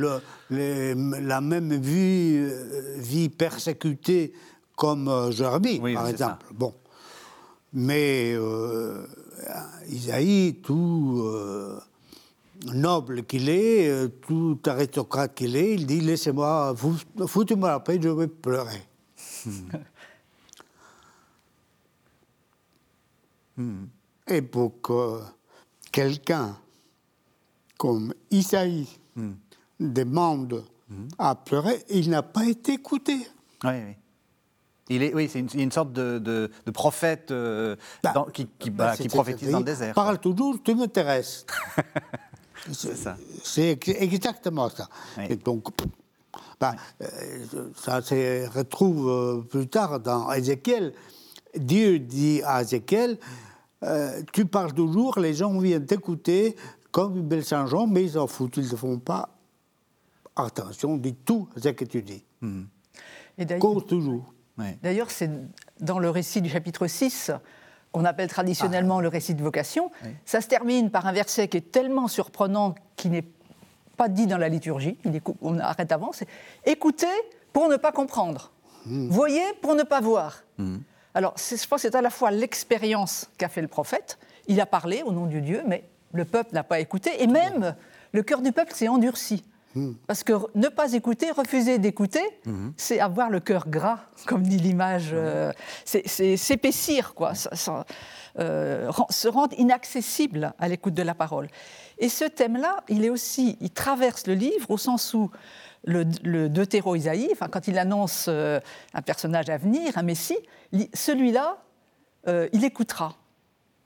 la, 0.50 1.40
même 1.40 1.74
vie, 1.74 2.48
vie 2.96 3.28
persécutée 3.28 4.32
comme 4.74 5.30
Jérémie, 5.32 5.80
par 5.94 6.08
exemple. 6.08 6.46
Bon, 6.54 6.72
mais 7.74 8.36
Isaïe, 9.88 10.54
tout 10.62 11.22
noble 12.72 13.24
qu'il 13.24 13.48
est, 13.48 13.88
euh, 13.88 14.08
tout 14.08 14.58
aristocrate 14.66 15.34
qu'il 15.34 15.56
est, 15.56 15.74
il 15.74 15.86
dit 15.86 16.00
laissez-moi, 16.00 16.74
foutez-moi 17.26 17.68
la 17.68 17.80
paix, 17.80 17.98
je 18.02 18.08
vais 18.08 18.28
pleurer. 18.28 18.82
Hmm. 23.56 23.86
Et 24.28 24.42
pour 24.42 24.82
que 24.82 25.20
quelqu'un 25.90 26.58
comme 27.78 28.12
Isaïe 28.30 28.86
hmm. 29.14 29.32
demande 29.80 30.62
hmm. 30.90 31.08
à 31.16 31.34
pleurer, 31.34 31.82
il 31.88 32.10
n'a 32.10 32.22
pas 32.22 32.44
été 32.44 32.74
écouté. 32.74 33.16
Oui, 33.64 33.70
oui. 33.86 33.96
Il 34.88 35.02
est, 35.02 35.12
oui, 35.14 35.28
c'est 35.28 35.40
une, 35.40 35.72
sorte 35.72 35.92
de, 35.92 36.50
prophète 36.72 37.32
euh, 37.32 37.74
bah, 38.04 38.26
qui, 38.32 38.46
qui, 38.58 38.70
bah, 38.70 38.96
qui 38.96 39.08
prophétise 39.08 39.50
dans 39.50 39.58
le 39.58 39.64
désert. 39.64 39.94
Parle 39.94 40.18
toujours, 40.20 40.62
tu 40.62 40.74
m'intéresses. 40.76 41.44
C'est 42.72 43.78
exactement 43.88 44.68
ça. 44.68 44.88
Et 45.28 45.36
donc, 45.36 45.68
ben, 46.60 46.74
euh, 47.02 47.70
ça 47.74 48.00
se 48.02 48.48
retrouve 48.48 49.08
euh, 49.08 49.42
plus 49.42 49.68
tard 49.68 50.00
dans 50.00 50.32
Ézéchiel. 50.32 50.92
Dieu 51.54 51.98
dit 51.98 52.42
à 52.44 52.62
Ézéchiel 52.62 53.18
euh, 53.82 54.22
Tu 54.32 54.46
parles 54.46 54.72
toujours, 54.72 55.18
les 55.18 55.34
gens 55.34 55.58
viennent 55.58 55.86
t'écouter 55.86 56.56
comme 56.90 57.18
une 57.18 57.28
belle 57.28 57.44
Saint-Jean, 57.44 57.86
mais 57.86 58.04
ils 58.04 58.18
en 58.18 58.26
foutent, 58.26 58.56
ils 58.56 58.70
ne 58.70 58.76
font 58.76 58.98
pas 58.98 59.28
attention 60.34 60.96
dit 60.96 61.14
tout 61.14 61.48
ce 61.56 61.68
que 61.70 61.84
tu 61.84 62.02
dis. 62.02 62.24
Mmh. 62.40 62.62
Cause 63.58 63.86
toujours. 63.86 64.32
D'ailleurs, 64.82 65.10
c'est 65.10 65.30
dans 65.80 65.98
le 65.98 66.08
récit 66.08 66.40
du 66.40 66.48
chapitre 66.48 66.86
6 66.86 67.30
on 67.96 68.04
appelle 68.04 68.28
traditionnellement 68.28 68.98
ah. 68.98 69.02
le 69.02 69.08
récit 69.08 69.34
de 69.34 69.42
vocation. 69.42 69.90
Ça 70.26 70.42
se 70.42 70.48
termine 70.48 70.90
par 70.90 71.06
un 71.06 71.12
verset 71.12 71.48
qui 71.48 71.56
est 71.56 71.72
tellement 71.72 72.08
surprenant 72.08 72.74
qu'il 72.94 73.12
n'est 73.12 73.24
pas 73.96 74.08
dit 74.08 74.26
dans 74.26 74.36
la 74.36 74.50
liturgie, 74.50 74.98
on 75.40 75.58
arrête 75.58 75.90
avant, 75.90 76.12
c'est 76.12 76.28
écoutez 76.66 77.06
pour 77.54 77.70
ne 77.70 77.76
pas 77.76 77.92
comprendre, 77.92 78.52
hmm. 78.84 79.08
voyez 79.08 79.42
pour 79.62 79.74
ne 79.74 79.82
pas 79.82 80.02
voir. 80.02 80.42
Hmm. 80.58 80.76
Alors, 81.14 81.34
je 81.38 81.66
pense 81.66 81.82
que 81.82 81.88
c'est 81.88 81.94
à 81.94 82.02
la 82.02 82.10
fois 82.10 82.30
l'expérience 82.30 83.30
qu'a 83.38 83.48
fait 83.48 83.62
le 83.62 83.68
prophète, 83.68 84.18
il 84.48 84.60
a 84.60 84.66
parlé 84.66 85.02
au 85.02 85.12
nom 85.12 85.24
de 85.24 85.40
Dieu, 85.40 85.62
mais 85.66 85.84
le 86.12 86.26
peuple 86.26 86.50
n'a 86.52 86.62
pas 86.62 86.78
écouté, 86.80 87.22
et 87.22 87.26
même 87.26 87.74
le 88.12 88.22
cœur 88.22 88.42
du 88.42 88.52
peuple 88.52 88.74
s'est 88.74 88.88
endurci. 88.88 89.42
Hmm. 89.76 89.92
Parce 90.06 90.24
que 90.24 90.32
ne 90.54 90.68
pas 90.68 90.94
écouter, 90.94 91.30
refuser 91.30 91.78
d'écouter, 91.78 92.22
hmm. 92.46 92.70
c'est 92.78 92.98
avoir 92.98 93.28
le 93.28 93.40
cœur 93.40 93.68
gras, 93.68 94.00
comme 94.26 94.42
dit 94.42 94.56
l'image. 94.56 95.10
Euh, 95.12 95.52
c'est 95.84 96.38
s'épaissir, 96.38 97.12
quoi. 97.12 97.34
Euh, 98.38 98.90
se 99.10 99.28
rendre 99.28 99.54
inaccessible 99.58 100.54
à 100.58 100.68
l'écoute 100.68 100.94
de 100.94 101.02
la 101.02 101.14
parole. 101.14 101.48
Et 101.98 102.08
ce 102.08 102.24
thème-là, 102.24 102.84
il 102.88 103.04
est 103.04 103.10
aussi, 103.10 103.58
il 103.60 103.70
traverse 103.70 104.26
le 104.26 104.32
livre 104.32 104.70
au 104.70 104.78
sens 104.78 105.12
où 105.12 105.30
le, 105.84 106.06
le 106.22 106.48
Deutéro-Isaïe, 106.48 107.28
enfin, 107.32 107.48
quand 107.48 107.68
il 107.68 107.78
annonce 107.78 108.26
euh, 108.28 108.58
un 108.94 109.02
personnage 109.02 109.50
à 109.50 109.58
venir, 109.58 109.98
un 109.98 110.02
Messie, 110.02 110.38
celui-là, 110.94 111.58
il 112.52 112.64
écoutera. 112.64 113.14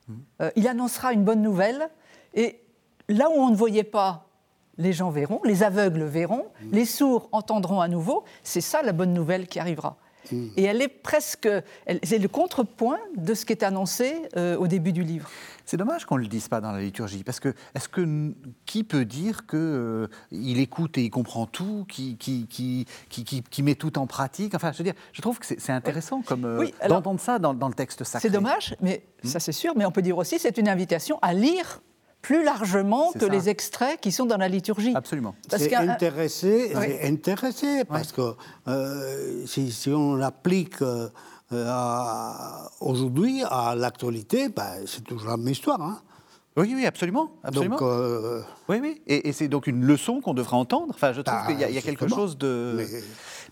Hmm. 0.09 0.47
il 0.57 0.67
annoncera 0.67 1.13
une 1.13 1.25
bonne 1.25 1.43
nouvelle. 1.43 1.91
Et 2.33 2.63
là 3.09 3.29
où 3.29 3.35
on 3.35 3.51
ne 3.51 3.57
voyait 3.57 3.85
pas 3.85 4.30
les 4.81 4.93
gens 4.93 5.11
verront, 5.11 5.41
les 5.45 5.63
aveugles 5.63 6.03
verront, 6.03 6.47
mm. 6.63 6.73
les 6.73 6.85
sourds 6.85 7.29
entendront 7.33 7.81
à 7.81 7.89
nouveau. 7.89 8.25
C'est 8.43 8.61
ça 8.61 8.83
la 8.83 8.93
bonne 8.93 9.13
nouvelle 9.13 9.47
qui 9.47 9.61
arrivera. 9.61 9.97
Mm. 10.33 10.47
Et 10.57 10.65
elle 10.65 10.83
est 10.83 10.89
presque, 10.89 11.49
c'est 12.03 12.19
le 12.19 12.29
contrepoint 12.29 12.99
de 13.17 13.35
ce 13.35 13.45
qui 13.45 13.53
est 13.53 13.63
annoncé 13.63 14.23
euh, 14.37 14.57
au 14.57 14.67
début 14.67 14.93
du 14.93 15.03
livre. 15.03 15.31
C'est 15.67 15.77
dommage 15.77 16.05
qu'on 16.05 16.17
ne 16.17 16.23
le 16.23 16.29
dise 16.29 16.49
pas 16.49 16.61
dans 16.61 16.73
la 16.73 16.81
liturgie, 16.81 17.23
parce 17.23 17.39
que 17.39 17.55
est-ce 17.77 17.89
que 17.89 18.35
qui 18.67 18.83
peut 18.83 19.05
dire 19.05 19.47
qu'il 19.47 19.59
euh, 19.61 20.09
écoute 20.33 20.99
et 20.99 21.05
il 21.05 21.11
comprend 21.11 21.47
tout, 21.47 21.85
qui 21.89 22.17
qui, 22.17 22.49
qui, 22.49 22.87
qui, 23.09 23.63
met 23.63 23.77
tout 23.77 23.97
en 23.97 24.09
pratique? 24.09 24.55
Enfin, 24.57 24.73
je 24.73 24.79
veux 24.79 24.85
dire, 24.85 24.95
je 25.13 25.23
trouve 25.23 25.39
que 25.39 25.47
c'est 25.47 25.73
intéressant 25.73 26.23
comme 26.23 26.45
euh, 26.45 26.67
d'entendre 26.89 27.21
ça 27.21 27.39
dans, 27.39 27.53
le 27.53 27.75
texte 27.75 28.03
sacré. 28.03 28.29
C'est 28.29 28.33
dommage, 28.33 28.75
mais 28.81 29.05
hmm. 29.23 29.29
ça 29.29 29.39
c'est 29.39 29.53
sûr. 29.53 29.75
Mais 29.77 29.85
on 29.85 29.93
peut 29.93 30.03
dire 30.03 30.19
aussi, 30.19 30.41
c'est 30.41 30.59
une 30.59 30.69
invitation 30.69 31.21
à 31.23 31.35
lire 31.35 31.81
plus 32.23 32.45
largement 32.45 33.13
que 33.13 33.25
les 33.25 33.49
extraits 33.49 34.01
qui 34.01 34.13
sont 34.13 34.27
dans 34.27 34.37
la 34.37 34.49
liturgie. 34.49 34.93
Absolument. 34.95 35.35
C'est 35.49 35.75
intéressé, 35.75 36.75
intéressé, 37.03 37.85
parce 37.85 38.13
que 38.13 38.35
euh, 38.69 39.47
si, 39.47 39.89
on 39.91 40.17
l'applique 40.17 40.83
euh, 40.83 41.09
aujourd'hui 42.81 43.43
à 43.49 43.75
l'actualité, 43.75 44.49
ben, 44.49 44.85
c'est 44.87 45.03
toujours 45.05 45.31
la 45.31 45.37
même 45.37 45.49
histoire. 45.49 45.81
Hein. 45.81 46.01
Oui, 46.57 46.73
oui, 46.75 46.85
absolument. 46.85 47.31
absolument. 47.43 47.77
Donc, 47.77 47.89
euh, 47.89 48.43
Oui, 48.69 48.79
oui. 48.83 49.01
Et, 49.07 49.29
et 49.29 49.33
c'est 49.33 49.49
donc 49.49 49.67
une 49.67 49.85
leçon 49.85 50.21
qu'on 50.21 50.35
devrait 50.35 50.57
entendre. 50.57 50.93
Enfin, 50.95 51.13
je 51.13 51.21
trouve 51.23 51.39
Ah, 51.43 51.47
qu'il 51.47 51.61
y, 51.61 51.65
a- 51.65 51.69
il 51.69 51.75
y 51.75 51.79
a 51.79 51.83
quelque 51.83 52.09
chose 52.09 52.37
de. 52.37 52.75
Mais- 52.77 52.87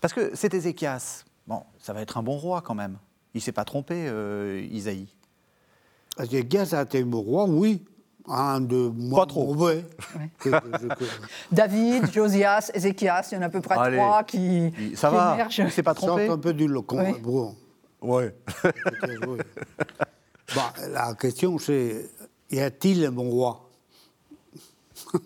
Parce 0.01 0.13
que 0.13 0.31
c'est 0.35 0.53
Ézéchias. 0.53 1.23
Bon, 1.47 1.63
ça 1.79 1.93
va 1.93 2.01
être 2.01 2.17
un 2.17 2.23
bon 2.23 2.37
roi 2.37 2.61
quand 2.61 2.75
même. 2.75 2.97
Il 3.33 3.41
s'est 3.41 3.51
pas 3.53 3.63
trompé, 3.65 3.95
euh, 4.07 4.61
Isaïe. 4.71 5.07
Ézéchias 6.21 6.73
a 6.77 6.83
été 6.83 7.03
mon 7.03 7.21
roi, 7.21 7.45
oui. 7.45 7.83
Un 8.31 8.61
de 8.61 8.75
moins 8.95 9.21
Pas 9.21 9.25
trop. 9.25 9.55
que- 9.55 9.81
que- 10.39 10.49
que- 10.49 11.03
David, 11.51 12.11
Josias, 12.13 12.69
Ézéchias, 12.73 13.27
il 13.31 13.35
y 13.35 13.37
en 13.37 13.41
a 13.41 13.45
à 13.45 13.49
peu 13.49 13.59
près 13.61 13.75
Allez. 13.75 13.97
trois 13.97 14.23
qui, 14.23 14.71
Ça 14.95 15.09
qui 15.09 15.15
va 15.15 15.33
émergent. 15.33 15.59
Il 15.65 15.71
s'est 15.71 15.81
pas 15.83 15.95
sortent 15.95 16.07
trompé 16.09 16.27
un 16.29 16.37
peu 16.37 16.53
du 16.53 16.67
lot. 16.67 16.85
Oui. 16.91 17.13
Bon, 17.23 17.55
Ouais. 18.01 18.33
Bon, 19.25 19.37
la 20.93 21.13
question, 21.15 21.57
c'est 21.57 22.09
y 22.51 22.59
a-t-il 22.59 23.05
un 23.05 23.11
bon 23.11 23.29
roi? 23.29 23.69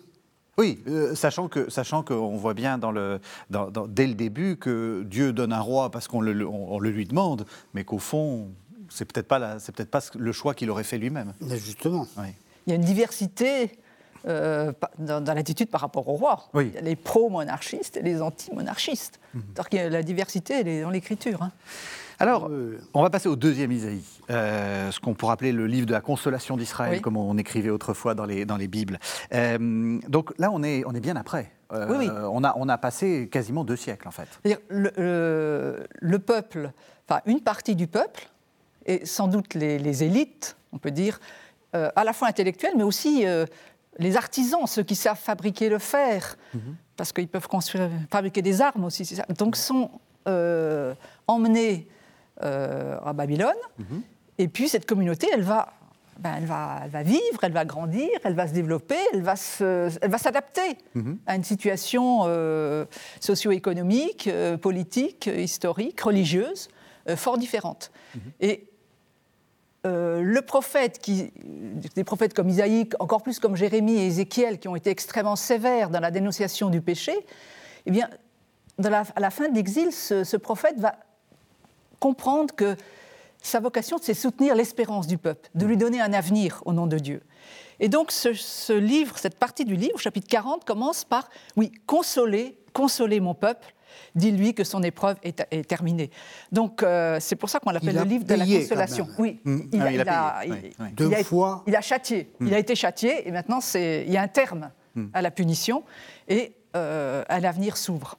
Oui, 0.56 0.80
euh, 0.86 1.16
sachant 1.16 1.48
que 1.48 1.68
sachant 1.68 2.04
qu'on 2.04 2.36
voit 2.36 2.54
bien 2.54 2.78
dans 2.78 2.92
le, 2.92 3.18
dans- 3.50 3.72
dans- 3.72 3.88
dès 3.88 4.06
le 4.06 4.14
début 4.14 4.56
que 4.56 5.02
Dieu 5.02 5.32
donne 5.32 5.52
un 5.52 5.58
roi 5.60 5.90
parce 5.90 6.06
qu'on 6.06 6.20
le, 6.20 6.46
on- 6.46 6.74
on 6.74 6.78
le 6.78 6.90
lui 6.90 7.06
demande, 7.06 7.44
mais 7.74 7.82
qu'au 7.82 7.98
fond, 7.98 8.50
c'est 8.88 9.04
peut-être 9.04 9.26
pas 9.26 9.40
la- 9.40 9.58
c'est 9.58 9.74
peut-être 9.74 9.90
pas 9.90 9.98
le 10.16 10.30
choix 10.30 10.54
qu'il 10.54 10.70
aurait 10.70 10.84
fait 10.84 10.96
lui-même. 10.98 11.32
Mais 11.40 11.58
Justement. 11.58 12.06
Oui. 12.18 12.28
Il 12.66 12.70
y 12.70 12.72
a 12.72 12.76
une 12.76 12.82
diversité 12.84 13.70
euh, 14.26 14.72
dans, 14.98 15.20
dans 15.20 15.34
l'attitude 15.34 15.68
par 15.68 15.80
rapport 15.82 16.08
au 16.08 16.14
roi. 16.14 16.44
Oui. 16.54 16.68
Il 16.68 16.74
y 16.74 16.78
a 16.78 16.80
les 16.80 16.96
pro-monarchistes 16.96 17.96
et 17.98 18.02
les 18.02 18.22
anti-monarchistes. 18.22 19.20
Alors 19.56 19.68
que 19.68 19.76
la 19.76 20.02
diversité, 20.02 20.54
elle 20.60 20.68
est 20.68 20.82
dans 20.82 20.90
l'écriture. 20.90 21.42
hein. 21.42 21.52
Alors, 22.20 22.46
Euh, 22.48 22.78
on 22.94 23.02
va 23.02 23.10
passer 23.10 23.28
au 23.28 23.34
deuxième 23.36 23.72
Isaïe, 23.72 24.00
euh, 24.30 24.90
ce 24.92 25.00
qu'on 25.00 25.14
pourrait 25.14 25.32
appeler 25.32 25.50
le 25.52 25.66
livre 25.66 25.84
de 25.86 25.92
la 25.92 26.00
consolation 26.00 26.56
d'Israël, 26.56 26.94
Oui. 26.94 27.00
comme 27.00 27.16
on 27.16 27.36
écrivait 27.36 27.70
autrefois 27.70 28.14
dans 28.14 28.24
les, 28.24 28.44
dans 28.46 28.56
les 28.56 28.68
Bibles. 28.68 29.00
Euh, 29.34 29.98
donc 30.08 30.32
là, 30.38 30.50
on 30.52 30.62
est, 30.62 30.84
on 30.86 30.94
est 30.94 31.00
bien 31.00 31.16
après. 31.16 31.50
Euh, 31.72 31.86
Oui, 31.90 31.96
oui. 32.06 32.08
On, 32.10 32.44
a, 32.44 32.54
on 32.56 32.68
a 32.68 32.78
passé 32.78 33.28
quasiment 33.30 33.64
deux 33.64 33.76
siècles, 33.76 34.06
en 34.06 34.12
fait. 34.12 34.28
C'est-à-dire, 34.42 34.60
le, 34.68 34.92
le- 34.96 35.86
le 36.00 36.18
peuple, 36.20 36.70
enfin 37.08 37.20
une 37.26 37.40
partie 37.40 37.74
du 37.74 37.88
peuple, 37.88 38.28
et 38.86 39.04
sans 39.06 39.26
doute 39.26 39.54
les, 39.54 39.78
les 39.80 40.04
élites, 40.04 40.56
on 40.72 40.78
peut 40.78 40.92
dire, 40.92 41.18
euh, 41.74 41.90
à 41.96 42.04
la 42.04 42.12
fois 42.12 42.28
intellectuelles, 42.28 42.74
mais 42.76 42.82
aussi 42.84 43.26
euh, 43.26 43.46
les 43.98 44.16
artisans, 44.16 44.66
ceux 44.66 44.82
qui 44.82 44.94
savent 44.94 45.18
fabriquer 45.18 45.68
le 45.68 45.78
fer, 45.78 46.36
parce 46.96 47.12
qu'ils 47.12 47.28
peuvent 47.28 47.48
construire, 47.48 47.88
fabriquer 48.10 48.42
des 48.42 48.60
armes 48.60 48.84
aussi, 48.84 49.04
ça. 49.04 49.24
donc 49.38 49.56
sont 49.56 49.90
euh, 50.28 50.94
emmenés 51.26 51.88
à 52.40 53.12
Babylone. 53.12 53.54
Et 54.38 54.48
puis 54.48 54.68
cette 54.68 54.84
communauté, 54.86 55.28
elle 55.32 55.42
va, 55.42 55.72
ben, 56.18 56.34
elle, 56.38 56.46
va, 56.46 56.80
elle 56.84 56.90
va 56.90 57.02
vivre, 57.04 57.38
elle 57.42 57.52
va 57.52 57.64
grandir, 57.64 58.08
elle 58.24 58.34
va 58.34 58.48
se 58.48 58.52
développer, 58.52 58.96
elle 59.12 59.22
va 59.22 59.36
se- 59.36 59.90
elle 60.02 60.10
va 60.10 60.18
s'adapter 60.18 60.76
à 61.26 61.36
une 61.36 61.44
situation 61.44 62.24
socio-économique, 63.20 64.28
politique, 64.60 65.26
historique, 65.36 66.00
religieuse, 66.00 66.68
fort 67.16 67.38
différente. 67.38 67.90
Et 68.40 68.68
euh, 69.86 70.22
le 70.22 70.40
prophète, 70.40 70.98
qui, 70.98 71.30
des 71.94 72.04
prophètes 72.04 72.32
comme 72.32 72.48
Isaïe, 72.48 72.88
encore 73.00 73.22
plus 73.22 73.38
comme 73.38 73.54
Jérémie 73.54 73.96
et 73.98 74.06
Ézéchiel, 74.06 74.58
qui 74.58 74.68
ont 74.68 74.76
été 74.76 74.90
extrêmement 74.90 75.36
sévères 75.36 75.90
dans 75.90 76.00
la 76.00 76.10
dénonciation 76.10 76.70
du 76.70 76.80
péché, 76.80 77.14
eh 77.84 77.90
bien, 77.90 78.08
à 78.82 79.20
la 79.20 79.30
fin 79.30 79.48
de 79.48 79.54
l'exil, 79.54 79.92
ce, 79.92 80.36
prophète 80.36 80.78
va 80.78 80.96
comprendre 82.00 82.54
que 82.54 82.76
sa 83.42 83.60
vocation, 83.60 83.98
c'est 84.00 84.14
soutenir 84.14 84.54
l'espérance 84.54 85.06
du 85.06 85.18
peuple, 85.18 85.50
de 85.54 85.66
lui 85.66 85.76
donner 85.76 86.00
un 86.00 86.14
avenir 86.14 86.62
au 86.64 86.72
nom 86.72 86.86
de 86.86 86.98
Dieu. 86.98 87.22
Et 87.78 87.88
donc, 87.88 88.10
ce, 88.10 88.32
ce 88.32 88.72
livre, 88.72 89.18
cette 89.18 89.38
partie 89.38 89.66
du 89.66 89.76
livre, 89.76 89.98
chapitre 89.98 90.28
40, 90.28 90.64
commence 90.64 91.04
par 91.04 91.28
Oui, 91.56 91.72
consoler, 91.86 92.56
consoler 92.72 93.20
mon 93.20 93.34
peuple, 93.34 93.74
dis-lui 94.14 94.54
que 94.54 94.64
son 94.64 94.82
épreuve 94.82 95.16
est, 95.22 95.46
est 95.50 95.68
terminée. 95.68 96.10
Donc, 96.52 96.82
euh, 96.82 97.18
c'est 97.20 97.36
pour 97.36 97.48
ça 97.50 97.60
qu'on 97.60 97.70
l'appelle 97.70 97.96
le 97.96 98.02
livre 98.04 98.24
de 98.24 98.34
la 98.34 98.44
consolation. 98.46 99.08
Oui, 99.18 99.40
Mm. 99.44 99.60
Ah 99.80 99.92
il 99.92 100.00
a 100.00 100.04
payé, 100.04 100.46
il- 100.46 100.52
oui, 100.64 100.76
oui. 100.80 100.86
Deux 100.92 101.12
a- 101.12 101.24
fois. 101.24 101.62
il 101.66 101.74
a 101.76 101.80
châtié. 101.80 102.30
Il 102.40 102.52
a 102.54 102.58
été 102.58 102.74
châtié 102.74 103.26
et 103.26 103.30
maintenant, 103.30 103.60
c'est- 103.60 104.04
il 104.06 104.12
y 104.12 104.16
a 104.16 104.22
un 104.22 104.28
terme 104.28 104.70
à 105.12 105.22
la 105.22 105.30
punition 105.30 105.82
et 106.28 106.52
euh, 106.76 107.24
un 107.28 107.44
avenir 107.44 107.76
s'ouvre. 107.76 108.16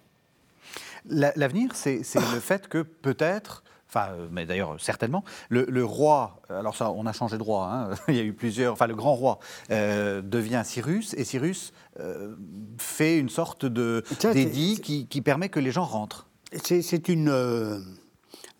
La- 1.07 1.33
L'avenir, 1.35 1.71
c'est 1.75 2.03
c'est 2.03 2.19
le 2.19 2.39
fait 2.39 2.67
que 2.67 2.81
peut-être, 2.81 3.63
enfin, 3.95 4.11
euh, 4.13 4.27
mais 4.31 4.45
d'ailleurs 4.45 4.75
certainement, 4.79 5.23
le, 5.49 5.65
le 5.69 5.85
roi, 5.85 6.41
alors 6.49 6.75
ça, 6.75 6.91
on 6.91 7.05
a 7.05 7.13
changé 7.13 7.37
de 7.37 7.43
roi, 7.43 7.67
hein, 7.71 7.89
il 8.09 8.15
y 8.15 8.19
a 8.19 8.23
eu 8.23 8.33
plusieurs, 8.33 8.73
enfin, 8.73 8.87
le 8.87 8.95
grand 8.95 9.13
roi 9.15 9.39
euh, 9.71 10.21
devient 10.21 10.61
Cyrus, 10.65 11.13
et 11.15 11.23
Cyrus 11.23 11.71
euh, 11.99 12.35
fait 12.77 13.17
une 13.17 13.29
sorte 13.29 13.65
de 13.65 14.03
c'est- 14.19 14.33
d'édit 14.33 14.79
qui, 14.81 15.07
qui 15.07 15.21
permet 15.21 15.49
que 15.49 15.59
les 15.59 15.71
gens 15.71 15.85
rentrent. 15.85 16.27
C'est 16.63 16.81
c'est 16.81 17.09
une 17.09 17.29
euh, 17.29 17.79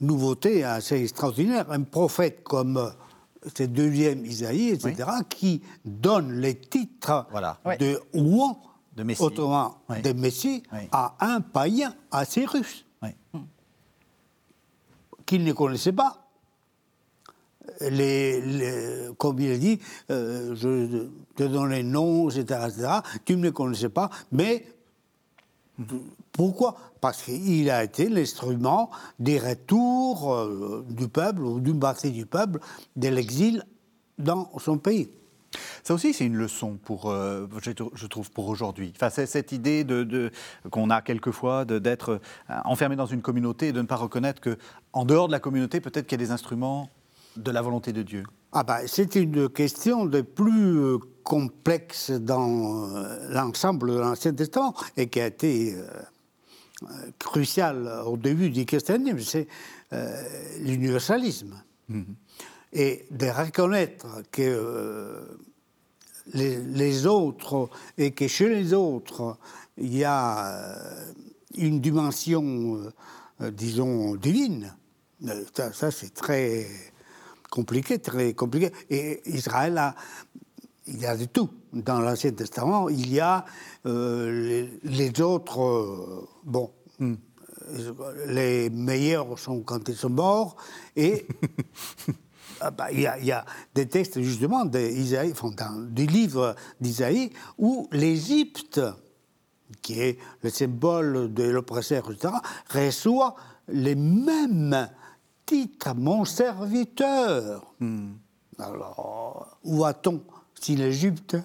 nouveauté 0.02 0.64
assez 0.64 1.02
extraordinaire. 1.02 1.66
Un 1.72 1.84
prophète 1.84 2.44
comme 2.44 2.78
euh, 2.78 2.90
ce 3.56 3.64
deuxième 3.64 4.26
Isaïe, 4.26 4.70
etc., 4.70 5.10
qui 5.30 5.62
donne 5.86 6.34
les 6.40 6.56
titres 6.56 7.28
Voilà. 7.32 7.60
De 7.80 8.00
roi, 8.14 8.58
De 8.96 9.04
Messie. 9.04 9.22
autrement 9.22 9.78
Oui. 9.90 10.02
de 10.02 10.14
Messie, 10.14 10.64
Oui. 10.74 10.80
à 10.92 11.16
un 11.20 11.42
païen, 11.42 11.94
à 12.12 12.26
Cyrus, 12.26 12.86
Oui. 13.04 13.10
Qu'il 15.26 15.44
ne 15.44 15.54
connaissait 15.54 15.92
pas. 15.94 16.22
Les, 17.82 18.42
les- 18.42 19.10
comme 19.18 19.40
il 19.40 19.52
a 19.52 19.58
dit, 19.58 19.80
euh, 20.12 20.56
je 20.56 21.08
te 21.36 21.44
donne 21.44 21.70
les 21.72 21.84
noms, 21.84 22.30
etc., 22.30 22.60
etc., 22.68 22.88
tu 23.26 23.36
ne 23.36 23.42
me 23.42 23.52
connaissais 23.52 23.90
pas, 23.90 24.10
mais 24.32 24.66
pourquoi? 26.32 26.78
Parce 27.02 27.24
qu'il 27.24 27.70
a 27.70 27.84
été 27.84 28.08
l'instrument 28.08 28.90
des 29.20 29.40
retours 29.40 30.34
euh, 30.34 30.86
du 30.90 31.08
peuple 31.08 31.42
ou 31.42 31.60
d'une 31.60 31.80
partie 31.80 32.12
du 32.12 32.26
peuple 32.26 32.60
de 32.96 33.10
l'exil 33.10 33.64
dans 34.18 34.50
son 34.60 34.78
pays. 34.78 35.10
Ça 35.84 35.94
aussi, 35.94 36.14
c'est 36.14 36.26
une 36.26 36.36
leçon 36.36 36.78
pour, 36.84 37.10
euh, 37.12 37.48
je, 37.62 37.72
je 37.94 38.08
trouve, 38.08 38.32
pour 38.32 38.48
aujourd'hui. 38.48 38.92
Enfin, 38.96 39.10
c'est 39.10 39.26
cette 39.26 39.52
idée 39.52 39.84
de, 39.84 40.04
de- 40.04 40.32
qu'on 40.72 40.90
a 40.90 41.02
quelquefois 41.02 41.66
d'être 41.66 42.10
euh, 42.50 42.54
enfermé 42.66 42.96
dans 42.96 43.06
une 43.06 43.22
communauté 43.22 43.68
et 43.70 43.72
de 43.74 43.82
ne 43.82 43.88
pas 43.88 43.96
reconnaître 43.96 44.42
que, 44.42 44.58
en 44.94 45.06
dehors 45.06 45.28
de 45.28 45.32
la 45.34 45.40
communauté, 45.40 45.82
peut-être 45.82 46.08
qu'il 46.08 46.20
y 46.20 46.24
a 46.24 46.26
des 46.26 46.32
instruments 46.32 46.90
de 47.38 47.52
la 47.52 47.62
volonté 47.62 47.92
de 47.94 48.02
Dieu. 48.02 48.24
Ah 48.54 48.64
ben, 48.64 48.80
c'est 48.88 49.16
une 49.16 49.50
question 49.50 50.06
de 50.06 50.22
plus 50.22 50.78
euh, 50.78 50.98
complexe 51.24 52.12
dans 52.12 52.88
l'ensemble 53.30 53.92
de 53.92 54.00
l'Ancien 54.00 54.34
Testament 54.34 54.74
et 54.96 55.08
qui 55.08 55.20
a 55.20 55.28
été 55.28 55.76
euh, 55.76 55.86
cruciale 57.20 57.90
au 58.06 58.16
début 58.18 58.50
du 58.50 58.66
christianisme, 58.66 59.20
c'est 59.20 59.48
euh, 59.94 60.16
l'universalisme. 60.62 61.56
Et 62.74 63.06
de 63.12 63.28
reconnaître 63.28 64.24
que 64.32 64.42
euh, 64.42 65.22
les, 66.34 66.58
les 66.58 67.06
autres 67.06 67.70
et 67.98 68.12
que 68.12 68.28
chez 68.28 68.50
les 68.50 68.74
autres, 68.74 69.38
il 69.78 69.96
y 69.96 70.04
a 70.04 70.48
euh, 70.48 71.12
une 71.58 71.80
dimension, 71.80 72.92
euh, 73.42 73.52
disons, 73.52 74.16
divine. 74.16 74.76
Ça, 75.54 75.72
ça, 75.72 75.92
c'est 75.92 76.14
très 76.14 76.68
compliqué, 77.50 78.00
très 78.00 78.34
compliqué. 78.34 78.72
Et 78.90 79.22
Israël 79.30 79.78
a, 79.78 79.96
il 80.88 81.00
y 81.00 81.06
a 81.06 81.16
de 81.16 81.26
tout. 81.26 81.50
Dans 81.74 82.00
l'Ancien 82.00 82.32
Testament, 82.32 82.90
il 82.90 83.12
y 83.12 83.20
a 83.20 83.46
euh, 83.86 84.70
les, 84.84 85.08
les 85.08 85.22
autres, 85.22 86.28
bon, 86.44 86.72
euh, 87.02 88.26
les 88.28 88.70
meilleurs 88.70 89.38
sont 89.40 89.62
quand 89.62 89.88
ils 89.90 89.96
sont 89.96 90.10
morts, 90.10 90.56
et 90.96 91.26
ah 92.62 92.72
bah, 92.72 92.92
il 92.92 93.02
y, 93.02 93.08
a- 93.08 93.18
il 93.20 93.26
y 93.26 93.32
a 93.32 93.46
des 93.74 93.88
textes 93.88 94.22
justement 94.22 94.66
d'Isaïe, 94.66 95.32
enfin, 95.32 95.52
dans 95.58 95.82
des 95.90 96.08
livres 96.08 96.56
d'Isaïe, 96.80 97.32
où 97.58 97.88
l'Égypte, 97.92 98.82
qui 99.82 100.00
est 100.00 100.18
le 100.44 100.50
symbole 100.50 101.34
de 101.34 101.44
l'oppresseur, 101.44 102.10
etc., 102.12 102.34
reçoit 102.70 103.36
les 103.68 103.96
mêmes 103.96 104.88
titres, 105.46 105.94
mon 105.96 106.24
serviteur. 106.26 107.74
Alors, 108.60 109.58
où 109.64 109.80
va-t-on 109.80 110.22
si 110.60 110.76
l'Égypte 110.76 111.38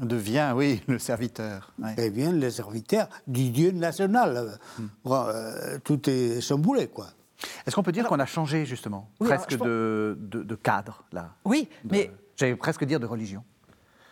Devient, 0.00 0.52
oui, 0.56 0.82
le 0.88 0.98
serviteur. 0.98 1.72
ouais. 1.80 1.94
devient 1.94 2.32
le 2.32 2.50
serviteur 2.50 3.08
du 3.28 3.50
Dieu 3.50 3.70
national 3.70 4.58
Euh, 5.06 5.78
Tout 5.84 6.10
est 6.10 6.40
chamboulé, 6.40 6.88
quoi. 6.88 7.06
Est-ce 7.66 7.74
qu'on 7.74 7.82
peut 7.82 7.92
dire 7.92 8.06
qu'on 8.06 8.20
a 8.20 8.26
changé, 8.26 8.64
justement, 8.64 9.08
Oui, 9.20 9.26
alors, 9.28 9.44
presque 9.44 9.58
pense- 9.58 9.66
de, 9.66 10.16
de- 10.20 10.42
de 10.42 10.54
cadre, 10.54 11.04
là? 11.12 11.30
Oui, 11.44 11.68
de- 11.84 11.92
mais 11.92 12.10
J'allais 12.36 12.56
presque 12.56 12.84
dire 12.84 12.98
de 13.00 13.06
religion. 13.06 13.42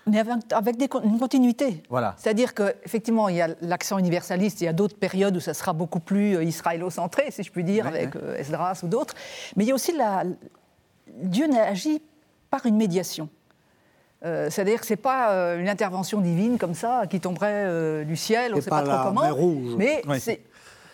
mais 0.06 0.18
avec, 0.18 0.34
avec 0.52 0.76
des 0.76 0.88
une 1.04 1.18
continuité. 1.18 1.82
Voilà. 1.88 2.14
C'est-à-dire 2.18 2.54
qu'effectivement, 2.54 3.28
il 3.28 3.36
y 3.36 3.40
a 3.42 3.48
l'accent 3.60 3.98
universaliste, 3.98 4.60
il 4.60 4.64
y 4.64 4.68
a 4.68 4.72
d'autres 4.72 4.96
périodes 4.96 5.36
où 5.36 5.40
ça 5.40 5.54
sera 5.54 5.72
beaucoup 5.72 6.00
plus 6.00 6.36
euh, 6.36 6.42
israélo-centré, 6.44 7.30
si 7.30 7.42
je 7.42 7.50
puis 7.52 7.64
dire, 7.64 7.86
avec 7.86 8.14
euh, 8.16 8.36
Esdras 8.36 8.80
ou 8.82 8.88
d'autres. 8.88 9.14
Mais 9.56 9.64
il 9.64 9.68
y 9.68 9.72
a 9.72 9.74
aussi 9.74 9.96
la. 9.96 10.24
Dieu 11.08 11.46
agit 11.56 12.02
par 12.50 12.64
une 12.66 12.76
médiation. 12.76 13.28
Euh, 14.24 14.50
C'est-à-dire 14.50 14.80
que 14.80 14.86
ce 14.86 14.92
n'est 14.92 14.96
pas 14.98 15.32
euh, 15.32 15.58
une 15.60 15.68
intervention 15.68 16.20
divine 16.20 16.58
comme 16.58 16.74
ça 16.74 17.06
qui 17.08 17.18
tomberait 17.20 17.64
euh, 17.66 18.04
du 18.04 18.16
ciel, 18.16 18.52
on 18.52 18.56
ne 18.56 18.60
C'est 18.60 18.64
sait 18.64 18.70
pas 18.70 18.82
pas 18.82 18.88
la 18.88 18.94
trop 18.98 19.08
comment. 19.08 19.22
mer 19.22 19.34
Rouge. 19.34 19.74
Mais 19.76 20.02
c'est 20.20 20.42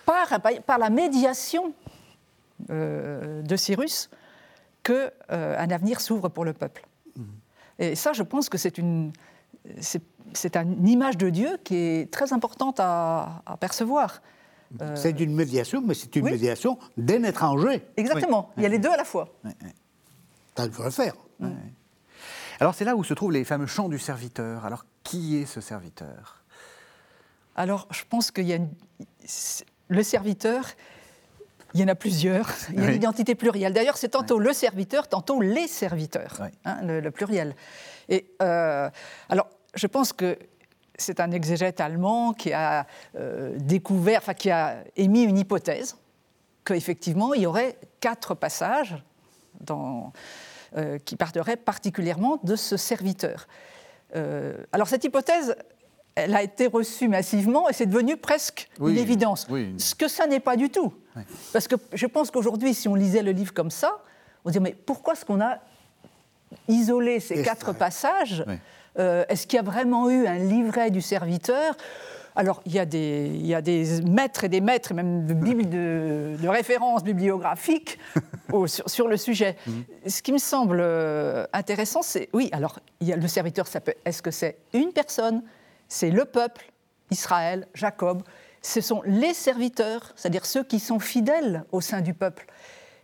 par, 0.06 0.28
par 0.66 0.78
la 0.78 0.88
médiation 0.90 1.72
de 2.68 3.56
Cyrus 3.56 4.10
qu'un 4.82 5.10
avenir 5.70 6.00
s'ouvre 6.00 6.28
pour 6.28 6.44
le 6.44 6.52
peuple. 6.52 6.84
Et 7.78 7.94
ça, 7.94 8.12
je 8.12 8.22
pense 8.22 8.48
que 8.48 8.58
c'est 8.58 8.76
une, 8.78 9.12
c'est, 9.80 10.56
une 10.56 10.88
image 10.88 11.16
de 11.16 11.30
Dieu 11.30 11.58
qui 11.64 11.76
est 11.76 12.12
très 12.12 12.32
importante 12.32 12.80
à, 12.80 13.42
à 13.46 13.56
percevoir. 13.56 14.20
Euh, 14.82 14.96
C'est 14.96 15.18
une 15.20 15.34
médiation, 15.34 15.80
mais 15.84 15.94
c'est 15.94 16.14
une 16.16 16.24
oui. 16.24 16.32
médiation 16.32 16.78
d'un 16.96 17.22
étranger. 17.22 17.86
Exactement, 17.96 18.50
il 18.56 18.62
y 18.64 18.66
a 18.66 18.68
les 18.68 18.78
deux 18.78 18.90
à 18.90 18.96
la 18.96 19.04
fois. 19.04 19.28
Ça, 20.56 20.66
il 20.66 20.72
faut 20.72 20.82
le 20.82 20.90
faire. 20.90 21.14
Alors 22.60 22.74
c'est 22.74 22.84
là 22.84 22.96
où 22.96 23.04
se 23.04 23.14
trouvent 23.14 23.30
les 23.32 23.44
fameux 23.44 23.66
chants 23.66 23.88
du 23.88 23.98
serviteur. 24.00 24.66
Alors 24.66 24.84
qui 25.04 25.36
est 25.38 25.46
ce 25.46 25.60
serviteur? 25.60 26.42
Alors, 27.54 27.86
je 27.90 28.02
pense 28.08 28.30
qu'il 28.30 28.46
y 28.46 28.52
a 28.52 28.56
une- 28.56 28.70
le 29.88 30.02
serviteur, 30.02 30.64
il 31.74 31.80
y 31.80 31.84
en 31.84 31.88
a 31.88 31.94
plusieurs. 31.94 32.50
Il 32.70 32.76
y 32.76 32.78
a 32.78 32.82
Oui. 32.82 32.88
une 32.90 32.96
identité 32.96 33.34
plurielle. 33.34 33.72
D'ailleurs, 33.72 33.96
c'est 33.98 34.08
tantôt 34.10 34.38
le 34.38 34.52
serviteur, 34.52 35.06
tantôt 35.08 35.40
les 35.40 35.66
serviteurs, 35.68 36.38
Oui. 36.40 36.48
hein, 36.64 36.78
le, 36.82 37.00
le 37.00 37.10
pluriel. 37.10 37.54
Et 38.08 38.30
euh, 38.42 38.88
alors, 39.28 39.48
je 39.74 39.86
pense 39.86 40.12
que 40.12 40.38
c'est 40.96 41.20
un 41.20 41.30
exégète 41.30 41.80
allemand 41.80 42.32
qui 42.32 42.52
a 42.52 42.86
euh, 43.16 43.56
découvert, 43.58 44.20
enfin 44.22 44.34
qui 44.34 44.50
a 44.50 44.78
émis 44.96 45.22
une 45.24 45.38
hypothèse 45.38 45.96
qu'effectivement, 46.64 47.34
il 47.34 47.42
y 47.42 47.46
aurait 47.46 47.76
quatre 48.00 48.34
passages 48.34 48.96
dans, 49.60 50.12
euh, 50.76 50.98
qui 50.98 51.16
partiraient 51.16 51.56
particulièrement 51.56 52.38
de 52.42 52.56
ce 52.56 52.76
serviteur. 52.76 53.46
Alors 54.72 54.88
cette 54.88 55.04
hypothèse, 55.04 55.54
elle 56.24 56.34
a 56.34 56.42
été 56.42 56.66
reçue 56.66 57.08
massivement 57.08 57.68
et 57.68 57.72
c'est 57.72 57.86
devenu 57.86 58.16
presque 58.16 58.68
Oui, 58.80 58.92
une 58.92 58.98
évidence. 58.98 59.46
oui. 59.50 59.74
Ce 59.78 59.94
que 59.94 60.08
ça 60.08 60.26
n'est 60.26 60.40
pas 60.40 60.56
du 60.56 60.70
tout. 60.70 60.92
Parce 61.52 61.66
que 61.68 61.74
je 61.92 62.06
pense 62.06 62.30
qu'aujourd'hui, 62.30 62.74
si 62.74 62.86
on 62.88 62.94
lisait 62.94 63.22
le 63.22 63.32
livre 63.32 63.52
comme 63.52 63.70
ça, 63.70 63.98
on 64.44 64.50
dirait 64.50 64.62
mais 64.62 64.76
pourquoi 64.86 65.14
est-ce 65.14 65.24
qu'on 65.24 65.40
a 65.40 65.58
isolé 66.68 67.20
ces 67.20 67.42
quatre 67.42 67.72
passages? 67.72 68.44
Euh, 68.98 69.24
Est-ce 69.28 69.46
qu'il 69.46 69.56
y 69.56 69.60
a 69.60 69.62
vraiment 69.64 70.10
eu 70.10 70.26
un 70.26 70.38
livret 70.38 70.90
du 70.90 71.00
serviteur? 71.00 71.76
Alors, 72.36 72.62
il 72.66 72.72
y, 72.72 72.78
a 72.78 72.84
des, 72.84 73.30
il 73.34 73.46
y 73.46 73.54
a 73.54 73.60
des 73.60 74.00
maîtres 74.02 74.44
et 74.44 74.48
des 74.48 74.60
maîtres, 74.60 74.94
même 74.94 75.26
de, 75.26 75.34
de, 75.34 76.36
de 76.40 76.48
références 76.48 77.02
bibliographiques 77.02 77.98
au- 78.52 78.68
sur, 78.68 78.88
sur 78.88 79.08
le 79.08 79.16
sujet. 79.16 79.56
Ce 80.06 80.22
qui 80.22 80.30
me 80.32 80.38
semble 80.38 80.78
euh, 80.80 81.46
intéressant, 81.52 82.00
c'est, 82.02 82.28
oui, 82.32 82.48
alors, 82.52 82.78
il 83.00 83.08
y 83.08 83.12
a 83.12 83.16
le 83.16 83.26
serviteur, 83.26 83.66
est-ce 84.04 84.22
que 84.22 84.30
c'est 84.30 84.56
une 84.72 84.92
personne? 84.92 85.42
C'est 85.88 86.10
le 86.10 86.24
peuple, 86.24 86.70
Israël, 87.10 87.66
Jacob. 87.74 88.22
Ce 88.62 88.80
sont 88.80 89.02
les 89.04 89.34
serviteurs, 89.34 90.12
c'est-à-dire 90.16 90.44
ceux 90.46 90.64
qui 90.64 90.78
sont 90.80 90.98
fidèles 90.98 91.64
au 91.72 91.80
sein 91.80 92.00
du 92.00 92.12
peuple. 92.14 92.46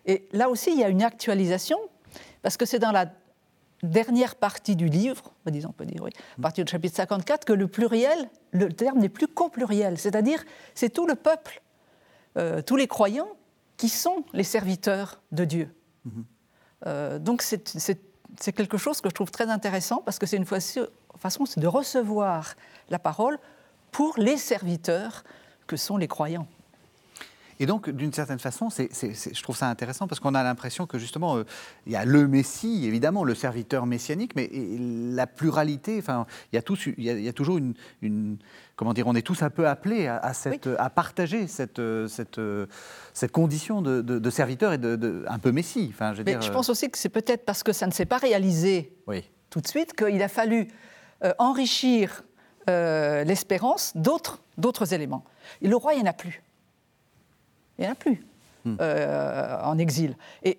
Et 0.07 0.29
là 0.33 0.49
aussi, 0.51 0.70
il 0.73 0.79
y 0.79 0.85
a 0.85 0.88
une 0.88 1.03
actualisation, 1.03 1.79
parce 2.42 2.57
que 2.57 2.66
c'est 2.66 2.79
dans 2.79 2.92
la 2.92 3.07
dernière 3.83 4.35
partie 4.37 4.77
du 4.77 4.87
livre, 4.87 5.33
disons, 5.47 5.70
on 5.70 5.73
peut 5.73 5.87
dire, 5.87 6.03
oui, 6.03 6.11
partie 6.40 6.62
du 6.64 6.70
chapitre 6.70 6.97
54, 6.97 7.44
que 7.44 7.53
le 7.53 7.68
pluriel, 7.68 8.29
le 8.53 8.70
terme 8.73 8.99
n'est 8.99 9.09
plus 9.09 9.29
qu'au 9.29 9.49
pluriel, 9.49 9.99
c'est-à-dire 9.99 10.42
c'est 10.75 10.90
tout 10.90 11.07
le 11.07 11.14
peuple, 11.14 11.62
euh, 12.37 12.62
tous 12.62 12.77
les 12.77 12.87
croyants 12.87 13.29
qui 13.77 13.88
sont 13.88 14.25
les 14.33 14.44
serviteurs 14.44 15.20
de 15.33 15.44
Dieu. 15.44 15.75
Euh, 16.87 17.18
donc 17.18 17.42
c'est 17.42 18.53
quelque 18.55 18.77
chose 18.77 19.01
que 19.01 19.09
je 19.09 19.14
trouve 19.14 19.31
très 19.31 19.49
intéressant 19.49 20.03
parce 20.05 20.18
que 20.18 20.27
c'est 20.27 20.37
une 20.37 20.44
fois- 20.47 20.59
façon 21.18 21.44
de 21.57 21.66
recevoir 21.66 22.55
la 22.90 22.98
parole 22.98 23.38
pour 23.92 24.14
les 24.18 24.37
serviteurs 24.37 25.24
que 25.66 25.77
sont 25.77 25.96
les 25.96 26.09
croyants. 26.09 26.46
Et 27.61 27.66
donc, 27.66 27.88
d'une 27.88 28.12
certaine 28.12 28.40
façon, 28.40 28.68
c'est- 28.68 28.88
c'est- 28.92 29.14
c'est- 29.14 29.33
je 29.33 29.40
trouve 29.40 29.57
ça 29.57 29.68
intéressant 29.70 30.09
parce 30.09 30.18
qu'on 30.18 30.35
a 30.35 30.42
l'impression 30.42 30.87
que 30.88 30.98
justement, 30.98 31.37
euh, 31.37 31.44
il 31.87 31.92
y 31.92 31.96
a 31.96 32.05
le 32.05 32.27
Messie, 32.27 32.85
évidemment, 32.85 33.22
le 33.22 33.37
serviteur 33.37 33.87
messianique, 33.87 34.35
mais 34.35 34.50
la 35.14 35.29
pluralité, 35.29 35.96
enfin, 36.00 36.27
il 36.53 36.57
y 36.57 36.59
a, 36.59 36.62
tous, 36.62 36.88
il 36.98 37.05
y 37.05 37.11
a, 37.11 37.12
il 37.12 37.22
y 37.22 37.29
a 37.29 37.33
toujours 37.33 37.59
une, 37.59 37.74
une- 38.03 38.38
Comment 38.77 38.92
dire 38.92 39.07
On 39.07 39.14
est 39.14 39.22
tous 39.22 39.40
un 39.44 39.50
peu 39.50 39.68
appelés 39.68 40.09
à, 40.09 40.16
à 40.18 40.35
cette, 40.35 40.66
à 40.81 40.90
partager 40.90 41.46
cette, 41.46 41.81
cette, 42.09 42.40
cette 43.12 43.31
condition 43.31 43.83
de, 43.83 44.03
de- 44.03 44.18
de 44.18 44.31
serviteur 44.31 44.72
et 44.72 44.79
de, 44.79 44.96
de- 44.96 45.24
un 45.29 45.38
peu 45.38 45.53
Messie. 45.53 45.92
Enfin, 45.94 46.12
je 46.12 46.18
veux 46.18 46.24
Mais 46.24 46.33
dire, 46.33 46.42
je 46.42 46.50
euh, 46.50 46.53
pense 46.53 46.68
aussi 46.70 46.90
que 46.90 46.98
c'est 46.98 47.09
peut-être 47.09 47.44
parce 47.44 47.62
que 47.62 47.72
ça 47.72 47.87
ne 47.87 47.92
s'est 47.92 48.05
pas 48.05 48.18
réalisé 48.18 48.92
Oui. 49.07 49.22
tout 49.48 49.61
de 49.61 49.68
suite 49.68 49.92
qu'il 49.94 50.20
a 50.20 50.29
fallu 50.29 50.66
enrichir 51.38 52.22
euh, 52.70 53.24
l'espérance 53.24 53.92
d'autres, 53.94 54.40
d'autres 54.57 54.94
éléments. 54.94 55.24
Et 55.61 55.68
le 55.68 55.77
roi, 55.77 55.92
il 55.92 56.03
n'y 56.03 56.09
en 56.09 56.11
a 56.11 56.14
plus. 56.14 56.42
Il 57.77 57.83
n'y 57.83 57.88
en 57.88 57.92
a 57.92 57.94
plus 57.94 58.24
euh, 58.81 59.61
en 59.62 59.77
exil. 59.77 60.16
Et 60.44 60.59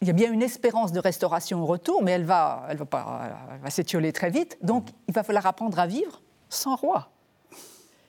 il 0.00 0.06
y 0.06 0.10
a 0.10 0.14
bien 0.14 0.32
une 0.32 0.40
espérance 0.40 0.92
de 0.92 0.98
restauration 0.98 1.62
au 1.62 1.66
retour, 1.66 2.02
mais 2.02 2.12
elle 2.12 2.24
va, 2.24 2.66
elle 2.70 2.78
va, 2.78 2.86
pas, 2.86 3.38
elle 3.52 3.60
va 3.60 3.68
s'étioler 3.68 4.14
très 4.14 4.30
vite. 4.30 4.56
Donc, 4.62 4.88
il 5.08 5.14
va 5.14 5.22
falloir 5.22 5.44
apprendre 5.44 5.78
à 5.78 5.86
vivre 5.86 6.22
sans 6.48 6.74
roi. 6.74 7.10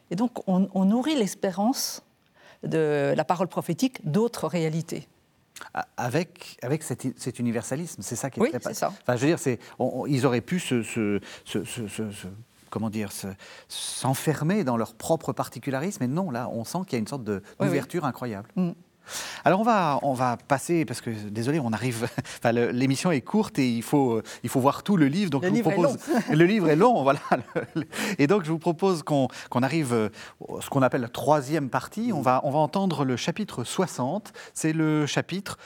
Et 0.09 0.15
donc, 0.15 0.47
on, 0.47 0.69
on 0.73 0.85
nourrit 0.85 1.15
l'espérance 1.15 2.01
de 2.63 3.13
la 3.13 3.25
parole 3.25 3.49
prophétique 3.49 4.09
d'autres 4.09 4.47
réalités. 4.47 5.09
Avec, 5.97 6.57
avec 6.61 6.83
cet, 6.83 7.17
cet 7.19 7.39
universalisme, 7.39 8.01
c'est 8.03 8.15
ça 8.15 8.29
qui 8.29 8.39
est 8.39 8.43
Oui, 8.43 8.49
très 8.51 8.59
c'est 8.61 8.73
ça. 8.73 8.87
Enfin, 9.01 9.15
je 9.15 9.21
veux 9.21 9.27
dire, 9.27 9.39
c'est, 9.39 9.59
on- 9.79 10.01
on- 10.01 10.05
ils 10.05 10.25
auraient 10.25 10.41
pu 10.41 10.59
se, 10.59 10.83
se- 10.83 11.19
se- 11.45 11.63
se- 11.65 12.27
comment 12.69 12.89
dire, 12.89 13.11
se- 13.11 13.27
s'enfermer 13.67 14.63
dans 14.63 14.77
leur 14.77 14.95
propre 14.95 15.33
particularisme, 15.33 16.03
et 16.03 16.07
non, 16.07 16.31
là, 16.31 16.49
on 16.49 16.63
sent 16.63 16.79
qu'il 16.87 16.93
y 16.93 16.95
a 16.95 16.99
une 16.99 17.07
sorte 17.07 17.23
de, 17.23 17.41
Oui, 17.43 17.55
oui. 17.61 17.65
d'ouverture 17.67 18.05
incroyable. 18.05 18.49
Mm. 18.55 18.71
Alors 19.45 19.59
on 19.59 19.63
va, 19.63 19.99
on 20.01 20.13
va 20.13 20.37
passer, 20.37 20.85
parce 20.85 21.01
que 21.01 21.09
désolé, 21.09 21.59
on 21.59 21.73
arrive, 21.73 22.07
enfin, 22.39 22.51
l'émission 22.51 23.11
est 23.11 23.21
courte 23.21 23.59
et 23.59 23.69
il 23.69 23.83
faut, 23.83 24.13
euh, 24.13 24.23
il 24.43 24.49
faut 24.49 24.59
voir 24.59 24.83
tout 24.83 24.97
le 24.97 25.07
livre. 25.07 25.29
Donc 25.29 25.41
Le 25.43 25.47
je 25.49 25.51
vous 25.51 25.55
livre 25.57 25.71
est 25.71 25.73
propose, 25.75 25.97
le 26.31 26.45
livre 26.45 26.69
est 26.69 26.75
long, 26.75 27.03
voilà. 27.03 27.19
Et 28.19 28.27
donc 28.27 28.43
je 28.45 28.51
vous 28.51 28.59
propose 28.59 29.03
qu'on, 29.03 29.27
qu'on 29.49 29.63
arrive 29.63 29.93
euh, 29.93 30.09
à 30.57 30.61
ce 30.61 30.69
qu'on 30.69 30.81
appelle 30.81 31.01
la 31.01 31.09
troisième 31.09 31.69
partie. 31.69 32.11
On 32.13 32.21
va, 32.21 32.41
on 32.43 32.51
va 32.51 32.59
entendre 32.59 33.03
le 33.05 33.17
chapitre 33.17 33.63
60. 33.63 34.33
C'est 34.53 34.73
le 34.73 35.05
chapitre 35.05 35.57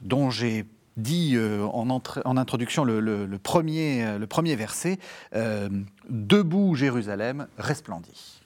dont 0.00 0.30
j'ai 0.30 0.64
dit 0.96 1.32
euh, 1.36 1.64
en, 1.72 1.88
entrée- 1.88 2.20
en 2.24 2.36
introduction 2.36 2.84
le, 2.84 3.00
le- 3.00 3.24
le 3.26 3.38
premier, 3.38 4.04
euh, 4.04 4.18
le 4.18 4.26
premier 4.26 4.56
verset, 4.56 4.98
euh, 5.34 5.68
Debout 6.10 6.74
Jérusalem, 6.74 7.46
resplendit. 7.56 8.40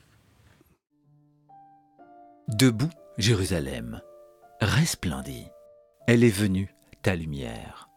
Debout, 2.49 2.91
Jérusalem, 3.19 4.01
resplendis. 4.61 5.47
Elle 6.07 6.25
est 6.25 6.31
venue, 6.31 6.75
ta 7.03 7.15
lumière, 7.15 7.89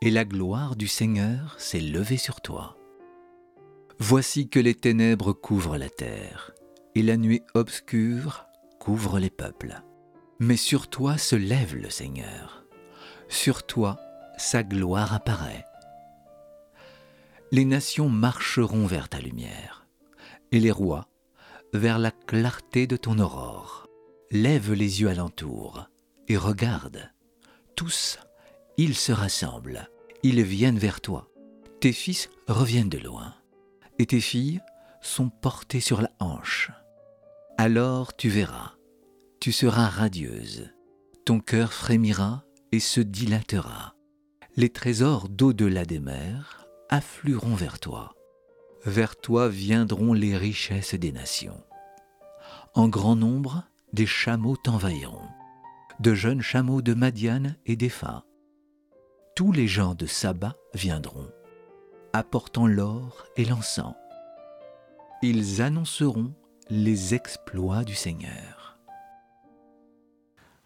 et 0.00 0.10
la 0.10 0.24
gloire 0.24 0.76
du 0.76 0.88
Seigneur 0.88 1.54
s'est 1.58 1.80
levée 1.80 2.16
sur 2.16 2.40
toi. 2.40 2.76
Voici 3.98 4.48
que 4.48 4.58
les 4.58 4.74
ténèbres 4.74 5.32
couvrent 5.32 5.76
la 5.76 5.88
terre, 5.88 6.52
et 6.94 7.02
la 7.02 7.16
nuit 7.16 7.42
obscure 7.54 8.46
couvre 8.78 9.18
les 9.18 9.30
peuples. 9.30 9.80
Mais 10.40 10.56
sur 10.56 10.88
toi 10.88 11.18
se 11.18 11.36
lève 11.36 11.76
le 11.76 11.88
Seigneur, 11.88 12.64
sur 13.28 13.64
toi 13.64 13.98
sa 14.36 14.64
gloire 14.64 15.14
apparaît. 15.14 15.64
Les 17.52 17.64
nations 17.64 18.08
marcheront 18.08 18.86
vers 18.86 19.08
ta 19.08 19.20
lumière, 19.20 19.86
et 20.50 20.58
les 20.58 20.72
rois 20.72 21.08
vers 21.72 21.98
la 21.98 22.10
clarté 22.10 22.86
de 22.86 22.96
ton 22.96 23.18
aurore. 23.18 23.86
Lève 24.30 24.72
les 24.72 25.02
yeux 25.02 25.08
alentour 25.08 25.86
et 26.32 26.36
regarde. 26.38 27.10
Tous, 27.76 28.18
ils 28.78 28.94
se 28.94 29.12
rassemblent, 29.12 29.90
ils 30.22 30.42
viennent 30.42 30.78
vers 30.78 31.02
toi. 31.02 31.28
Tes 31.80 31.92
fils 31.92 32.30
reviennent 32.48 32.88
de 32.88 32.98
loin, 32.98 33.34
et 33.98 34.06
tes 34.06 34.20
filles 34.20 34.62
sont 35.02 35.28
portées 35.28 35.80
sur 35.80 36.00
la 36.00 36.10
hanche. 36.20 36.70
Alors 37.58 38.16
tu 38.16 38.30
verras, 38.30 38.72
tu 39.40 39.52
seras 39.52 39.88
radieuse, 39.88 40.70
ton 41.26 41.38
cœur 41.38 41.74
frémira 41.74 42.44
et 42.72 42.80
se 42.80 43.02
dilatera. 43.02 43.94
Les 44.56 44.70
trésors 44.70 45.28
d'au-delà 45.28 45.84
des 45.84 46.00
mers 46.00 46.66
afflueront 46.88 47.54
vers 47.54 47.78
toi. 47.78 48.14
Vers 48.86 49.16
toi 49.16 49.50
viendront 49.50 50.14
les 50.14 50.36
richesses 50.36 50.94
des 50.94 51.12
nations. 51.12 51.62
En 52.74 52.88
grand 52.88 53.16
nombre, 53.16 53.64
des 53.92 54.06
chameaux 54.06 54.56
t'envahiront, 54.56 55.28
de 56.00 56.14
jeunes 56.14 56.42
chameaux 56.42 56.82
de 56.82 56.94
Madiane 56.94 57.56
et 57.66 57.76
d'Epha. 57.76 58.24
Tous 59.36 59.52
les 59.52 59.66
gens 59.66 59.94
de 59.94 60.06
Saba 60.06 60.56
viendront, 60.74 61.30
apportant 62.12 62.66
l'or 62.66 63.26
et 63.36 63.44
l'encens. 63.44 63.94
Ils 65.22 65.62
annonceront 65.62 66.34
les 66.68 67.14
exploits 67.14 67.84
du 67.84 67.94
Seigneur. 67.94 68.78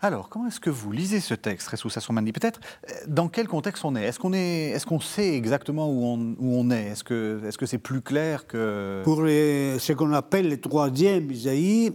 Alors, 0.01 0.29
comment 0.29 0.47
est-ce 0.47 0.61
que 0.61 0.71
vous 0.71 0.93
lisez 0.93 1.21
ce 1.21 1.35
texte, 1.35 1.69
Ressoussa 1.69 2.01
Soumani 2.01 2.31
Peut-être, 2.31 2.61
euh, 2.91 2.93
dans 3.09 3.29
quel 3.29 3.49
contexte 3.49 3.85
on 3.85 3.97
est? 3.97 4.05
Est-ce 4.05 4.19
qu'on 4.19 4.35
est, 4.35 4.73
est, 4.73 4.85
qu'on 4.85 5.01
sait 5.01 5.35
exactement 5.35 5.89
où 5.89 6.05
on, 6.05 6.37
où 6.39 6.55
on 6.59 6.71
est? 6.71 6.89
Est-ce 6.89 7.03
que 7.03 7.41
c'est 7.43 7.49
-ce 7.49 7.67
c'est 7.67 7.79
plus 7.79 8.03
clair 8.03 8.47
que... 8.47 9.01
Pour 9.05 9.17
ce 9.17 9.93
qu'on 9.93 10.13
appelle 10.13 10.51
le 10.51 10.61
troisième 10.61 11.31
Isaïe, 11.31 11.93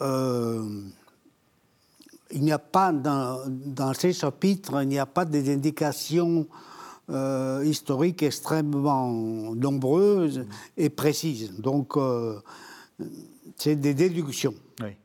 euh, 0.00 0.82
il 2.32 2.42
n'y 2.42 2.52
a 2.52 2.58
pas, 2.58 2.92
dans, 2.92 3.40
dans, 3.46 3.94
ces 3.94 4.12
chapitres, 4.12 4.82
il 4.82 4.88
n'y 4.88 4.98
a 4.98 5.06
pas 5.06 5.24
des 5.24 5.52
indications 5.52 6.46
euh, 7.10 7.62
historiques 7.64 8.22
extrêmement 8.22 9.54
nombreuses 9.54 10.46
et 10.76 10.88
précises. 10.88 11.52
Donc, 11.58 11.94
c'est 13.56 13.76
des 13.76 13.94
déductions. 13.94 14.54
Oui 14.80 14.96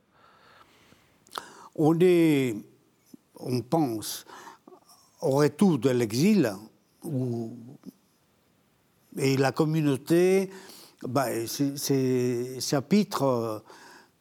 on 1.77 1.97
est, 1.99 2.55
on 3.39 3.61
pense, 3.61 4.25
au 5.21 5.31
retour 5.31 5.77
de 5.77 5.89
l'exil, 5.91 6.53
et 9.17 9.37
la 9.37 9.51
communauté, 9.51 10.49
ben, 11.07 11.47
ces 11.47 12.57
chapitres 12.59 13.63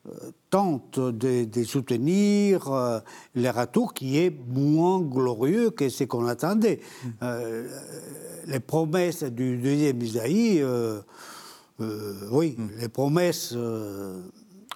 euh, 0.08 0.30
tentent 0.50 1.00
de, 1.00 1.64
soutenir 1.64 2.72
euh, 2.72 3.00
le 3.34 3.50
retour 3.50 3.92
qui 3.92 4.18
est 4.18 4.30
moins 4.48 5.00
glorieux 5.00 5.70
que 5.70 5.88
ce 5.88 6.04
qu'on 6.04 6.26
attendait. 6.26 6.80
Mm. 6.80 7.08
Euh, 7.22 7.68
les 8.46 8.60
promesses 8.60 9.24
du 9.24 9.56
deuxième 9.56 10.00
Isaïe, 10.00 10.64
oui, 12.30 12.54
mm. 12.56 12.68
les 12.78 12.88
promesses 12.88 13.56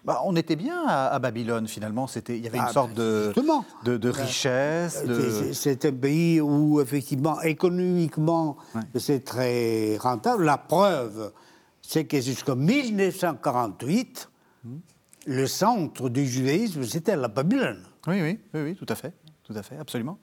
bah, 0.04 0.22
on 0.24 0.34
était 0.34 0.56
bien 0.56 0.86
à, 0.86 1.18
Babylone 1.18 1.68
finalement. 1.68 2.06
C'était, 2.06 2.36
il 2.36 2.44
y 2.44 2.48
avait 2.48 2.58
une 2.58 2.64
ah, 2.66 2.72
sorte 2.72 2.94
de, 2.94 3.32
de, 3.84 4.08
richesse. 4.08 5.04
C'est 5.52 5.84
un 5.84 5.92
pays 5.92 6.40
où 6.40 6.80
effectivement 6.80 7.40
économiquement 7.42 8.56
c'est 8.96 9.24
très 9.24 9.96
rentable. 9.98 10.44
La 10.44 10.58
preuve, 10.58 11.32
c'est 11.82 12.04
que 12.04 12.20
jusqu'en 12.20 12.56
1948, 12.56 14.30
hmm. 14.64 14.76
Le 15.26 15.46
centre 15.46 16.08
du 16.08 16.26
judaïsme 16.26 16.84
c'était 16.84 17.16
la 17.16 17.28
Babylone. 17.28 17.82
Oui, 18.06 18.22
oui, 18.22 18.38
oui, 18.54 18.60
oui, 18.62 18.74
tout 18.74 18.86
à 18.88 18.94
fait, 18.94 19.12
tout 19.42 19.54
à 19.54 19.62
fait, 19.62 19.76
absolument. 19.76 20.18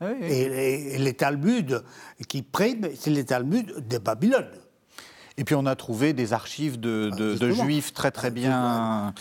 Et, 0.00 0.98
les 0.98 1.14
Talmuds 1.14 1.82
qui 2.28 2.42
priment, 2.42 2.88
c'est 2.94 3.10
les 3.10 3.24
Talmuds 3.24 3.80
de 3.80 3.98
Babylone. 3.98 4.50
Et 5.38 5.44
puis 5.44 5.54
on 5.54 5.66
a 5.66 5.76
trouvé 5.76 6.14
des 6.14 6.32
archives 6.32 6.80
de, 6.80 7.10
ah, 7.12 7.50
juifs 7.52 7.92
très 7.92 8.10
très 8.10 8.30
bien, 8.30 9.12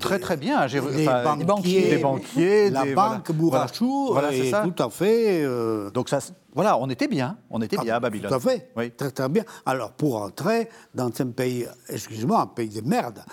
très 0.00 0.18
très 0.18 0.36
bien 0.36 0.66
des, 0.66 1.44
banquiers, 1.44 1.90
des 1.90 1.98
banquiers, 1.98 2.70
la 2.70 2.84
banque 2.84 3.30
Bourachou, 3.30 4.08
voilà, 4.10 4.30
c'est 4.32 4.50
ça. 4.50 4.64
tout 4.64 4.82
à 4.82 4.90
fait. 4.90 5.44
Euh, 5.44 5.90
Donc 5.90 6.08
ça, 6.08 6.18
voilà, 6.52 6.76
on 6.78 6.90
était 6.90 7.06
bien, 7.06 7.38
on 7.48 7.62
était 7.62 7.76
ah, 7.78 7.84
bien 7.84 7.94
à 7.94 8.00
Babylone. 8.00 8.28
Tout 8.28 8.34
à 8.34 8.40
fait, 8.40 8.70
oui. 8.76 8.90
très 8.90 9.12
très 9.12 9.28
bien. 9.28 9.44
Alors 9.64 9.92
pour 9.92 10.20
entrer 10.20 10.68
dans 10.94 11.10
un 11.20 11.30
pays, 11.30 11.66
excuse-moi, 11.88 12.40
un 12.40 12.46
pays 12.46 12.80
de 12.80 12.88
merde. 12.88 13.22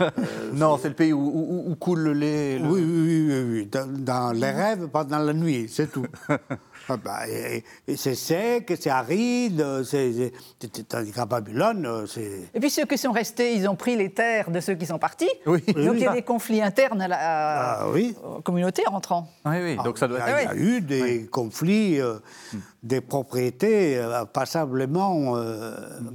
Euh, 0.00 0.10
non, 0.52 0.78
c'est 0.80 0.88
le 0.88 0.94
pays 0.94 1.12
où, 1.12 1.74
coule 1.80 1.98
le 1.98 2.12
lait. 2.12 2.60
Oui, 2.62 2.80
oui, 2.80 3.26
oui, 3.28 3.42
oui, 3.42 3.66
Dans, 3.66 4.32
les 4.32 4.50
rêves, 4.50 4.86
pas 4.86 5.02
dans 5.02 5.18
la 5.18 5.32
nuit, 5.32 5.66
c'est 5.68 5.90
tout. 5.90 6.06
Ah 6.90 6.96
bah, 6.96 7.20
c'est 7.96 8.14
sec, 8.14 8.72
c'est 8.80 8.88
aride, 8.88 9.82
c'est, 9.84 10.32
tandis 10.88 11.12
qu'à 11.12 11.26
Babylone, 11.26 11.84
euh, 11.84 12.06
c'est... 12.06 12.48
Et 12.54 12.60
puis 12.60 12.70
ceux 12.70 12.86
qui 12.86 12.96
sont 12.96 13.12
restés, 13.12 13.54
ils 13.54 13.68
ont 13.68 13.76
pris 13.76 13.94
les 13.94 14.10
terres 14.10 14.50
de 14.50 14.58
ceux 14.60 14.74
qui 14.74 14.86
sont 14.86 14.98
partis. 14.98 15.28
Donc 15.44 15.60
il 15.66 15.98
y 15.98 16.06
a 16.06 16.14
des 16.14 16.22
conflits 16.22 16.62
internes 16.62 17.02
à 17.02 17.08
la 17.08 17.18
ah 17.20 17.86
communauté 18.42 18.84
en 18.86 18.92
rentrant. 18.92 19.28
Oui, 19.44 19.56
oui, 19.62 19.76
donc 19.84 19.98
ça 19.98 20.08
doit 20.08 20.18
Il 20.18 20.30
y 20.30 20.46
a, 20.46 20.54
eu 20.54 20.80
des 20.80 21.26
conflits, 21.26 22.00
euh, 22.00 22.18
des 22.82 23.02
propriétés 23.02 23.98
euh, 23.98 24.24
passablement 24.24 25.36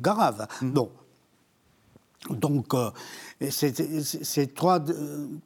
graves. 0.01 0.47
Mm. 0.61 0.71
Donc, 2.29 2.73
cette, 3.49 4.53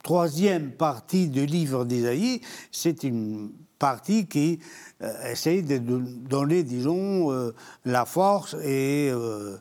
troisième 0.03 0.71
partie 0.71 1.27
du 1.27 1.45
livre 1.45 1.85
d'Isaïe, 1.85 2.41
c'est 2.71 3.03
une 3.03 3.51
partie 3.77 4.27
qui 4.27 4.59
euh, 5.01 5.31
essaye 5.31 5.63
de 5.63 5.77
donner, 5.77 6.63
disons, 6.63 7.31
euh, 7.31 7.53
la 7.85 8.05
force 8.05 8.55
et 8.63 9.09
euh, 9.11 9.57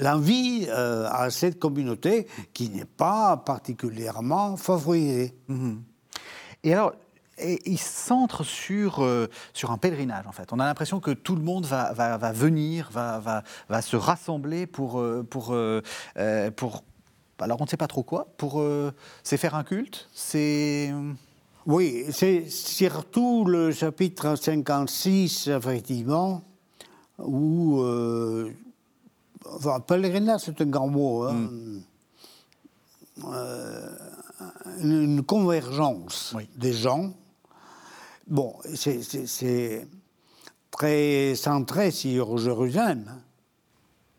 l'envie 0.00 0.68
à 0.70 1.30
cette 1.30 1.58
communauté 1.58 2.26
qui 2.52 2.68
n'est 2.68 2.84
pas 2.84 3.38
particulièrement 3.38 4.56
favorisée. 4.56 5.34
Mhm. 5.48 5.82
Et 6.62 6.74
alors, 6.74 6.92
il 7.66 7.78
centre 7.78 8.44
sur, 8.44 9.06
sur 9.52 9.70
un 9.70 9.78
pèlerinage, 9.78 10.26
en 10.26 10.32
fait. 10.32 10.52
On 10.52 10.60
a 10.60 10.64
l'impression 10.64 11.00
que 11.00 11.10
tout 11.10 11.36
le 11.36 11.42
monde 11.42 11.66
va, 11.66 11.92
va, 11.92 12.16
va 12.16 12.32
venir, 12.32 12.88
va, 12.92 13.18
va, 13.18 13.42
va, 13.68 13.82
se 13.82 13.96
rassembler 13.96 14.66
pour, 14.66 15.02
pour, 15.30 15.54
pour... 16.56 16.84
Alors, 17.38 17.60
on 17.60 17.64
ne 17.64 17.68
sait 17.68 17.76
pas 17.76 17.88
trop 17.88 18.02
quoi. 18.02 18.28
Pour... 18.36 18.62
c'est 19.22 19.36
faire 19.36 19.54
un 19.54 19.64
culte 19.64 20.08
C'est... 20.12 20.92
Oui, 21.64 22.06
c'est 22.10 22.48
surtout 22.50 23.44
le 23.44 23.70
chapitre 23.70 24.34
56, 24.34 25.46
effectivement, 25.46 26.42
où. 27.18 27.80
Euh, 27.82 28.50
enfin, 29.46 29.78
pèlerinage, 29.78 30.40
c'est 30.46 30.60
un 30.60 30.66
grand 30.66 30.88
mot. 30.88 31.22
Hein. 31.22 31.34
Mm. 31.34 31.82
Euh, 33.26 33.88
une, 34.80 35.22
convergence 35.22 36.34
des 36.56 36.72
gens. 36.72 37.12
Bon, 38.26 38.54
c'est 38.74 39.86
très 40.70 41.34
centré 41.34 41.90
sur 41.90 42.38
Jérusalem, 42.38 43.22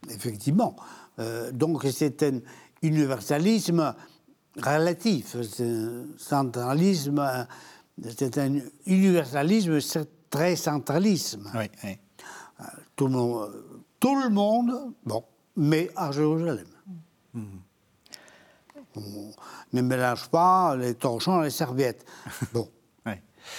effectivement. 0.10 0.76
Euh, 1.20 1.52
donc 1.52 1.86
c'est 1.92 2.24
un 2.24 2.40
universalisme 2.82 3.94
relatif. 4.58 5.36
C'est 5.42 5.64
un 5.64 6.06
centralisme, 6.18 7.48
c'est 8.18 8.38
un 8.38 8.60
universalisme 8.86 9.80
très 10.30 10.56
centralisme. 10.56 11.50
Oui, 11.56 11.66
oui. 11.84 11.98
Tout, 12.96 13.08
le 13.08 13.14
monde, 13.14 13.52
tout 14.00 14.16
le 14.16 14.30
monde, 14.30 14.94
bon, 15.06 15.24
mais 15.56 15.90
à 15.96 16.12
Jérusalem. 16.12 16.68
Mm-hmm. 17.36 17.60
On 18.96 19.32
ne 19.74 19.82
mélange 19.82 20.30
pas 20.30 20.76
les 20.76 20.94
torchons 20.94 21.42
et 21.42 21.46
les 21.46 21.50
serviettes. 21.50 22.06
Bon. 22.54 22.70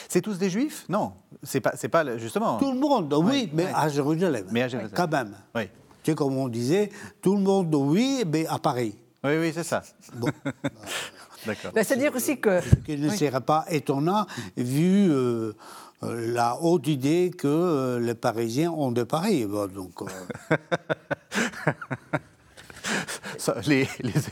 C'est 0.09 0.21
tous 0.21 0.39
des 0.39 0.51
juifs 0.51 0.85
Non, 0.89 1.13
c'est 1.43 1.61
pas, 1.61 1.73
c'est 1.77 1.89
pas 1.89 2.17
justement. 2.19 2.59
Tout 2.59 2.73
le 2.73 2.79
monde, 2.79 3.13
oui, 3.15 3.51
mais 3.53 3.67
à 3.75 3.89
Jérusalem. 3.89 4.47
Mais 4.51 4.63
à 4.63 4.69
Jérusalem. 4.69 4.95
Quand 4.97 5.11
même. 5.11 5.35
Oui. 5.55 5.69
Tu 6.03 6.11
sais, 6.11 6.15
comme 6.15 6.37
on 6.37 6.49
disait, 6.49 6.91
tout 7.23 7.35
le 7.35 7.43
monde, 7.43 7.75
oui, 7.75 8.25
mais 8.27 8.47
à 8.47 8.59
Paris. 8.59 8.95
Oui, 9.25 9.39
oui, 9.39 9.53
c'est 9.55 9.65
ça. 9.65 9.83
Bon. 10.15 10.29
D'accord. 11.47 11.73
Ben, 11.73 11.83
c'est-à-dire 11.85 12.15
aussi 12.15 12.39
que. 12.39 12.61
Ce 12.61 12.75
qui 12.77 12.97
ne 12.99 13.09
serait 13.11 13.41
pas 13.41 13.65
étonnant, 13.71 14.27
vu 14.57 15.11
euh, 15.11 15.53
euh, 16.03 16.33
la 16.33 16.59
haute 16.61 16.87
idée 16.89 17.31
que 17.37 17.47
euh, 17.47 18.01
les 18.01 18.15
Parisiens 18.15 18.71
ont 18.71 18.93
de 18.93 19.03
Paris. 19.03 19.47
donc. 19.47 20.01
les, 23.67 23.89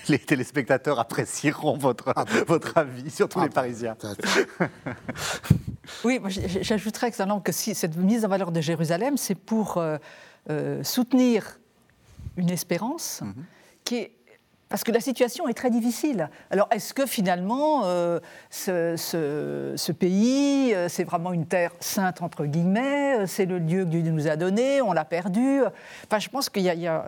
les, 0.09 0.19
téléspectateurs 0.19 0.99
apprécieront 0.99 1.77
votre, 1.77 2.13
ah, 2.17 2.25
votre 2.47 2.79
avis, 2.79 3.11
surtout 3.11 3.41
les 3.41 3.47
ah, 3.47 3.55
Parisiens. 3.55 3.97
oui, 6.05 6.21
j'ajouterais 6.61 7.11
que 7.11 7.53
si 7.53 7.75
cette 7.75 7.97
mise 7.97 8.25
en 8.25 8.29
valeur 8.29 8.53
de 8.53 8.61
Jérusalem, 8.61 9.17
c'est 9.17 9.35
pour 9.35 9.83
soutenir 10.83 11.59
une 12.37 12.51
espérance 12.51 13.21
mhm. 13.23 13.45
qui 13.85 13.97
est 13.97 14.13
parce 14.73 14.85
que 14.85 14.91
la 14.91 15.01
situation 15.01 15.47
est 15.49 15.53
très 15.53 15.69
difficile. 15.69 16.31
Alors, 16.51 16.67
est-ce 16.71 16.95
que 16.95 17.05
finalement, 17.05 17.83
euh, 17.85 18.21
ce, 18.49 19.93
pays, 19.93 20.73
euh, 20.73 20.89
c'est 20.89 21.05
vraiment 21.05 21.35
une 21.35 21.45
terre 21.45 21.73
sainte, 21.79 22.23
entre 22.23 22.47
guillemets 22.47 23.19
euh, 23.19 23.27
C'est 23.27 23.45
le 23.45 23.61
Dieu 23.61 23.85
que 23.85 23.91
Dieu 23.91 24.01
nous 24.01 24.29
a 24.29 24.37
donné, 24.37 24.81
on 24.81 24.95
l'a 24.95 25.05
perdu? 25.05 25.61
Enfin, 26.07 26.19
je 26.19 26.31
pense 26.31 26.49
qu'il 26.49 26.63
y, 26.63 26.75
y, 26.75 26.87
a 26.87 27.05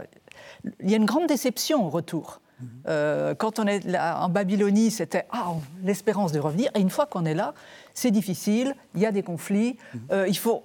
une 0.80 1.04
grande 1.04 1.26
déception 1.26 1.86
au 1.86 1.90
retour. 1.90 2.40
Mhm. 2.60 3.34
quand 3.34 3.58
on 3.58 3.66
est 3.66 3.84
là, 3.84 4.24
en 4.24 4.28
Babylonie, 4.28 4.92
c'était 4.92 5.26
ah, 5.32 5.54
l'espérance 5.82 6.30
de 6.30 6.38
revenir. 6.38 6.70
Et 6.76 6.80
une 6.80 6.88
fois 6.88 7.06
qu'on 7.06 7.24
est 7.24 7.34
là, 7.34 7.52
c'est 7.94 8.12
difficile, 8.12 8.76
il 8.94 9.00
y 9.00 9.06
a 9.06 9.12
des 9.12 9.24
conflits, 9.24 9.76
mhm. 9.92 10.26
il 10.28 10.38
faut 10.38 10.62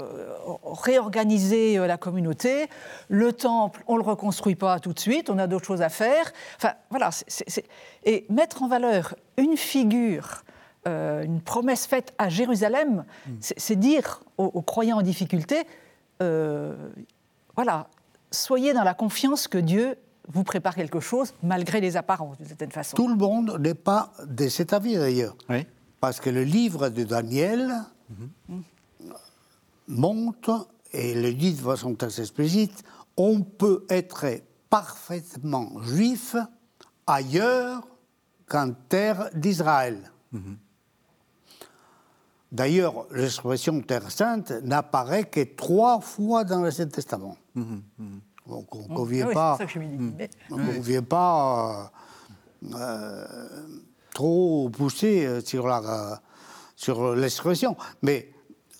euh, 0.00 0.34
réorganiser 0.64 1.78
euh, 1.78 1.86
la 1.86 1.96
communauté. 1.96 2.66
Le 3.08 3.32
temple, 3.32 3.82
on 3.86 3.94
ne 3.94 4.02
le 4.02 4.04
reconstruit 4.04 4.54
pas 4.54 4.78
tout 4.78 4.92
de 4.92 4.98
suite, 4.98 5.30
on 5.30 5.38
a 5.38 5.46
d'autres 5.46 5.64
choses 5.64 5.80
à 5.80 5.88
faire. 5.88 6.32
Enfin, 6.56 6.74
voilà. 6.90 7.10
Et 8.04 8.26
mettre 8.28 8.62
en 8.62 8.68
valeur 8.68 9.14
une 9.38 9.56
figure, 9.56 10.42
euh, 10.86 11.22
une 11.22 11.40
promesse 11.40 11.86
faite 11.86 12.12
à 12.18 12.28
Jérusalem, 12.28 13.04
hmm. 13.26 13.32
c'est 13.40 13.76
dire 13.76 14.20
aux, 14.36 14.62
croyants 14.62 14.98
en 14.98 15.02
difficulté, 15.02 15.62
voilà, 16.18 17.88
soyez 18.36 18.72
dans 18.72 18.84
la 18.84 18.94
confiance 18.94 19.48
que 19.48 19.58
Dieu 19.58 19.96
vous 20.28 20.42
prépare 20.42 20.74
quelque 20.74 21.00
chose 21.00 21.34
malgré 21.42 21.80
les 21.80 21.96
apparences, 21.96 22.36
d'une 22.38 22.46
certaine 22.46 22.72
façon. 22.72 22.96
Tout 22.96 23.08
le 23.08 23.16
monde 23.16 23.58
n'est 23.60 23.74
pas 23.74 24.12
de 24.26 24.48
cet 24.48 24.72
avis 24.72 24.96
d'ailleurs. 24.96 25.36
Oui. 25.48 25.66
Parce 26.00 26.20
que 26.20 26.30
le 26.30 26.44
livre 26.44 26.88
de 26.88 27.04
Daniel 27.04 27.72
montre, 29.88 30.68
et 30.92 31.14
le 31.14 31.32
dit 31.32 31.54
de 31.54 31.60
façon 31.60 31.94
très 31.94 32.20
explicite, 32.20 32.84
on 33.16 33.42
peut 33.42 33.84
être 33.88 34.26
parfaitement 34.68 35.80
juif 35.82 36.36
ailleurs 37.06 37.86
qu'en 38.46 38.72
terre 38.88 39.30
d'Israël. 39.34 40.10
D'ailleurs, 42.52 43.06
l'expression 43.10 43.80
Terre 43.80 44.10
sainte 44.10 44.50
n'apparaît 44.62 45.24
que 45.24 45.40
trois 45.40 46.00
fois 46.00 46.44
dans 46.44 46.60
l'Ancien 46.60 46.86
Testament. 46.86 47.36
On 47.56 47.80
ne 48.48 48.62
convient 48.94 49.24
Ah 49.24 49.28
oui, 49.28 49.34
pas, 49.34 49.58
on 50.50 50.56
convient 50.56 51.02
pas 51.02 51.92
euh, 52.62 52.74
euh, 52.74 53.26
trop 54.14 54.68
pousser 54.70 55.26
euh, 55.26 55.40
sur 55.40 55.66
la 55.66 55.78
euh, 55.80 56.16
sur 56.76 57.14
l'expression. 57.14 57.76
Mais 58.02 58.30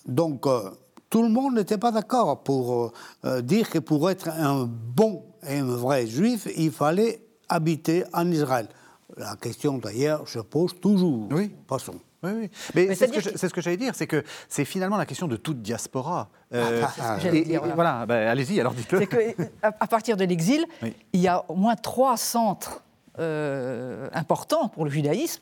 donc 0.05 0.45
euh, 0.47 0.69
tout 1.09 1.23
le 1.23 1.29
monde 1.29 1.55
n'était 1.55 1.77
pas 1.77 1.91
d'accord 1.91 2.43
pour 2.43 2.91
euh, 3.25 3.41
dire 3.41 3.69
que 3.69 3.79
pour 3.79 4.09
être 4.09 4.29
un 4.29 4.65
bon 4.65 5.23
et 5.47 5.57
un 5.59 5.65
vrai 5.65 6.05
juif, 6.07 6.47
il 6.57 6.71
fallait 6.71 7.21
habiter 7.49 8.03
en 8.13 8.29
Israël. 8.31 8.67
La 9.15 9.35
question 9.37 9.77
d'ailleurs 9.77 10.27
se 10.27 10.39
pose 10.39 10.79
toujours. 10.79 11.27
Oui. 11.31 11.51
Passons. 11.67 11.95
Oui, 12.23 12.31
oui. 12.33 12.49
Mais, 12.73 12.85
Mais 12.87 12.95
c'est 12.95 13.07
ce 13.47 13.53
que 13.53 13.61
j'allais 13.61 13.77
dire, 13.77 13.93
c'est 13.95 14.07
que 14.07 14.23
c'est 14.49 14.65
finalement 14.65 14.97
la 14.97 15.05
question 15.05 15.27
de 15.27 15.37
toute 15.37 15.61
diaspora. 15.61 16.29
Euh, 16.53 16.81
Ah, 16.83 16.93
ah, 16.99 17.17
ah. 17.23 17.27
Et- 17.27 17.43
dire, 17.43 17.59
voilà. 17.59 17.75
voilà, 17.75 18.05
ben, 18.07 18.27
allez-y, 18.27 18.59
alors 18.59 18.73
dites-le. 18.73 18.99
C'est 18.99 19.07
que 19.07 19.17
à 19.61 19.67
à 19.79 19.87
partir 19.87 20.17
de 20.17 20.25
l'exil, 20.25 20.65
Oui. 20.81 20.95
il 21.13 21.19
y 21.21 21.27
a 21.27 21.45
au 21.47 21.55
moins 21.55 21.75
trois 21.75 22.17
centres 22.17 22.83
euh, 23.19 24.07
importants 24.13 24.67
pour 24.69 24.85
le 24.85 24.91
judaïsme. 24.91 25.41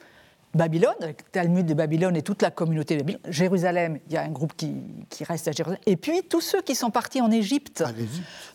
Babylone, 0.53 0.95
avec 1.01 1.21
le 1.26 1.30
Talmud 1.32 1.65
de 1.65 1.73
Babylone 1.73 2.15
et 2.15 2.21
toute 2.21 2.41
la 2.41 2.49
communauté 2.49 2.95
de 2.95 3.01
Babylone. 3.01 3.21
Jérusalem, 3.30 3.99
il 4.07 4.13
y 4.13 4.17
a 4.17 4.21
un 4.23 4.30
groupe 4.30 4.53
qui, 4.55 4.73
qui 5.09 5.26
reste 5.26 5.47
à 5.49 5.51
Jérusalem. 5.51 5.82
Et 5.86 5.97
puis 5.97 6.23
tous 6.23 6.39
ceux 6.39 6.61
qui 6.61 6.76
sont 6.76 6.91
partis 6.91 7.19
en 7.21 7.30
Égypte. 7.30 7.84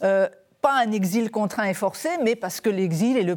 Euh, 0.02 0.26
pas 0.62 0.78
un 0.82 0.92
exil 0.92 1.30
contraint 1.30 1.64
et 1.64 1.74
forcé, 1.74 2.08
mais 2.24 2.36
parce 2.36 2.60
que 2.62 2.68
l'exil 2.70 3.16
est 3.18 3.22
le- 3.22 3.36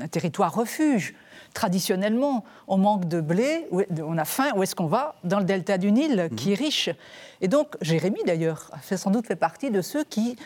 un 0.00 0.08
territoire 0.08 0.52
refuge. 0.54 1.14
Traditionnellement, 1.54 2.44
on 2.66 2.76
manque 2.76 3.06
de 3.06 3.20
blé, 3.20 3.68
on 3.70 4.18
a 4.18 4.24
faim, 4.24 4.50
où 4.56 4.62
est-ce 4.62 4.74
qu'on 4.74 4.86
va 4.86 5.14
Dans 5.22 5.38
le 5.38 5.44
delta 5.44 5.78
du 5.78 5.92
Nil, 5.92 6.28
qui 6.36 6.52
est 6.52 6.56
riche. 6.56 6.90
Et 7.40 7.48
donc, 7.48 7.76
Jérémie, 7.80 8.22
d'ailleurs, 8.26 8.70
a 8.72 8.78
fait, 8.78 8.96
sans 8.96 9.12
doute 9.12 9.26
fait 9.26 9.36
partie 9.36 9.70
de 9.70 9.80
ceux 9.80 10.02
qui, 10.02 10.36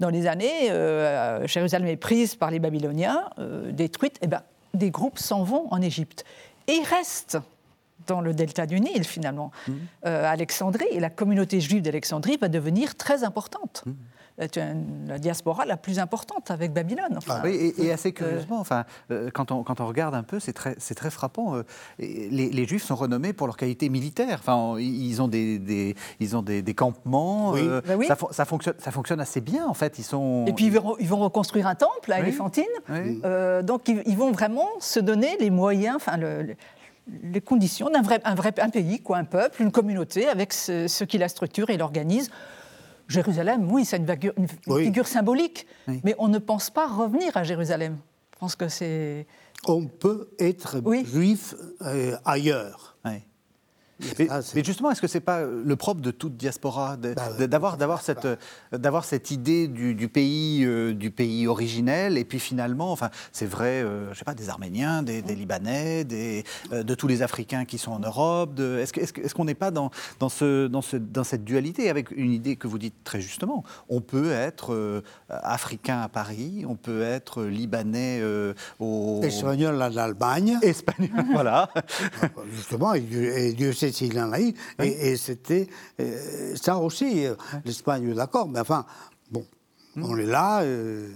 dans 0.00 0.08
les 0.08 0.26
années, 0.26 0.70
euh, 0.70 1.46
Jérusalem 1.46 1.88
est 1.88 1.96
prise 1.96 2.36
par 2.36 2.50
les 2.50 2.58
Babyloniens, 2.58 3.28
euh, 3.38 3.70
détruite, 3.70 4.18
et 4.22 4.26
ben, 4.26 4.42
des 4.72 4.90
groupes 4.90 5.18
s'en 5.18 5.42
vont 5.42 5.66
en 5.70 5.80
Égypte. 5.82 6.24
Et 6.66 6.72
ils 6.72 6.86
restent 6.86 7.38
dans 8.06 8.20
le 8.20 8.34
delta 8.34 8.66
du 8.66 8.80
Nil, 8.80 9.04
finalement. 9.04 9.50
Euh, 10.06 10.24
Alexandrie, 10.24 10.86
et 10.90 11.00
la 11.00 11.10
communauté 11.10 11.60
juive 11.60 11.82
d'Alexandrie 11.82 12.36
va 12.36 12.48
devenir 12.48 12.94
très 12.94 13.24
importante. 13.24 13.84
La 14.38 15.18
diaspora 15.18 15.64
la 15.64 15.76
plus 15.78 15.98
importante 15.98 16.50
avec 16.50 16.72
Babylone. 16.72 17.14
enfin. 17.16 17.40
Oui, 17.42 17.50
et, 17.78 17.86
et 17.86 17.92
assez 17.92 18.12
curieusement, 18.12 18.60
enfin, 18.60 18.84
euh, 19.10 19.30
quand, 19.32 19.50
on, 19.50 19.62
quand 19.62 19.80
on 19.80 19.86
regarde 19.86 20.14
un 20.14 20.22
peu, 20.22 20.40
c'est 20.40 20.52
très, 20.52 20.74
très 20.74 21.10
frappant. 21.10 21.56
euh, 21.56 21.62
les, 21.98 22.50
les 22.50 22.66
Juifs 22.66 22.84
sont 22.84 22.96
renommés 22.96 23.32
pour 23.32 23.46
leur 23.46 23.56
qualité 23.56 23.88
militaire. 23.88 24.38
Enfin, 24.40 24.76
ils 24.78 25.22
ont 25.22 25.28
des, 25.28 25.58
des- 25.58 25.94
ils 26.20 26.36
ont 26.36 26.42
des, 26.42 26.60
des 26.60 26.74
campements. 26.74 27.52
Oui. 27.52 27.60
euh, 27.62 27.80
Ben 27.86 27.96
oui. 27.96 28.06
ça, 28.06 28.14
fon- 28.16 28.28
ça 28.30 28.44
fonctionne, 28.44 28.74
ça 28.78 28.90
fonctionne 28.90 29.20
assez 29.20 29.40
bien, 29.40 29.66
en 29.66 29.74
fait. 29.74 29.98
Ils 29.98 30.04
sont. 30.04 30.44
Et 30.46 30.52
puis 30.52 30.66
ils 30.66 30.72
vont, 30.72 30.96
ils 30.98 31.08
vont 31.08 31.18
reconstruire 31.18 31.66
un 31.66 31.74
temple 31.74 32.12
à. 32.12 32.20
Éléphantine. 32.20 32.64
Euh, 32.90 33.62
donc 33.62 33.88
ils, 33.88 34.02
ils 34.06 34.16
vont 34.16 34.32
vraiment 34.32 34.68
se 34.80 35.00
donner 35.00 35.36
les 35.40 35.50
moyens, 35.50 35.96
enfin 35.96 36.16
le- 36.18 36.42
le- 36.42 36.56
les 37.22 37.40
conditions 37.40 37.88
d'un 37.88 38.02
vrai, 38.02 38.20
un 38.24 38.34
vrai 38.34 38.52
un 38.60 38.68
pays, 38.68 39.00
quoi, 39.00 39.16
un 39.18 39.24
peuple, 39.24 39.62
une 39.62 39.70
communauté 39.70 40.28
avec 40.28 40.52
ce, 40.52 40.88
ce 40.88 41.04
qui 41.04 41.18
la 41.18 41.28
structure 41.28 41.70
et 41.70 41.76
l'organise. 41.76 42.30
Jérusalem, 43.08 43.70
oui, 43.70 43.84
c'est 43.84 43.98
une, 43.98 44.06
Oui. 44.66 44.84
figure 44.84 45.06
symbolique, 45.06 45.66
Oui. 45.88 46.00
mais 46.04 46.14
on 46.18 46.28
ne 46.28 46.38
pense 46.38 46.70
pas 46.70 46.86
revenir 46.86 47.36
à 47.36 47.44
Jérusalem. 47.44 47.96
Je 48.34 48.38
pense 48.38 48.56
que 48.56 48.68
c'est. 48.68 49.26
On 49.66 49.86
peut 49.86 50.28
être 50.38 50.80
Oui. 50.84 51.04
juif 51.06 51.54
euh, 51.82 52.16
ailleurs. 52.24 52.96
Mais, 54.18 54.62
justement, 54.62 54.90
est-ce 54.90 55.00
que 55.00 55.06
c'est 55.06 55.20
pas 55.20 55.42
le 55.42 55.76
propre 55.76 56.00
de 56.00 56.10
toute 56.10 56.36
diaspora 56.36 56.96
Bah, 56.96 57.32
cette 58.02 58.24
euh, 58.26 58.36
d'avoir 58.72 59.04
cette 59.04 59.30
idée 59.30 59.68
du, 59.68 59.94
du 59.94 60.08
pays 60.08 60.64
euh, 60.64 60.92
du 60.94 61.10
pays 61.10 61.46
originel 61.46 62.18
et 62.18 62.24
puis 62.24 62.38
finalement, 62.38 62.92
enfin, 62.92 63.10
c'est 63.32 63.46
vrai, 63.46 63.82
euh, 63.82 64.12
je 64.12 64.18
sais 64.18 64.24
pas, 64.24 64.34
des 64.34 64.48
Arméniens, 64.50 65.02
des, 65.02 65.22
des 65.22 65.34
Libanais, 65.34 66.04
des, 66.04 66.44
euh, 66.72 66.82
de 66.82 66.94
tous 66.94 67.06
les 67.06 67.22
Africains 67.22 67.64
qui 67.64 67.78
sont 67.78 67.92
en 67.92 67.98
Europe. 67.98 68.58
Est-ce 68.60 69.34
qu'on 69.34 69.44
n'est 69.44 69.54
pas 69.54 69.70
dans 69.70 69.90
dans 70.20 70.28
ce 70.28 70.66
dans 70.66 70.82
ce 70.82 70.96
dans 70.96 71.24
cette 71.24 71.44
dualité 71.44 71.88
avec 71.88 72.10
une 72.10 72.32
idée 72.32 72.56
que 72.56 72.66
vous 72.66 72.78
dites 72.78 73.02
très 73.04 73.20
justement? 73.20 73.64
On 73.88 74.00
peut 74.00 74.30
être 74.30 74.74
euh, 74.74 75.02
africain 75.28 76.00
à 76.00 76.08
Paris, 76.08 76.64
on 76.68 76.76
peut 76.76 77.02
être 77.02 77.44
libanais 77.44 78.22
au 78.78 79.20
Espagnol 79.22 79.76
en 79.76 79.96
Allemagne. 79.96 80.58
espagnol, 80.62 81.24
voilà. 81.32 81.70
Justement, 82.52 82.94
et 82.94 83.00
Dieu, 83.00 83.72
et 83.85 83.85
S'il 83.92 84.18
en 84.20 84.32
a 84.32 84.40
eu. 84.40 84.52
Et, 84.82 85.10
et 85.12 85.16
c'était 85.16 85.66
euh, 86.00 86.54
ça 86.56 86.78
aussi, 86.78 87.26
euh, 87.26 87.34
l'Espagne, 87.64 88.12
d'accord, 88.14 88.48
mais 88.48 88.60
enfin, 88.60 88.84
bon, 89.30 89.44
on 89.96 90.16
est 90.18 90.26
là, 90.26 90.60
euh, 90.62 91.08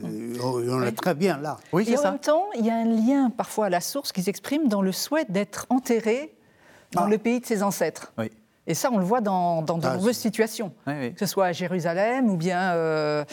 on, 0.42 0.82
est 0.82 0.92
très 0.92 1.14
bien 1.14 1.36
là. 1.38 1.58
Oui, 1.72 1.82
Et 1.82 1.86
c'est 1.92 1.98
en 1.98 2.02
ça. 2.02 2.10
même 2.12 2.20
temps, 2.20 2.46
il 2.58 2.64
y 2.64 2.70
a 2.70 2.76
un 2.76 2.84
lien 2.84 3.30
parfois 3.30 3.66
à 3.66 3.68
la 3.70 3.80
source 3.80 4.12
qui 4.12 4.22
s'exprime 4.22 4.68
dans 4.68 4.82
le 4.82 4.92
souhait 4.92 5.26
d'être 5.28 5.66
enterré 5.68 6.34
dans 6.92 7.04
Ah. 7.04 7.08
le 7.08 7.18
pays 7.18 7.40
de 7.40 7.46
ses 7.46 7.62
ancêtres. 7.62 8.12
Oui. 8.18 8.30
Et 8.70 8.74
ça, 8.74 8.88
on 8.92 8.98
le 8.98 9.04
voit 9.04 9.20
dans, 9.20 9.62
dans 9.62 9.78
de 9.78 9.86
Ah, 9.86 9.94
nombreuses 9.96 10.16
situations, 10.16 10.72
Oui, 10.86 10.92
oui. 11.00 11.12
que 11.12 11.18
ce 11.18 11.26
soit 11.26 11.46
à 11.46 11.52
Jérusalem 11.52 12.30
ou 12.30 12.36
bien 12.36 12.72
euh, 12.74 13.24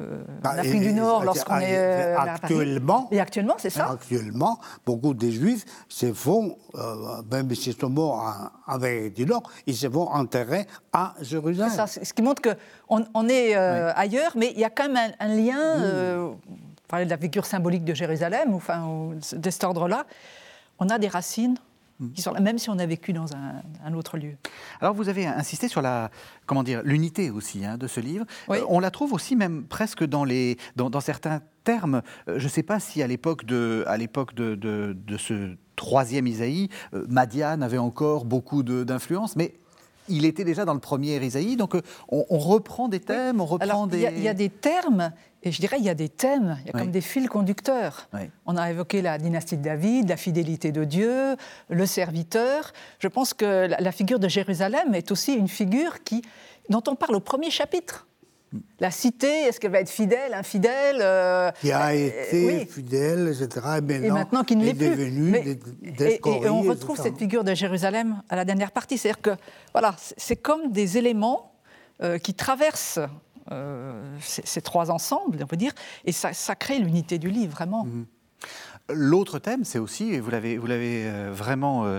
euh, 0.00 0.22
en 0.38 0.42
Bah, 0.42 0.50
Afrique 0.56 0.76
et- 0.82 0.88
du 0.88 0.92
Nord, 0.94 1.22
lorsqu'on 1.24 1.58
et- 1.60 1.64
est 1.64 1.76
euh, 1.78 2.14
à 2.18 2.24
Paris. 2.24 2.30
actuellement, 2.42 3.08
Et 3.10 3.20
actuellement, 3.20 3.54
c'est 3.58 3.68
ça. 3.68 3.90
Actuellement, 3.90 4.58
beaucoup 4.86 5.12
de 5.12 5.28
Juifs 5.28 5.66
se 5.88 6.14
font, 6.14 6.56
euh, 6.76 7.20
même 7.30 7.54
s'ils 7.54 7.76
sont 7.78 7.90
morts 7.90 8.50
en 8.66 8.72
Amérique 8.74 9.12
du 9.14 9.26
Nord, 9.26 9.42
ils 9.66 9.76
se 9.76 9.88
font 9.90 10.08
enterrer 10.08 10.66
à 10.94 11.12
Jérusalem. 11.20 11.70
Ça, 11.72 11.86
ce 11.86 12.10
qui 12.14 12.22
montre 12.22 12.40
qu'on 12.40 13.04
on 13.12 13.28
est 13.28 13.54
euh, 13.54 13.92
ailleurs, 13.94 14.32
mais 14.34 14.50
il 14.54 14.60
y 14.60 14.64
a 14.64 14.70
quand 14.70 14.88
même 14.88 15.12
un, 15.20 15.26
un 15.26 15.28
lien. 15.28 15.60
euh, 15.82 16.28
on 16.28 16.88
parlait 16.88 17.04
de 17.04 17.10
la 17.10 17.18
figure 17.18 17.44
symbolique 17.44 17.84
de 17.84 17.92
Jérusalem, 17.92 18.54
ou, 18.54 18.56
enfin, 18.56 19.10
de 19.32 19.50
cet 19.50 19.62
ordre-là. 19.64 20.06
On 20.78 20.88
a 20.88 20.98
des 20.98 21.08
racines 21.08 21.56
qui 22.14 22.22
sont 22.22 22.32
là, 22.32 22.40
même 22.40 22.58
si 22.58 22.68
on 22.70 22.78
a 22.78 22.86
vécu 22.86 23.12
dans 23.12 23.34
un, 23.34 23.62
un 23.84 23.94
autre 23.94 24.18
lieu. 24.18 24.36
Alors 24.80 24.94
vous 24.94 25.08
avez 25.08 25.26
insisté 25.26 25.68
sur 25.68 25.82
la 25.82 26.10
comment 26.46 26.62
dire 26.62 26.82
l'unité 26.84 27.30
aussi 27.30 27.64
hein, 27.64 27.78
de 27.78 27.86
ce 27.86 28.00
livre. 28.00 28.26
Oui. 28.48 28.58
Euh, 28.58 28.64
on 28.68 28.80
la 28.80 28.90
trouve 28.90 29.12
aussi 29.12 29.36
même 29.36 29.64
presque 29.64 30.04
dans 30.04 30.24
les 30.24 30.58
dans, 30.76 30.90
dans 30.90 31.00
certains 31.00 31.40
termes. 31.64 32.02
Euh, 32.28 32.38
je 32.38 32.44
ne 32.44 32.48
sais 32.50 32.62
pas 32.62 32.80
si 32.80 33.02
à 33.02 33.06
l'époque 33.06 33.44
de 33.44 33.84
à 33.86 33.96
l'époque 33.96 34.34
de, 34.34 34.54
de, 34.54 34.96
de 34.96 35.16
ce 35.16 35.56
troisième 35.74 36.26
Isaïe, 36.26 36.68
euh, 36.94 37.06
Madiane 37.08 37.62
avait 37.62 37.78
encore 37.78 38.24
beaucoup 38.24 38.62
d'influence, 38.62 39.36
mais 39.36 39.54
il 40.08 40.24
était 40.24 40.44
déjà 40.44 40.64
dans 40.64 40.74
le 40.74 40.80
premier 40.80 41.16
Isaïe. 41.24 41.56
Donc 41.56 41.74
euh, 41.74 41.82
on, 42.08 42.24
on 42.30 42.38
reprend 42.38 42.88
des 42.88 43.00
thèmes, 43.00 43.40
on 43.40 43.46
reprend 43.46 43.64
Alors, 43.68 43.86
des. 43.86 43.98
il 43.98 44.02
y, 44.02 44.06
a- 44.06 44.10
il 44.12 44.22
y 44.22 44.28
a 44.28 44.34
des 44.34 44.48
termes, 44.50 45.12
et 45.42 45.52
je 45.52 45.60
dirais 45.60 45.76
il 45.78 45.84
y 45.84 45.88
a 45.90 45.94
des 45.94 46.08
thèmes, 46.08 46.58
il 46.62 46.66
y 46.66 46.70
a 46.70 46.72
Oui. 46.74 46.80
comme 46.82 46.90
des 46.90 47.00
fils 47.00 47.28
conducteurs. 47.28 48.08
Oui. 48.14 48.30
On 48.46 48.56
a 48.56 48.70
évoqué 48.70 49.02
la 49.02 49.18
dynastie 49.18 49.56
de 49.56 49.62
David, 49.62 50.08
la 50.08 50.16
fidélité 50.16 50.72
de 50.72 50.84
Dieu, 50.84 51.36
le 51.68 51.86
serviteur. 51.86 52.72
Je 52.98 53.08
pense 53.08 53.34
que 53.34 53.66
la, 53.66 53.80
la 53.80 53.92
figure 53.92 54.18
de 54.18 54.28
Jérusalem 54.28 54.94
est 54.94 55.10
aussi 55.10 55.34
une 55.34 55.48
figure 55.48 56.02
qui, 56.04 56.22
dont 56.68 56.82
on 56.88 56.94
parle 56.94 57.14
au 57.16 57.20
premier 57.20 57.50
chapitre. 57.50 58.05
La 58.78 58.90
cité, 58.90 59.26
est-ce 59.26 59.58
qu'elle 59.58 59.72
va 59.72 59.80
être 59.80 59.90
fidèle, 59.90 60.32
infidèle 60.32 60.98
euh, 61.00 61.50
Qui 61.60 61.72
a 61.72 61.88
euh, 61.88 61.92
été 61.94 62.46
oui. 62.46 62.66
fidèle, 62.66 63.28
etc. 63.28 63.66
Et 63.78 63.80
maintenant, 63.80 64.04
Et 64.06 64.10
maintenant 64.10 64.44
qui 64.44 64.56
ne 64.56 64.62
est 64.62 64.66
l'est 64.66 64.74
plus. 64.74 64.88
devenu 64.90 65.30
Mais- 65.30 65.42
des, 65.42 66.04
et, 66.12 66.20
et- 66.24 66.48
on 66.48 66.62
retrouve 66.62 66.96
cette 67.00 67.18
figure 67.18 67.42
de 67.44 67.54
Jérusalem 67.54 68.22
à 68.28 68.36
la 68.36 68.44
dernière 68.44 68.70
partie. 68.70 68.98
C'est-à-dire 68.98 69.20
que 69.20 69.30
voilà, 69.72 69.94
c'est- 69.98 70.36
comme 70.36 70.70
des 70.70 70.96
éléments 70.96 71.52
euh, 72.02 72.18
qui 72.18 72.34
traversent 72.34 73.00
ces, 74.20 74.42
ces 74.44 74.60
trois 74.62 74.90
ensembles, 74.90 75.38
on 75.42 75.46
peut 75.46 75.56
dire, 75.56 75.72
et 76.04 76.12
ça, 76.12 76.32
ça 76.32 76.54
crée 76.54 76.78
l'unité 76.78 77.18
du 77.18 77.30
livre, 77.30 77.52
vraiment. 77.52 77.84
Mhm. 77.84 78.06
L'autre 78.90 79.38
thème, 79.40 79.64
c'est 79.64 79.78
aussi, 79.80 80.12
et 80.14 80.20
vous 80.20 80.30
l'avez, 80.30 80.58
vous 80.58 80.66
l'avez 80.66 81.10
vraiment 81.30 81.98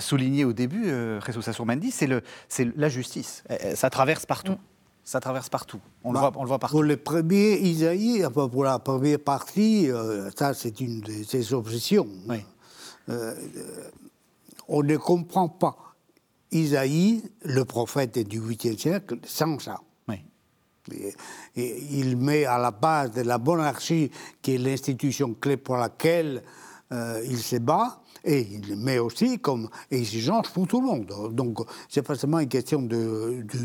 souligné 0.00 0.44
au 0.44 0.52
début, 0.52 0.90
Assourmendi, 1.46 1.90
c'est, 1.90 2.08
la 2.76 2.88
justice. 2.88 3.42
Ça 3.74 3.88
traverse 3.90 4.26
partout. 4.26 4.52
Mm. 4.52 4.58
Ça 5.08 5.20
traverse 5.20 5.48
partout. 5.48 5.80
On, 6.04 6.12
le, 6.12 6.20
Bah, 6.20 6.28
voit, 6.28 6.32
on 6.38 6.42
le 6.42 6.48
voit 6.48 6.58
partout. 6.58 6.74
Pour 6.74 6.82
le 6.82 6.98
premier 6.98 7.58
Isaïe, 7.60 8.26
enfin, 8.26 8.46
pour 8.46 8.64
la 8.64 8.78
première 8.78 9.18
partie, 9.18 9.90
euh, 9.90 10.30
ça 10.36 10.52
c'est 10.52 10.82
une 10.82 11.00
de 11.00 11.22
ses 11.22 11.54
obsessions. 11.54 12.06
Oui. 12.28 12.44
Euh, 13.08 13.34
on 14.68 14.82
ne 14.82 14.98
comprend 14.98 15.48
pas 15.48 15.94
Isaïe, 16.52 17.22
le 17.42 17.64
prophète 17.64 18.18
du 18.18 18.38
8e 18.38 18.76
siècle, 18.76 19.16
sans 19.24 19.58
ça. 19.58 19.80
Oui. 20.08 20.16
Et, 20.92 21.14
il 21.56 22.18
met 22.18 22.44
à 22.44 22.58
la 22.58 22.70
base 22.70 23.12
de 23.12 23.22
la 23.22 23.38
monarchie, 23.38 24.10
qui 24.42 24.56
est 24.56 24.58
l'institution 24.58 25.32
clé 25.32 25.56
pour 25.56 25.78
laquelle 25.78 26.42
euh, 26.92 27.22
il 27.24 27.38
se 27.38 27.56
bat, 27.56 28.02
et 28.28 28.46
il 28.52 28.76
met 28.76 28.98
aussi 28.98 29.38
comme 29.38 29.68
exigence 29.90 30.48
pour 30.50 30.68
tout 30.68 30.80
le 30.80 30.86
monde. 30.86 31.32
Donc, 31.32 31.58
c'est 31.88 32.02
pas 32.02 32.14
seulement 32.14 32.40
une 32.40 32.48
question 32.48 32.82
de, 32.82 33.42
du 33.42 33.58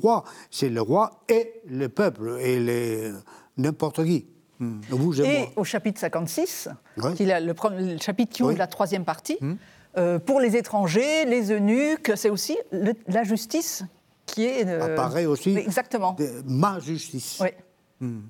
roi, 0.00 0.24
c'est 0.50 0.70
le 0.70 0.80
roi 0.80 1.20
et 1.28 1.60
le 1.66 1.88
peuple, 1.88 2.38
et 2.40 2.58
les, 2.58 3.12
n'importe 3.58 4.04
qui. 4.04 4.26
Hmm. 4.58 4.80
Vous 4.88 5.20
et, 5.20 5.24
et 5.24 5.48
au 5.56 5.64
chapitre 5.64 6.00
56, 6.00 6.70
qui 7.14 7.24
est 7.24 7.40
le, 7.40 7.52
le, 7.52 7.98
chapitre 7.98 8.32
qui 8.32 8.42
ouvre 8.42 8.56
la 8.56 8.66
troisième 8.66 9.04
partie, 9.04 9.36
hmm. 9.38 9.54
euh, 9.98 10.18
pour 10.18 10.40
les 10.40 10.56
étrangers, 10.56 11.26
les 11.26 11.52
eunuques, 11.52 12.12
c'est 12.16 12.30
aussi 12.30 12.56
la 12.72 13.22
justice 13.22 13.84
qui 14.24 14.46
est. 14.46 14.66
Euh, 14.66 14.94
Apparaît 14.94 15.26
aussi. 15.26 15.54
Exactement. 15.58 16.16
ma 16.46 16.80
justice. 16.80 17.38
Oui. 17.42 17.48
Hmm. 17.98 18.20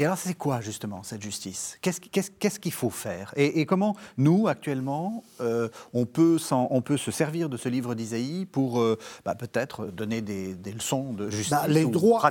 Et 0.00 0.04
alors, 0.04 0.18
c'est 0.18 0.34
quoi 0.34 0.60
justement 0.60 1.04
cette 1.04 1.22
justice? 1.22 1.78
Qu'est-ce 1.80 2.58
qu'il 2.58 2.72
faut 2.72 2.90
faire? 2.90 3.32
Et, 3.36 3.66
comment 3.66 3.94
nous, 4.16 4.48
actuellement, 4.48 5.22
euh, 5.40 5.68
on, 5.92 6.06
peut 6.06 6.38
on 6.50 6.82
peut 6.82 6.96
se 6.96 7.12
servir 7.12 7.48
de 7.48 7.56
ce 7.56 7.68
livre 7.68 7.94
d'Isaïe 7.94 8.46
pour 8.46 8.80
euh, 8.80 8.98
bah, 9.24 9.36
peut-être 9.36 9.86
donner 9.86 10.22
des, 10.22 10.56
leçons 10.72 11.12
de 11.12 11.30
justice 11.30 11.52
bah, 11.52 11.68
Les 11.68 11.84
droits 11.84 12.30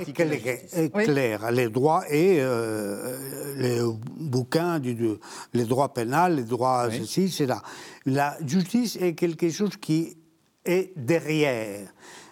clairs, 1.06 1.52
les 1.52 1.70
droits 1.70 2.04
et 2.10 2.42
euh, 2.42 3.56
les 3.56 3.80
bouquins, 4.18 4.80
du, 4.80 4.98
les 5.54 5.64
droits 5.64 5.94
pénals, 5.94 6.36
les 6.36 6.44
droits 6.44 6.90
ceci, 6.92 7.30
c'est 7.30 7.46
là. 7.46 7.62
La 8.06 8.38
justice 8.46 8.98
est 8.98 9.14
quelque 9.14 9.50
chose 9.50 9.78
qui 9.80 10.18
est 10.66 10.92
derrière. 10.98 11.88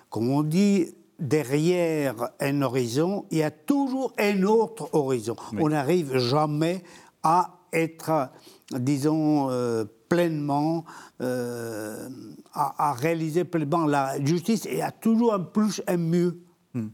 Comme 0.10 0.30
on 0.30 0.44
dit, 0.44 0.94
derrière 1.22 2.32
un 2.40 2.62
horizon, 2.64 3.26
il 3.32 3.38
y 3.38 3.44
a 3.44 3.52
toujours 3.52 4.12
un 4.18 4.44
autre 4.44 4.90
horizon. 4.94 5.36
On 5.58 5.70
n'arrive 5.70 6.18
jamais 6.18 6.84
à 7.24 7.60
être, 7.72 8.30
disons, 8.72 9.50
euh, 9.50 9.86
pleinement, 10.10 10.84
euh, 11.22 12.10
à, 12.54 12.94
réaliser 12.94 13.46
pleinement 13.46 13.86
la 13.86 14.20
justice. 14.24 14.68
Il 14.70 14.80
y 14.80 14.82
a 14.82 14.92
toujours 14.92 15.36
un 15.36 15.40
plus, 15.40 15.82
un 15.88 15.98
mieux. 15.98 16.42
Hmm. 16.74 16.88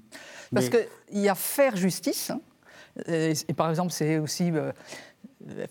Parce 0.53 0.69
qu'il 0.69 0.87
y 1.13 1.29
a 1.29 1.35
faire 1.35 1.75
justice, 1.75 2.29
hein. 2.31 2.41
et, 3.07 3.33
par 3.55 3.69
exemple, 3.69 3.91
c'est 3.91 4.19
aussi 4.19 4.51
euh, 4.51 4.71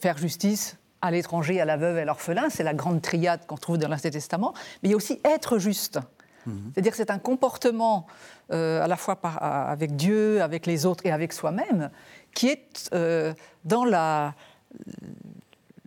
faire 0.00 0.18
justice 0.18 0.76
à 1.02 1.11
l'étranger, 1.11 1.61
à 1.61 1.64
la 1.64 1.76
veuve 1.76 1.98
et 1.98 2.00
à 2.00 2.04
l'orphelin, 2.04 2.48
c'est 2.50 2.62
la 2.62 2.74
grande 2.74 3.02
triade 3.02 3.46
qu'on 3.46 3.57
trouve 3.57 3.78
dans 3.78 3.88
l'Ancien 3.88 4.11
Testament, 4.11 4.54
mais 4.82 4.88
il 4.88 4.90
y 4.90 4.94
a 4.94 4.96
aussi 4.96 5.20
être 5.24 5.59
juste. 5.59 6.00
Mhm. 6.47 6.70
C'est-à-dire 6.72 6.92
que 6.92 6.97
c'est 6.97 7.11
un 7.11 7.18
comportement 7.18 8.07
euh, 8.53 8.82
à 8.82 8.86
la 8.86 8.97
fois 8.97 9.18
avec 9.22 9.97
Dieu, 9.97 10.40
avec 10.42 10.66
les 10.66 10.86
autres 10.86 11.05
et 11.07 11.11
avec 11.11 11.32
soi-même 11.32 11.90
qui 12.34 12.49
est 12.49 12.90
euh, 12.92 13.32
dans 13.64 13.84
la, 13.84 14.34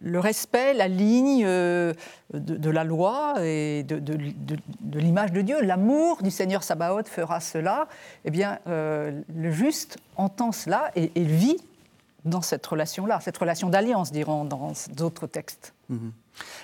le 0.01 0.20
respect, 0.20 0.74
la 0.74 0.88
ligne 0.88 1.43
euh, 1.45 1.93
de, 2.34 2.70
la 2.70 2.84
loi 2.84 3.36
et 3.39 3.84
de, 3.84 4.97
l'image 4.97 5.32
de 5.32 5.41
Dieu. 5.41 5.62
L'amour 5.62 6.24
du 6.24 6.32
Seigneur 6.32 6.64
Sabaoth 6.64 7.07
fera 7.07 7.39
cela. 7.39 7.88
Eh 8.26 8.32
bien, 8.32 8.60
le 8.66 9.51
juste 9.51 9.99
entend 10.16 10.51
cela 10.51 10.91
et, 10.95 11.12
vit 11.16 11.57
dans 12.26 12.41
cette 12.41 12.66
relation-là, 12.66 13.20
cette 13.22 13.38
relation 13.38 13.70
d'alliance, 13.70 14.12
diront 14.12 14.43
dans 14.43 14.74
d'autres 14.95 15.28
textes. 15.28 15.74
Mhm. 15.89 16.12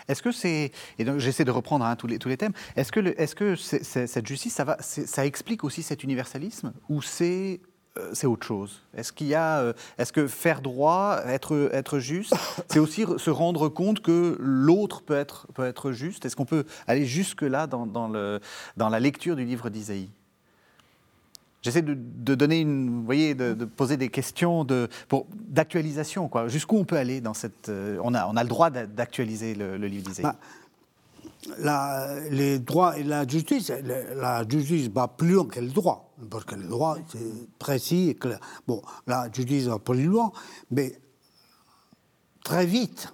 Est-ce 0.07 0.21
que 0.21 0.32
c'est 0.32 0.71
et 0.99 1.05
donc 1.05 1.19
j'essaie 1.19 1.45
de 1.45 1.51
reprendre 1.51 1.86
hein, 1.86 1.95
tous 1.95 2.07
les 2.07 2.19
tous 2.19 2.30
les 2.30 2.38
thèmes. 2.38 2.53
Est-ce 2.76 2.91
que 2.91 2.99
est-ce 3.17 3.36
que 3.36 3.55
cette 3.55 4.28
justice 4.28 4.53
ça 4.53 4.63
va 4.63 4.78
ça 4.80 5.26
explique 5.26 5.63
aussi 5.63 5.84
cet 5.84 6.03
universalisme 6.03 6.73
ou 6.89 7.01
c'est 7.01 7.59
euh, 7.97 8.09
c'est 8.13 8.28
autre 8.28 8.45
chose? 8.45 8.82
Est-ce 8.95 9.13
qu'il 9.13 9.28
y 9.28 9.36
a, 9.36 9.59
euh, 9.59 9.73
est-ce 9.97 10.11
que 10.11 10.28
faire 10.28 10.61
droit, 10.61 11.21
être, 11.26 11.69
être 11.71 11.99
juste, 11.99 12.34
c'est 12.69 12.80
aussi 12.80 13.05
se 13.17 13.30
rendre 13.30 13.69
compte 13.69 14.01
que 14.01 14.36
l'autre 14.39 15.01
peut 15.01 15.15
être, 15.15 15.47
peut 15.53 15.65
être 15.65 15.91
juste? 15.91 16.26
Est-ce 16.26 16.36
qu'on 16.36 16.45
peut 16.45 16.65
aller 16.88 17.05
jusque-là 17.05 17.67
dans, 17.67 17.86
dans, 17.86 18.09
le, 18.09 18.41
dans 18.76 18.89
la 18.89 18.99
lecture 18.99 19.36
du 19.36 19.45
livre 19.45 19.69
d'Isaïe? 19.69 20.09
J'essaie 21.66 21.82
de, 21.82 22.36
donner 22.36 22.59
une, 22.59 22.91
vous 22.91 23.05
voyez, 23.05 23.34
de, 23.34 23.66
poser 23.66 23.97
des 23.97 24.09
questions 24.09 24.63
de, 24.63 24.88
d'actualisation, 25.47 26.28
quoi. 26.28 26.47
Jusqu'où 26.47 26.78
on 26.78 26.86
peut 26.86 26.95
aller 26.95 27.22
dans 27.22 27.34
cette, 27.34 27.70
euh, 27.70 27.97
on 28.03 28.13
a, 28.13 28.28
on 28.28 28.38
a 28.38 28.43
le 28.43 28.49
droit 28.49 28.70
d'actualiser 28.70 29.55
le, 29.55 29.76
livre 29.78 30.07
d'Isaïe. 30.07 30.28
Bah, 31.63 32.07
les 32.30 32.59
droits 32.59 32.99
et 32.99 33.03
la 33.03 33.28
justice, 33.28 33.72
la 34.16 34.47
justice 34.47 34.89
va 34.89 35.07
plus 35.07 35.34
loin 35.34 35.47
que 35.47 35.59
le 35.59 35.70
droit, 35.70 36.13
parce 36.30 36.45
que 36.45 36.53
le 36.53 36.68
droit 36.68 36.99
c'est 37.11 37.57
précis 37.57 38.09
et 38.09 38.16
clair. 38.16 38.39
Bon, 38.68 38.84
la 39.07 39.32
justice 39.34 39.63
va 39.63 39.80
plus 39.80 40.03
loin, 40.03 40.32
mais 40.70 40.99
très 42.43 42.68
vite, 42.68 43.11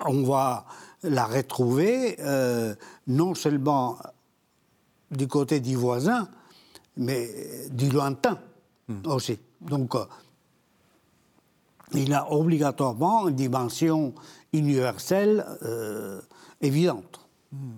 on 0.00 0.24
va 0.24 0.66
la 1.04 1.26
retrouver 1.26 2.16
euh, 2.18 2.74
non 3.06 3.36
seulement 3.36 3.98
du 5.10 5.28
côté 5.28 5.60
du 5.60 5.76
voisin, 5.76 6.28
mais 6.96 7.28
du 7.70 7.90
lointain 7.90 8.38
hmm. 8.88 9.06
aussi. 9.06 9.38
Donc, 9.60 9.94
euh, 9.94 10.04
il 11.92 12.12
a 12.12 12.30
obligatoirement 12.32 13.28
une 13.28 13.36
dimension 13.36 14.14
universelle 14.52 15.44
euh, 15.62 16.20
évidente. 16.60 17.20
Hmm. 17.52 17.72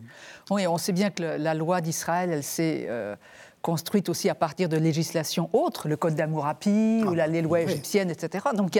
Oui, 0.50 0.66
on 0.66 0.78
sait 0.78 0.92
bien 0.92 1.10
que 1.10 1.22
la 1.22 1.54
loi 1.54 1.80
d'Israël, 1.80 2.30
elle 2.30 2.44
s'est 2.44 2.86
euh, 2.88 3.16
construite 3.62 4.08
aussi 4.08 4.28
à 4.28 4.34
partir 4.36 4.68
de 4.68 4.76
législations 4.76 5.50
autres, 5.52 5.88
le 5.88 5.96
Code 5.96 6.14
d'Amourapi 6.14 7.02
ou 7.04 7.14
la, 7.14 7.26
les 7.26 7.42
lois 7.42 7.62
égyptiennes, 7.62 8.10
etc. 8.10 8.44
Donc 8.54 8.78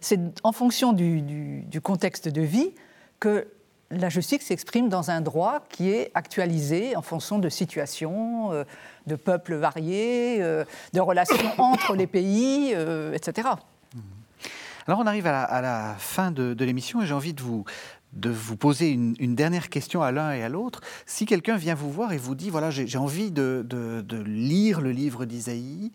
c'est 0.00 0.18
en 0.42 0.50
fonction 0.50 0.92
du, 0.92 1.20
du, 1.62 1.80
contexte 1.80 2.28
de 2.28 2.42
vie 2.42 2.74
que 3.20 3.46
la 3.90 4.08
justice 4.08 4.42
s'exprime 4.42 4.88
dans 4.88 5.10
un 5.10 5.20
droit 5.20 5.64
qui 5.68 5.90
est 5.90 6.10
actualisé 6.14 6.96
en 6.96 7.02
fonction 7.02 7.38
de 7.38 7.48
situations, 7.48 8.52
euh, 8.52 8.64
de 9.06 9.16
peuples 9.16 9.54
variés, 9.54 10.38
euh, 10.40 10.64
de 10.92 11.00
relations 11.00 11.36
entre 11.58 11.94
les 11.94 12.06
pays, 12.06 12.72
euh, 12.74 13.12
etc. 13.12 13.48
Alors 14.86 15.00
on 15.00 15.06
arrive 15.06 15.26
à 15.26 15.60
la, 15.60 15.96
fin 15.98 16.30
de, 16.30 16.54
l'émission 16.64 17.02
et 17.02 17.06
j'ai 17.06 17.14
envie 17.14 17.34
de 17.34 17.42
vous, 17.42 17.64
de 18.12 18.30
vous 18.30 18.56
poser 18.56 18.90
une, 18.90 19.34
dernière 19.34 19.68
question 19.68 20.00
à 20.00 20.12
l'un 20.12 20.32
et 20.32 20.44
à 20.44 20.48
l'autre. 20.48 20.80
Si 21.06 21.26
quelqu'un 21.26 21.56
vient 21.56 21.74
vous 21.74 21.90
voir 21.90 22.12
et 22.12 22.18
vous 22.18 22.36
dit, 22.36 22.50
voilà, 22.50 22.70
j'ai 22.70 22.98
envie 22.98 23.32
de, 23.32 23.66
de, 23.68 24.22
lire 24.22 24.80
le 24.80 24.92
livre 24.92 25.24
d'Isaïe, 25.24 25.90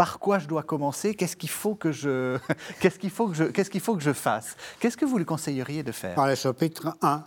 par 0.00 0.18
quoi 0.18 0.38
je 0.38 0.48
dois 0.48 0.62
commencer, 0.62 1.14
qu'est-ce 1.14 1.36
qu'il 1.36 1.50
faut 1.50 1.74
que 1.74 1.92
je, 1.92 2.38
qu'est-ce 2.80 2.98
qu'il 2.98 3.10
faut 3.10 3.28
que 3.28 3.34
je, 3.34 3.44
qu'est-ce 3.44 3.68
qu'il 3.68 3.82
faut 3.82 3.94
que 3.94 4.02
je 4.02 4.14
fasse. 4.14 4.56
Qu'est-ce 4.78 4.96
que 4.96 5.04
vous 5.04 5.18
lui 5.18 5.26
conseilleriez 5.26 5.82
de 5.82 5.92
faire? 5.92 6.14
Par 6.14 6.26
le 6.26 6.36
chapitre 6.36 6.96
1 7.02 7.22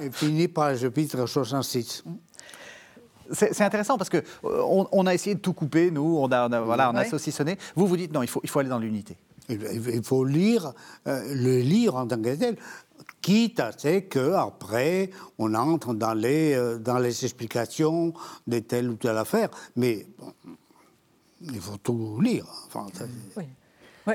et 0.00 0.10
fini 0.10 0.48
par 0.48 0.70
le 0.70 0.78
chapitre 0.78 1.26
66. 1.26 2.04
C'est 3.32 3.60
intéressant 3.60 3.98
parce 3.98 4.08
que 4.08 4.16
euh, 4.16 4.86
on, 4.92 5.06
a 5.06 5.12
essayé 5.12 5.34
de 5.34 5.40
tout 5.40 5.52
couper, 5.52 5.90
nous, 5.90 6.16
on 6.16 6.32
a, 6.32 6.48
voilà, 6.62 6.90
on 6.90 6.94
a 6.94 7.04
saucissonné. 7.04 7.58
Vous 7.76 7.86
vous 7.86 7.98
dites 7.98 8.14
non, 8.14 8.22
il 8.22 8.28
faut, 8.28 8.40
il 8.42 8.48
faut 8.48 8.60
aller 8.60 8.70
dans 8.70 8.78
l'unité. 8.78 9.18
Il 9.50 10.02
faut 10.02 10.24
lire, 10.24 10.72
euh, 11.06 11.34
le 11.34 11.58
lire 11.58 11.96
en 11.96 12.06
tant 12.06 12.16
que 12.16 12.34
tel, 12.34 12.56
quitte 13.20 13.60
à 13.60 13.72
ce 13.72 13.98
qu'après, 13.98 15.10
on 15.38 15.54
entre 15.54 15.92
dans 15.92 16.14
les, 16.14 16.54
euh, 16.54 16.78
dans 16.78 16.98
les 16.98 17.24
explications 17.24 18.14
de 18.46 18.58
telle 18.60 18.88
ou 18.88 18.94
telle 18.94 19.18
affaire. 19.18 19.50
Mais 19.76 20.06
il 21.42 21.60
faut 21.60 21.76
tout 21.76 22.20
lire. 22.20 22.46
oui. 23.36 23.44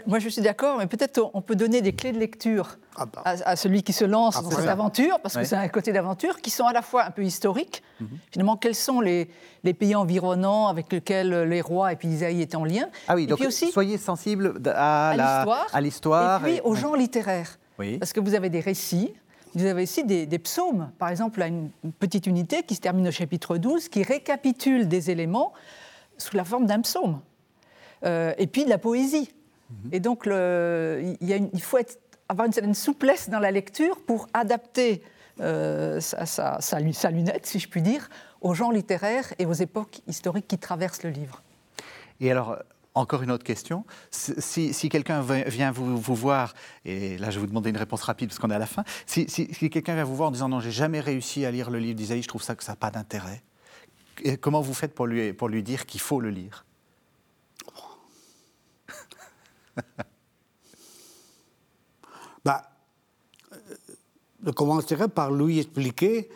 moi, 0.06 0.20
je 0.20 0.30
suis 0.30 0.42
d'accord, 0.42 0.78
mais 0.78 0.88
peut-être 0.88 1.30
on 1.34 1.42
peut 1.42 1.56
donner 1.56 1.82
des 1.82 1.94
clés 1.94 2.12
de 2.12 2.20
lecture 2.20 2.78
ah 2.96 3.06
bah. 3.06 3.22
à, 3.24 3.56
celui 3.56 3.84
qui 3.84 3.94
se 3.94 4.06
lance 4.06 4.42
dans 4.42 4.52
cette 4.52 4.68
aventure, 4.68 5.20
parce 5.22 5.36
que 5.36 5.44
c'est 5.44 5.56
un 5.56 5.68
côté 5.68 5.92
d'aventure, 5.92 6.42
qui 6.42 6.50
sont 6.50 6.66
à 6.66 6.74
la 6.74 6.82
fois 6.82 7.06
un 7.06 7.12
peu 7.12 7.24
historiques. 7.24 7.84
Mhm. 8.00 8.08
Finalement, 8.32 8.58
quels 8.58 8.76
sont 8.76 9.02
les, 9.02 9.30
les, 9.64 9.74
pays 9.74 9.96
environnants 9.96 10.68
avec 10.68 10.92
lesquels 10.92 11.44
les 11.44 11.62
rois 11.62 11.92
et 11.92 11.96
puis 11.96 12.08
Isaïe 12.08 12.42
étaient 12.42 12.56
en 12.56 12.66
lien? 12.66 12.90
Ah 13.08 13.16
oui, 13.16 13.28
donc 13.28 13.42
aussi, 13.42 13.72
soyez 13.72 13.98
sensibles 13.98 14.62
à, 14.66 15.10
à 15.74 15.82
l'histoire. 15.82 16.46
Et 16.46 16.52
puis 16.52 16.62
aux 16.64 16.76
genres 16.76 16.98
littéraires. 16.98 17.58
Parce 18.00 18.12
que 18.12 18.20
vous 18.20 18.34
avez 18.34 18.50
des 18.50 18.60
récits, 18.60 19.14
vous 19.54 19.66
avez 19.66 19.84
aussi 19.84 20.04
des, 20.04 20.26
des, 20.26 20.40
psaumes. 20.40 20.92
Par 21.00 21.10
exemple, 21.10 21.42
une 21.42 21.70
petite 22.00 22.28
unité 22.28 22.64
qui 22.64 22.76
se 22.76 22.82
termine 22.82 23.08
au 23.08 23.12
chapitre 23.12 23.58
12, 23.58 23.90
qui 23.90 24.04
récapitule 24.04 24.88
des 24.88 25.10
éléments 25.10 25.54
sous 26.18 26.36
la 26.36 26.44
forme 26.44 26.66
d'un 26.66 26.82
psaume. 26.82 27.22
Euh, 28.06 28.34
et 28.38 28.48
puis 28.48 28.66
de 28.66 28.70
la 28.70 28.78
poésie. 28.78 29.30
Mhm. 29.70 29.90
Et 29.92 30.00
donc, 30.00 30.24
il, 30.26 31.18
y 31.22 31.34
a 31.34 31.38
il, 31.38 31.62
faut 31.62 31.78
avoir 32.30 32.46
une 32.46 32.54
certaine 32.54 32.76
souplesse 32.76 33.30
dans 33.30 33.40
la 33.40 33.52
lecture 33.52 34.00
pour 34.02 34.28
adapter 34.34 35.04
euh, 35.40 36.00
sa, 36.00 36.26
sa, 36.60 36.80
lunette, 37.12 37.46
si 37.46 37.60
je 37.60 37.70
puis 37.70 37.82
dire, 37.82 38.10
aux 38.42 38.54
genres 38.54 38.72
littéraires 38.72 39.34
et 39.38 39.46
aux 39.46 39.54
époques 39.54 40.00
historiques 40.08 40.48
qui 40.48 40.58
traversent 40.58 41.04
le 41.04 41.12
livre. 41.12 41.44
Et 42.20 42.32
alors, 42.32 42.58
encore 42.96 43.22
une 43.22 43.30
autre 43.30 43.44
question. 43.44 43.86
Si, 44.10 44.90
quelqu'un 44.90 45.22
vient 45.22 45.72
vous, 45.72 46.16
voir, 46.16 46.56
et 46.86 47.18
là 47.18 47.30
je 47.30 47.36
vais 47.36 47.42
vous 47.42 47.48
demander 47.48 47.70
une 47.70 47.78
réponse 47.78 48.02
rapide 48.02 48.30
parce 48.30 48.40
qu'on 48.40 48.50
est 48.50 48.56
à 48.56 48.60
la 48.60 48.66
fin, 48.66 48.84
si, 49.06 49.30
si 49.30 49.70
quelqu'un 49.70 49.94
vient 49.94 50.04
vous 50.04 50.16
voir 50.16 50.30
en 50.30 50.32
disant 50.32 50.50
non, 50.50 50.60
j'ai 50.60 50.72
jamais 50.72 51.00
réussi 51.00 51.46
à 51.46 51.52
lire 51.52 51.70
le 51.70 51.80
livre 51.80 51.96
d'Isaïe, 51.96 52.24
je 52.24 52.28
trouve 52.28 52.42
ça 52.42 52.56
que 52.56 52.64
ça 52.64 52.72
n'a 52.72 52.78
pas 52.78 52.90
d'intérêt, 52.90 53.44
comment 54.42 54.62
vous 54.62 54.74
faites 54.74 54.94
pour 54.94 55.08
lui, 55.08 55.34
pour 55.34 55.50
lui 55.50 55.64
dire 55.64 55.86
qu'il 55.86 56.02
faut 56.02 56.20
le 56.22 56.30
lire? 56.30 56.66
Bah, 62.46 62.64
Je 64.46 64.52
commencerai 64.52 65.10
par 65.10 65.32
lui 65.32 65.60
expliquer 65.60 66.30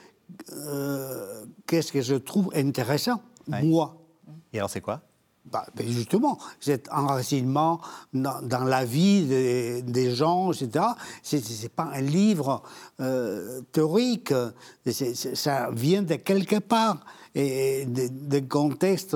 euh, 0.51 1.45
qu'est-ce 1.65 1.91
que 1.93 2.01
je 2.01 2.15
trouve 2.15 2.51
intéressant, 2.53 3.21
moi. 3.47 3.95
Et 4.51 4.57
alors 4.57 4.69
c'est 4.69 4.81
quoi? 4.81 5.01
Bah, 5.45 5.65
ben 5.75 5.87
justement, 5.87 6.37
cet 6.59 6.87
enracinement 6.91 7.81
dans, 8.13 8.63
la 8.63 8.85
vie 8.85 9.25
des, 9.25 10.15
gens, 10.15 10.51
etc., 10.51 10.85
ce 11.23 11.37
n'est 11.37 11.69
pas 11.69 11.89
un 11.93 12.01
livre 12.01 12.61
euh, 12.99 13.61
théorique, 13.71 14.33
ça 14.85 15.69
vient 15.71 16.03
de 16.03 16.15
quelque 16.15 16.59
part, 16.59 17.03
et 17.33 17.85
des 17.85 18.43
contextes 18.43 19.15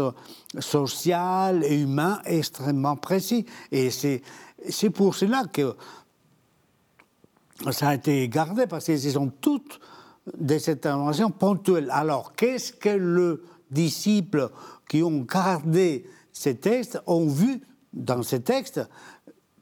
social 0.60 1.64
et 1.64 1.82
humain 1.82 2.22
extrêmement 2.26 2.96
précis. 2.96 3.46
Et 3.72 3.90
c'est 3.92 4.90
pour 4.90 5.16
cela 5.16 5.44
que 5.52 5.76
ça 7.72 7.90
a 7.90 7.96
été 7.96 8.28
gardé, 8.30 8.68
parce 8.68 8.86
que 8.86 8.98
ce 8.98 9.12
sont 9.12 9.32
toutes 9.42 9.80
des 10.38 10.70
interventions 10.70 11.30
ponctuelles. 11.30 11.90
Alors, 11.92 12.34
qu'est-ce 12.36 12.74
que 12.74 12.90
le 12.90 13.44
disciple 13.70 14.50
qui 14.88 15.04
ont 15.04 15.22
gardé 15.22 16.06
ces 16.36 16.58
textes 16.58 17.00
ont 17.08 17.28
vu 17.28 17.62
dans 17.94 18.22
ces 18.22 18.42
textes, 18.42 18.82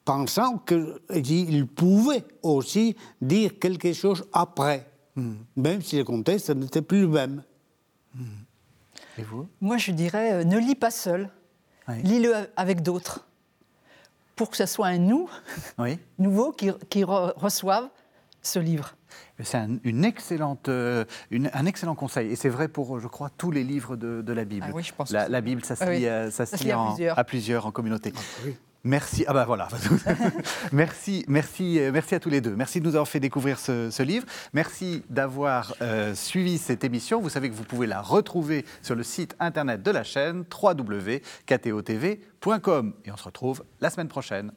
pensant 0.03 0.57
qu'ils 0.57 1.67
pouvaient 1.67 2.25
aussi 2.41 2.97
dire 3.21 3.59
quelque 3.59 3.93
chose 3.93 4.25
après, 4.33 4.89
hmm. 5.15 5.35
même 5.55 5.81
si 5.83 5.97
le 5.97 6.03
contexte 6.03 6.49
n'était 6.49 6.81
plus 6.81 7.01
le 7.01 7.07
même. 7.07 7.43
Hmm. 8.15 8.25
Et 9.19 9.21
vous? 9.21 9.47
Moi, 9.61 9.77
je 9.77 9.91
dirais, 9.91 10.33
euh, 10.33 10.43
ne 10.43 10.57
lis 10.57 10.75
pas 10.75 10.89
seul, 10.89 11.29
lis-le 11.87 12.33
avec 12.57 12.81
d'autres, 12.81 13.27
pour 14.35 14.49
que 14.49 14.57
ce 14.57 14.65
soit 14.65 14.87
un 14.87 14.97
nous 14.97 15.29
nouveau 16.17 16.51
qui, 16.51 16.71
qui 16.89 17.03
reçoive 17.03 17.87
ce 18.41 18.57
livre. 18.57 18.95
C'est 19.41 19.57
un, 19.57 19.77
une 19.83 20.05
excellente, 20.05 20.69
euh, 20.69 21.05
un 21.31 21.65
excellent 21.65 21.95
conseil. 21.95 22.31
Et 22.31 22.35
c'est 22.35 22.49
vrai 22.49 22.67
pour, 22.67 22.99
je 22.99 23.07
crois, 23.07 23.29
tous 23.29 23.49
les 23.51 23.63
livres 23.63 23.95
de, 23.95 24.33
la 24.33 24.45
Bible. 24.45 24.65
Ah 24.67 24.71
oui, 24.73 24.83
je 24.83 24.93
pense 24.93 25.11
la, 25.11 25.27
la 25.27 25.41
Bible, 25.41 25.65
ça 25.65 25.75
se 25.75 25.89
lit, 25.89 26.07
euh, 26.07 26.31
ça, 26.31 26.45
se 26.45 26.63
lit, 26.63 26.71
à, 26.71 27.23
plusieurs. 27.23 27.65
en 27.65 27.71
communauté. 27.71 28.13
Ah, 28.15 28.19
oui. 28.45 28.55
Merci. 28.85 29.23
Ah 29.27 29.33
ben 29.33 29.45
voilà. 29.45 29.69
merci, 30.73 31.23
merci, 31.29 31.79
euh, 31.79 31.91
merci 31.93 32.15
à 32.15 32.19
tous 32.19 32.29
les 32.29 32.41
deux. 32.41 32.53
Merci 32.53 32.81
de 32.81 32.85
nous 32.85 32.95
avoir 32.95 33.07
fait 33.07 33.21
découvrir 33.21 33.57
ce, 33.57 34.03
livre. 34.03 34.25
Merci 34.51 35.03
d'avoir 35.09 35.73
suivi 36.13 36.57
cette 36.57 36.83
émission. 36.83 37.21
Vous 37.21 37.29
savez 37.29 37.49
que 37.49 37.55
vous 37.55 37.63
pouvez 37.63 37.87
la 37.87 38.01
retrouver 38.01 38.65
sur 38.81 38.95
le 38.95 39.03
site 39.03 39.37
internet 39.39 39.81
de 39.83 39.91
la 39.91 40.03
chaîne 40.03 40.43
www.ktotv.com. 40.61 41.23
Et 43.05 43.11
on 43.11 43.17
se 43.17 43.23
retrouve 43.23 43.63
la 43.79 43.89
semaine 43.89 44.09
prochaine. 44.09 44.51